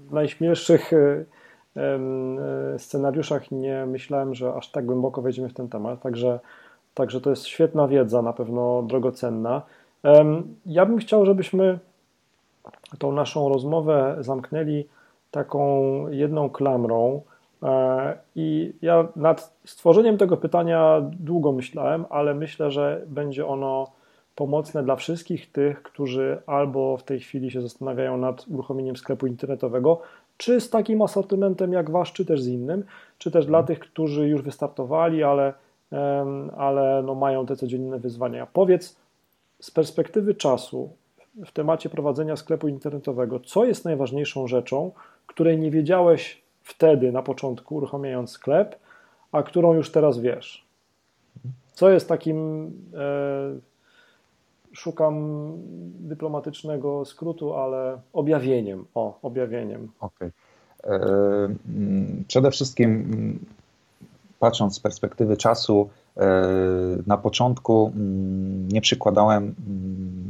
w 0.09 0.13
najśmielszych 0.13 0.91
scenariuszach 2.77 3.51
nie 3.51 3.85
myślałem, 3.85 4.35
że 4.35 4.53
aż 4.53 4.71
tak 4.71 4.85
głęboko 4.85 5.21
wejdziemy 5.21 5.49
w 5.49 5.53
ten 5.53 5.69
temat, 5.69 6.01
także, 6.01 6.39
także 6.93 7.21
to 7.21 7.29
jest 7.29 7.45
świetna 7.45 7.87
wiedza, 7.87 8.21
na 8.21 8.33
pewno 8.33 8.83
drogocenna. 8.83 9.61
Ja 10.65 10.85
bym 10.85 10.97
chciał, 10.97 11.25
żebyśmy 11.25 11.79
tą 12.99 13.11
naszą 13.11 13.49
rozmowę 13.49 14.15
zamknęli 14.19 14.85
taką 15.31 15.83
jedną 16.07 16.49
klamrą 16.49 17.21
i 18.35 18.73
ja 18.81 19.07
nad 19.15 19.53
stworzeniem 19.65 20.17
tego 20.17 20.37
pytania 20.37 21.01
długo 21.19 21.51
myślałem, 21.51 22.05
ale 22.09 22.33
myślę, 22.33 22.71
że 22.71 23.01
będzie 23.07 23.47
ono 23.47 23.91
pomocne 24.35 24.83
dla 24.83 24.95
wszystkich 24.95 25.51
tych, 25.51 25.83
którzy 25.83 26.41
albo 26.47 26.97
w 26.97 27.03
tej 27.03 27.19
chwili 27.19 27.51
się 27.51 27.61
zastanawiają 27.61 28.17
nad 28.17 28.45
uruchomieniem 28.47 28.95
sklepu 28.95 29.27
internetowego, 29.27 30.01
czy 30.37 30.61
z 30.61 30.69
takim 30.69 31.01
asortymentem 31.01 31.73
jak 31.73 31.91
wasz, 31.91 32.13
czy 32.13 32.25
też 32.25 32.41
z 32.41 32.47
innym, 32.47 32.83
czy 33.17 33.31
też 33.31 33.45
dla 33.45 33.63
tych, 33.63 33.79
którzy 33.79 34.27
już 34.27 34.41
wystartowali, 34.41 35.23
ale, 35.23 35.53
ale 36.57 37.03
no 37.05 37.15
mają 37.15 37.45
te 37.45 37.55
codzienne 37.55 37.99
wyzwania. 37.99 38.47
Powiedz 38.53 38.99
z 39.59 39.71
perspektywy 39.71 40.35
czasu 40.35 40.89
w 41.45 41.51
temacie 41.51 41.89
prowadzenia 41.89 42.35
sklepu 42.35 42.67
internetowego, 42.67 43.39
co 43.39 43.65
jest 43.65 43.85
najważniejszą 43.85 44.47
rzeczą, 44.47 44.91
której 45.27 45.59
nie 45.59 45.71
wiedziałeś 45.71 46.41
wtedy 46.63 47.11
na 47.11 47.23
początku 47.23 47.75
uruchamiając 47.75 48.31
sklep, 48.31 48.75
a 49.31 49.43
którą 49.43 49.73
już 49.73 49.91
teraz 49.91 50.19
wiesz? 50.19 50.65
Co 51.73 51.89
jest 51.89 52.09
takim 52.09 52.65
e, 52.93 53.59
szukam 54.73 55.53
dyplomatycznego 55.99 57.05
skrótu, 57.05 57.53
ale 57.53 58.01
objawieniem. 58.13 58.85
O, 58.95 59.19
objawieniem. 59.21 59.91
Okej. 59.99 60.31
Okay. 60.83 60.95
E, 60.95 61.49
przede 62.27 62.51
wszystkim, 62.51 63.39
patrząc 64.39 64.75
z 64.75 64.79
perspektywy 64.79 65.37
czasu, 65.37 65.89
na 67.07 67.17
początku 67.17 67.91
mm, 67.95 68.67
nie 68.67 68.81
przykładałem 68.81 69.55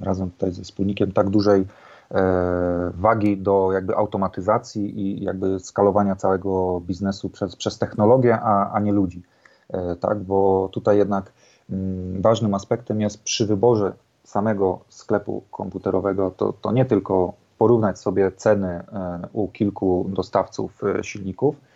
razem 0.02 0.32
tutaj 0.32 0.52
ze 0.52 0.64
wspólnikiem 0.64 1.12
tak 1.12 1.30
dużej 1.30 1.66
e, 2.12 2.92
wagi 2.94 3.38
do 3.38 3.70
jakby 3.74 3.96
automatyzacji 3.96 5.02
i 5.02 5.24
jakby 5.24 5.60
skalowania 5.60 6.16
całego 6.16 6.82
biznesu 6.88 7.30
przez, 7.30 7.56
przez 7.56 7.78
technologię, 7.78 8.40
a, 8.42 8.72
a 8.72 8.80
nie 8.80 8.92
ludzi. 8.92 9.22
Tak, 10.00 10.20
bo 10.20 10.70
tutaj 10.72 10.98
jednak 10.98 11.32
ważnym 12.20 12.54
aspektem 12.54 13.02
jest 13.02 13.24
przy 13.24 13.46
wyborze 13.46 13.94
samego 14.24 14.80
sklepu 14.90 15.44
komputerowego, 15.52 16.32
to, 16.32 16.54
to 16.62 16.72
nie 16.72 16.86
tylko 16.86 17.34
porównać 17.58 18.00
sobie 18.00 18.32
ceny 18.32 18.68
e, 18.68 18.84
u 19.34 19.48
kilku 19.48 20.10
dostawców 20.10 20.84
e, 20.84 21.04
silników, 21.04 21.56
mm, 21.56 21.68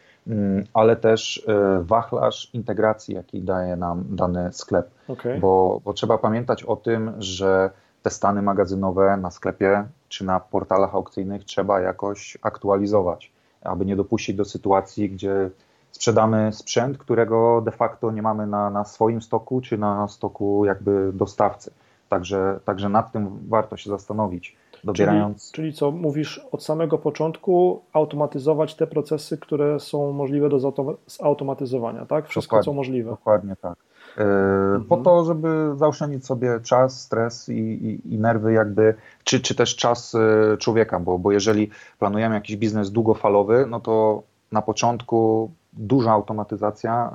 ale 0.74 0.95
też 0.95 1.45
e, 1.47 1.84
wachlarz 1.84 2.49
integracji, 2.53 3.15
jaki 3.15 3.41
daje 3.41 3.76
nam 3.76 4.03
dany 4.09 4.53
sklep. 4.53 4.91
Okay. 5.07 5.39
Bo, 5.39 5.82
bo 5.86 5.93
trzeba 5.93 6.17
pamiętać 6.17 6.63
o 6.63 6.76
tym, 6.76 7.13
że 7.19 7.69
te 8.03 8.09
stany 8.09 8.41
magazynowe 8.41 9.17
na 9.17 9.32
sklepie 9.32 9.86
czy 10.09 10.26
na 10.26 10.39
portalach 10.39 10.95
aukcyjnych 10.95 11.43
trzeba 11.43 11.80
jakoś 11.80 12.38
aktualizować, 12.41 13.32
aby 13.61 13.86
nie 13.86 13.95
dopuścić 13.95 14.36
do 14.36 14.45
sytuacji, 14.45 15.09
gdzie 15.09 15.49
sprzedamy 15.91 16.53
sprzęt, 16.53 16.97
którego 16.97 17.61
de 17.61 17.71
facto 17.71 18.11
nie 18.11 18.21
mamy 18.21 18.47
na, 18.47 18.69
na 18.69 18.86
swoim 18.86 19.21
stoku 19.21 19.61
czy 19.61 19.78
na 19.78 20.07
stoku 20.07 20.65
jakby 20.65 21.11
dostawcy. 21.13 21.71
Także, 22.09 22.59
także 22.65 22.89
nad 22.89 23.11
tym 23.11 23.39
warto 23.49 23.78
się 23.78 23.89
zastanowić. 23.89 24.57
Dobierając... 24.84 25.51
Czyli, 25.51 25.67
czyli 25.67 25.77
co, 25.77 25.91
mówisz 25.91 26.41
od 26.51 26.63
samego 26.63 26.97
początku 26.97 27.81
automatyzować 27.93 28.75
te 28.75 28.88
procesy, 28.88 29.38
które 29.38 29.79
są 29.79 30.11
możliwe 30.13 30.49
do 30.49 30.73
zautomatyzowania, 31.07 32.05
tak? 32.05 32.27
Wszystko, 32.27 32.55
dokładnie, 32.55 32.65
co 32.65 32.73
możliwe. 32.73 33.09
Dokładnie 33.09 33.55
tak. 33.61 33.75
Yy, 34.17 34.23
mhm. 34.23 34.86
Po 34.86 34.97
to, 34.97 35.23
żeby 35.23 35.71
zaoszczędzić 35.75 36.25
sobie 36.25 36.59
czas, 36.59 37.01
stres 37.01 37.49
i, 37.49 37.53
i, 37.53 38.13
i, 38.13 38.19
nerwy, 38.19 38.53
jakby, 38.53 38.95
czy, 39.23 39.39
czy 39.39 39.55
też 39.55 39.75
czas 39.75 40.15
e, 40.15 40.57
człowieka, 40.57 40.99
bo, 40.99 41.19
bo 41.19 41.31
jeżeli 41.31 41.69
planujemy 41.99 42.36
jakiś 42.36 42.57
biznes 42.57 42.91
długofalowy, 42.91 43.65
no 43.69 43.79
to 43.79 44.23
na 44.51 44.61
początku 44.61 45.51
duża 45.73 46.11
automatyzacja, 46.11 47.11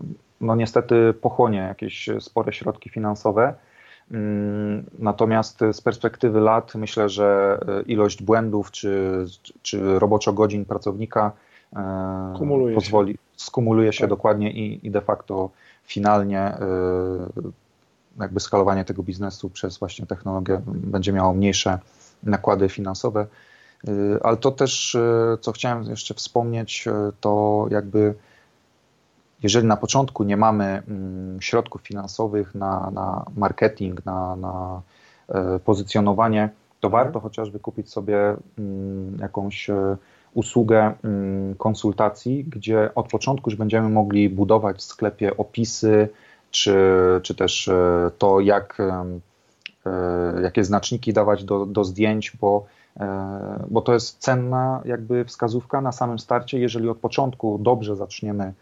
yy, 0.00 0.16
no 0.40 0.56
niestety 0.56 1.14
pochłonie 1.20 1.58
jakieś 1.58 2.08
spore 2.20 2.52
środki 2.52 2.90
finansowe 2.90 3.54
natomiast 4.98 5.60
z 5.72 5.80
perspektywy 5.80 6.40
lat 6.40 6.74
myślę, 6.74 7.08
że 7.08 7.58
e, 7.68 7.82
ilość 7.82 8.22
błędów 8.22 8.70
czy, 8.70 9.24
czy 9.62 9.98
roboczo 9.98 10.32
godzin 10.32 10.64
pracownika 10.64 11.32
e, 11.76 12.34
Kumuluje 12.38 12.74
pozwoli, 12.74 13.12
się. 13.12 13.18
skumuluje 13.36 13.92
się 13.92 14.00
tak. 14.00 14.10
dokładnie 14.10 14.52
i, 14.52 14.86
i 14.86 14.90
de 14.90 15.00
facto 15.00 15.50
finalnie 15.84 16.40
e, 16.40 16.58
jakby 18.20 18.40
skalowanie 18.40 18.84
tego 18.84 19.02
biznesu 19.02 19.50
przez 19.50 19.78
właśnie 19.78 20.06
technologię 20.06 20.60
będzie 20.66 21.12
miało 21.12 21.34
mniejsze 21.34 21.78
nakłady 22.22 22.68
finansowe. 22.68 23.26
Ale 24.22 24.36
to 24.36 24.50
też, 24.50 24.96
co 25.40 25.52
chciałem 25.52 25.82
jeszcze 25.82 26.14
wspomnieć, 26.14 26.84
to 27.20 27.66
jakby 27.70 28.14
jeżeli 29.42 29.66
na 29.66 29.76
początku 29.76 30.24
nie 30.24 30.36
mamy 30.36 30.82
mm, 30.88 31.42
środków 31.42 31.82
finansowych 31.82 32.54
na, 32.54 32.90
na 32.90 33.24
marketing, 33.36 34.04
na, 34.04 34.36
na 34.36 34.82
e, 35.28 35.58
pozycjonowanie, 35.58 36.48
to 36.80 36.88
mhm. 36.88 37.04
warto 37.04 37.20
chociażby 37.20 37.58
kupić 37.58 37.90
sobie 37.90 38.36
mm, 38.58 39.18
jakąś 39.20 39.70
e, 39.70 39.96
usługę 40.34 40.94
mm, 41.04 41.54
konsultacji, 41.54 42.44
gdzie 42.44 42.90
od 42.94 43.08
początku 43.08 43.50
już 43.50 43.58
będziemy 43.58 43.88
mogli 43.88 44.28
budować 44.30 44.76
w 44.76 44.82
sklepie 44.82 45.36
opisy, 45.36 46.08
czy, 46.50 46.76
czy 47.22 47.34
też 47.34 47.68
e, 47.68 48.10
to, 48.18 48.40
jak, 48.40 48.78
jakie 50.42 50.64
znaczniki 50.64 51.12
dawać 51.12 51.44
do, 51.44 51.66
do 51.66 51.84
zdjęć, 51.84 52.32
bo, 52.40 52.66
bo 53.68 53.82
to 53.82 53.92
jest 53.92 54.18
cenna 54.18 54.82
jakby 54.84 55.24
wskazówka 55.24 55.80
na 55.80 55.92
samym 55.92 56.18
starcie. 56.18 56.58
Jeżeli 56.58 56.88
od 56.88 56.98
początku 56.98 57.58
dobrze 57.62 57.96
zaczniemy 57.96 58.52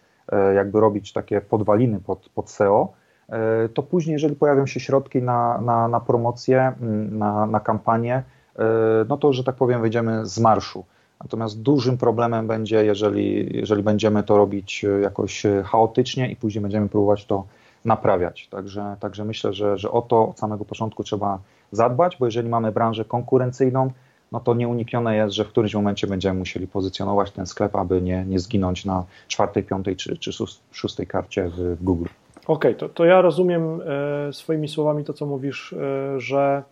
jakby 0.54 0.80
robić 0.80 1.12
takie 1.12 1.40
podwaliny 1.40 2.00
pod, 2.00 2.28
pod 2.28 2.50
SEO, 2.50 2.92
e, 3.28 3.68
to 3.68 3.82
później, 3.82 4.12
jeżeli 4.12 4.36
pojawią 4.36 4.66
się 4.66 4.80
środki 4.80 5.22
na, 5.22 5.60
na, 5.60 5.88
na 5.88 6.00
promocję, 6.00 6.72
mm, 6.80 7.18
na, 7.18 7.46
na 7.46 7.60
kampanię, 7.60 8.22
e, 8.56 8.62
no 9.08 9.16
to, 9.16 9.32
że 9.32 9.44
tak 9.44 9.54
powiem, 9.56 9.80
wyjdziemy 9.80 10.26
z 10.26 10.38
marszu. 10.38 10.84
Natomiast 11.20 11.62
dużym 11.62 11.98
problemem 11.98 12.46
będzie, 12.46 12.84
jeżeli, 12.84 13.56
jeżeli 13.56 13.82
będziemy 13.82 14.22
to 14.22 14.36
robić 14.36 14.84
jakoś 15.02 15.42
chaotycznie 15.64 16.30
i 16.30 16.36
później 16.36 16.62
będziemy 16.62 16.88
próbować 16.88 17.26
to 17.26 17.44
naprawiać. 17.84 18.48
Także, 18.48 18.96
także 19.00 19.24
myślę, 19.24 19.52
że, 19.52 19.78
że 19.78 19.90
o 19.90 20.02
to 20.02 20.28
od 20.28 20.38
samego 20.38 20.64
początku 20.64 21.04
trzeba 21.04 21.38
zadbać, 21.72 22.16
bo 22.20 22.26
jeżeli 22.26 22.48
mamy 22.48 22.72
branżę 22.72 23.04
konkurencyjną, 23.04 23.90
no 24.35 24.41
to 24.41 24.55
nieuniknione 24.55 25.16
jest, 25.16 25.35
że 25.35 25.45
w 25.45 25.49
którymś 25.49 25.74
momencie 25.74 26.07
będziemy 26.07 26.39
musieli 26.39 26.66
pozycjonować 26.66 27.30
ten 27.30 27.47
sklep, 27.47 27.76
aby 27.76 28.03
nie, 28.03 28.24
nie 28.24 28.39
zginąć 28.39 28.85
na 28.85 29.05
czwartej, 29.28 29.62
piątej 29.62 29.97
czy, 29.97 30.16
czy 30.16 30.30
szóstej 30.72 31.07
karcie 31.07 31.49
w, 31.49 31.85
Google. 31.85 32.07
Okej, 32.47 32.47
okay, 32.47 32.74
to, 32.74 32.89
to 32.89 33.05
ja 33.05 33.20
rozumiem 33.20 33.80
e, 34.28 34.32
swoimi 34.32 34.68
słowami 34.68 35.05
to, 35.05 35.12
co 35.12 35.26
mówisz, 35.26 35.72
e, 35.72 36.20
że 36.20 36.62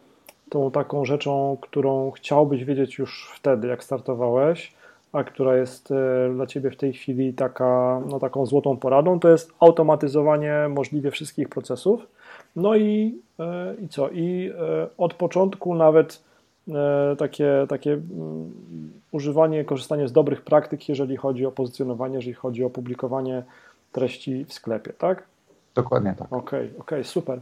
tą 0.50 0.70
taką 0.70 1.04
rzeczą, 1.04 1.56
którą 1.60 2.10
chciałbyś 2.10 2.64
wiedzieć 2.64 2.98
już 2.98 3.32
wtedy, 3.34 3.68
jak 3.68 3.84
startowałeś, 3.84 4.72
a 5.12 5.24
która 5.24 5.56
jest 5.56 5.90
e, 5.90 6.30
dla 6.34 6.46
Ciebie 6.46 6.70
w 6.70 6.76
tej 6.76 6.92
chwili 6.92 7.34
taka, 7.34 8.00
no, 8.06 8.18
taką 8.18 8.46
złotą 8.46 8.76
poradą, 8.76 9.20
to 9.20 9.28
jest 9.28 9.52
automatyzowanie 9.60 10.54
możliwie 10.68 11.10
wszystkich 11.10 11.48
procesów. 11.48 12.06
No 12.56 12.76
i, 12.76 13.14
i 13.82 13.88
co? 13.88 14.10
I 14.10 14.52
od 14.98 15.14
początku 15.14 15.74
nawet 15.74 16.22
takie, 17.18 17.66
takie 17.68 17.92
mm, 17.92 18.52
używanie, 19.12 19.64
korzystanie 19.64 20.08
z 20.08 20.12
dobrych 20.12 20.42
praktyk, 20.42 20.88
jeżeli 20.88 21.16
chodzi 21.16 21.46
o 21.46 21.52
pozycjonowanie, 21.52 22.14
jeżeli 22.14 22.34
chodzi 22.34 22.64
o 22.64 22.70
publikowanie 22.70 23.42
treści 23.92 24.44
w 24.44 24.52
sklepie, 24.52 24.92
tak? 24.92 25.22
Dokładnie 25.74 26.14
tak. 26.18 26.32
Okej, 26.32 26.38
okay, 26.38 26.64
okej, 26.64 26.80
okay, 26.80 27.04
super. 27.04 27.40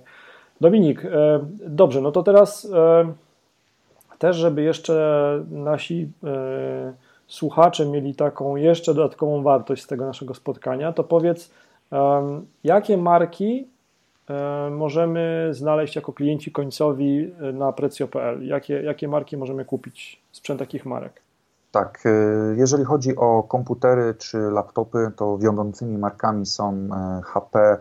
Dominik, 0.60 1.04
e, 1.04 1.40
dobrze, 1.66 2.00
no 2.00 2.12
to 2.12 2.22
teraz 2.22 2.64
e, 2.64 3.12
też, 4.18 4.36
żeby 4.36 4.62
jeszcze 4.62 5.44
nasi 5.50 6.08
e, 6.24 6.92
słuchacze 7.26 7.86
mieli 7.86 8.14
taką 8.14 8.56
jeszcze 8.56 8.94
dodatkową 8.94 9.42
wartość 9.42 9.82
z 9.82 9.86
tego 9.86 10.06
naszego 10.06 10.34
spotkania, 10.34 10.92
to 10.92 11.04
powiedz, 11.04 11.50
jakie 12.64 12.96
marki 12.96 13.66
możemy 14.70 15.48
znaleźć 15.50 15.96
jako 15.96 16.12
klienci 16.12 16.52
końcowi 16.52 17.34
na 17.52 17.72
Precio.pl? 17.72 18.46
Jakie, 18.46 18.82
jakie 18.82 19.08
marki 19.08 19.36
możemy 19.36 19.64
kupić, 19.64 20.22
sprzęt 20.32 20.60
takich 20.60 20.86
marek? 20.86 21.22
Tak, 21.70 22.04
jeżeli 22.56 22.84
chodzi 22.84 23.16
o 23.16 23.42
komputery 23.42 24.14
czy 24.18 24.38
laptopy, 24.38 25.10
to 25.16 25.38
wiodącymi 25.38 25.98
markami 25.98 26.46
są 26.46 26.88
HP, 27.24 27.78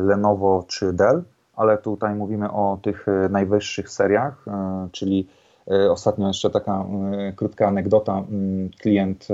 Lenovo 0.00 0.64
czy 0.68 0.92
Dell 0.92 1.22
ale 1.60 1.78
tutaj 1.78 2.14
mówimy 2.14 2.52
o 2.52 2.78
tych 2.82 3.08
e, 3.08 3.28
najwyższych 3.28 3.90
seriach, 3.90 4.44
e, 4.48 4.88
czyli 4.92 5.28
e, 5.70 5.90
Ostatnio 5.90 6.28
jeszcze 6.28 6.50
taka 6.50 6.84
krótka 7.36 7.68
anegdota. 7.68 8.12
Mm, 8.12 8.70
klient 8.80 9.28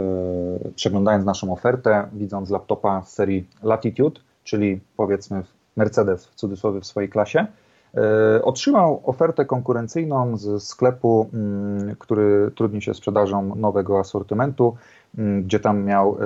przeglądając 0.75 1.25
naszą 1.25 1.53
ofertę, 1.53 2.09
widząc 2.13 2.51
laptopa 2.51 3.03
z 3.03 3.13
serii 3.13 3.49
Latitude, 3.63 4.21
czyli 4.45 4.81
powiedzmy 4.97 5.43
Mercedes 5.77 6.27
w 6.27 6.35
cudzysłowie 6.35 6.81
w 6.81 6.87
swojej 6.87 7.11
klasie, 7.11 7.47
otrzymał 8.43 9.03
ofertę 9.05 9.45
konkurencyjną 9.45 10.37
z 10.37 10.63
sklepu, 10.63 11.31
mm, 11.35 11.97
który 11.97 12.51
trudni 12.55 12.83
się 12.83 12.95
sprzedażą 12.95 13.55
nowego 13.55 13.99
asortymentu, 13.99 14.77
mm, 15.19 15.43
gdzie 15.43 15.61
tam 15.61 15.85
miał 15.85 16.17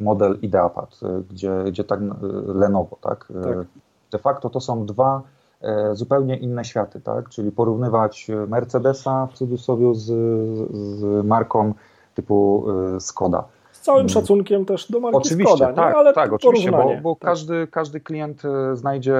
model 0.00 0.38
IdeaPad, 0.42 1.00
gdzie, 1.30 1.64
gdzie 1.66 1.84
tak 1.84 2.00
Lenovo, 2.46 2.96
tak? 3.00 3.32
tak 3.44 3.66
de 4.12 4.18
facto 4.18 4.50
to 4.50 4.60
są 4.60 4.86
dwa 4.86 5.22
e, 5.60 5.94
zupełnie 5.94 6.36
inne 6.36 6.64
światy, 6.64 7.00
tak? 7.00 7.28
Czyli 7.28 7.52
porównywać 7.52 8.26
Mercedesa 8.48 9.26
w 9.26 9.32
cudzysłowie 9.32 9.94
z, 9.94 10.06
z 10.74 11.26
marką 11.26 11.74
typu 12.14 12.64
e, 12.96 13.00
Skoda. 13.00 13.44
Całym 13.82 14.00
mm. 14.00 14.08
szacunkiem 14.08 14.64
też 14.64 14.90
do 14.90 15.00
marki 15.00 15.16
oczywiście, 15.18 15.56
Skoda, 15.56 15.72
tak, 15.72 15.94
ale 15.94 16.12
tak, 16.12 16.32
oczywiście, 16.32 16.70
bo, 16.70 16.92
bo 17.02 17.14
tak. 17.14 17.30
każdy, 17.30 17.66
każdy 17.66 18.00
klient 18.00 18.42
e, 18.44 18.76
znajdzie, 18.76 19.16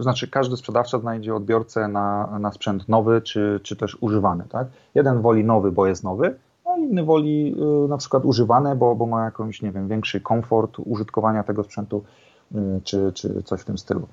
znaczy 0.00 0.28
każdy 0.28 0.56
sprzedawca 0.56 0.98
znajdzie 0.98 1.34
odbiorcę 1.34 1.88
na, 1.88 2.38
na 2.38 2.52
sprzęt 2.52 2.88
nowy, 2.88 3.22
czy, 3.22 3.60
czy 3.62 3.76
też 3.76 3.96
używany, 4.00 4.44
tak? 4.48 4.66
Jeden 4.94 5.22
woli 5.22 5.44
nowy, 5.44 5.72
bo 5.72 5.86
jest 5.86 6.04
nowy, 6.04 6.34
a 6.64 6.76
inny 6.76 7.04
woli 7.04 7.56
na 7.88 7.96
przykład 7.96 8.24
używany, 8.24 8.76
bo, 8.76 8.94
bo 8.94 9.06
ma 9.06 9.24
jakąś, 9.24 9.62
nie 9.62 9.72
wiem, 9.72 9.88
większy 9.88 10.20
komfort 10.20 10.76
użytkowania 10.78 11.42
tego 11.42 11.64
sprzętu 11.64 12.04
Y, 12.54 12.80
czy, 12.84 13.12
czy 13.12 13.42
coś 13.42 13.60
w 13.60 13.64
tym 13.64 13.78
stylu. 13.78 14.06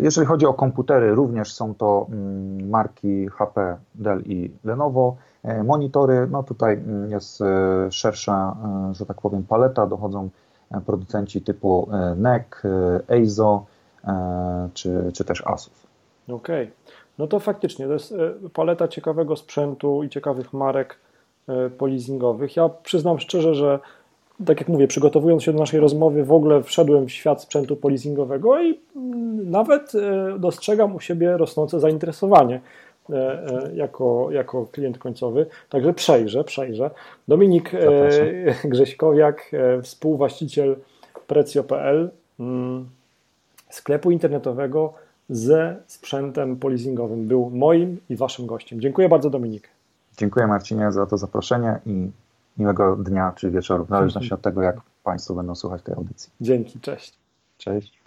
Jeżeli 0.00 0.26
chodzi 0.26 0.46
o 0.46 0.54
komputery, 0.54 1.14
również 1.14 1.52
są 1.52 1.74
to 1.74 2.06
mm, 2.10 2.70
marki 2.70 3.28
HP, 3.28 3.76
Dell 3.94 4.22
i 4.26 4.50
Lenovo. 4.64 5.16
Monitory, 5.64 6.28
no 6.30 6.42
tutaj 6.42 6.82
jest 7.08 7.42
szersza, 7.90 8.56
że 8.92 9.06
tak 9.06 9.20
powiem, 9.20 9.42
paleta. 9.42 9.86
Dochodzą 9.86 10.28
producenci 10.86 11.42
typu 11.42 11.88
NEC, 12.16 12.46
EIZO 13.08 13.64
czy, 14.74 15.10
czy 15.14 15.24
też 15.24 15.46
Asus. 15.46 15.86
Okej, 16.28 16.62
okay. 16.64 16.76
no 17.18 17.26
to 17.26 17.40
faktycznie 17.40 17.86
to 17.86 17.92
jest 17.92 18.14
paleta 18.52 18.88
ciekawego 18.88 19.36
sprzętu 19.36 20.02
i 20.02 20.08
ciekawych 20.08 20.52
marek 20.52 20.98
polizingowych. 21.78 22.56
Ja 22.56 22.68
przyznam 22.68 23.20
szczerze, 23.20 23.54
że 23.54 23.78
tak 24.46 24.60
jak 24.60 24.68
mówię, 24.68 24.88
przygotowując 24.88 25.42
się 25.42 25.52
do 25.52 25.58
naszej 25.58 25.80
rozmowy, 25.80 26.24
w 26.24 26.32
ogóle 26.32 26.62
wszedłem 26.62 27.06
w 27.06 27.12
świat 27.12 27.42
sprzętu 27.42 27.76
polizingowego 27.76 28.62
i 28.62 28.80
mm, 28.96 29.50
nawet 29.50 29.92
e, 29.94 30.38
dostrzegam 30.38 30.94
u 30.94 31.00
siebie 31.00 31.36
rosnące 31.36 31.80
zainteresowanie 31.80 32.54
e, 32.54 32.60
e, 32.60 32.91
jako, 33.74 34.28
jako 34.30 34.66
klient 34.66 34.98
końcowy. 34.98 35.46
Także 35.68 35.94
przejrzę, 35.94 36.44
przejrzę. 36.44 36.90
Dominik 37.28 37.70
Zapraszam. 37.72 38.26
Grześkowiak, 38.70 39.50
współwłaściciel 39.82 40.76
Precio.pl, 41.26 42.10
mm, 42.40 42.88
sklepu 43.70 44.10
internetowego 44.10 44.94
ze 45.30 45.76
sprzętem 45.86 46.56
polizingowym, 46.56 47.28
był 47.28 47.50
moim 47.50 48.00
i 48.08 48.16
waszym 48.16 48.46
gościem. 48.46 48.80
Dziękuję 48.80 49.08
bardzo, 49.08 49.30
Dominik. 49.30 49.68
Dziękuję 50.18 50.46
Marcinie 50.46 50.92
za 50.92 51.06
to 51.06 51.18
zaproszenie 51.18 51.78
i 51.86 52.10
miłego 52.58 52.96
dnia 52.96 53.32
czy 53.36 53.50
wieczoru, 53.50 53.84
w 53.84 53.88
zależności 53.88 54.34
od 54.34 54.40
tego, 54.42 54.62
jak 54.62 54.76
Państwo 55.04 55.34
będą 55.34 55.54
słuchać 55.54 55.82
tej 55.82 55.94
audycji. 55.94 56.32
Dzięki, 56.40 56.80
cześć. 56.80 57.14
Cześć. 57.58 58.01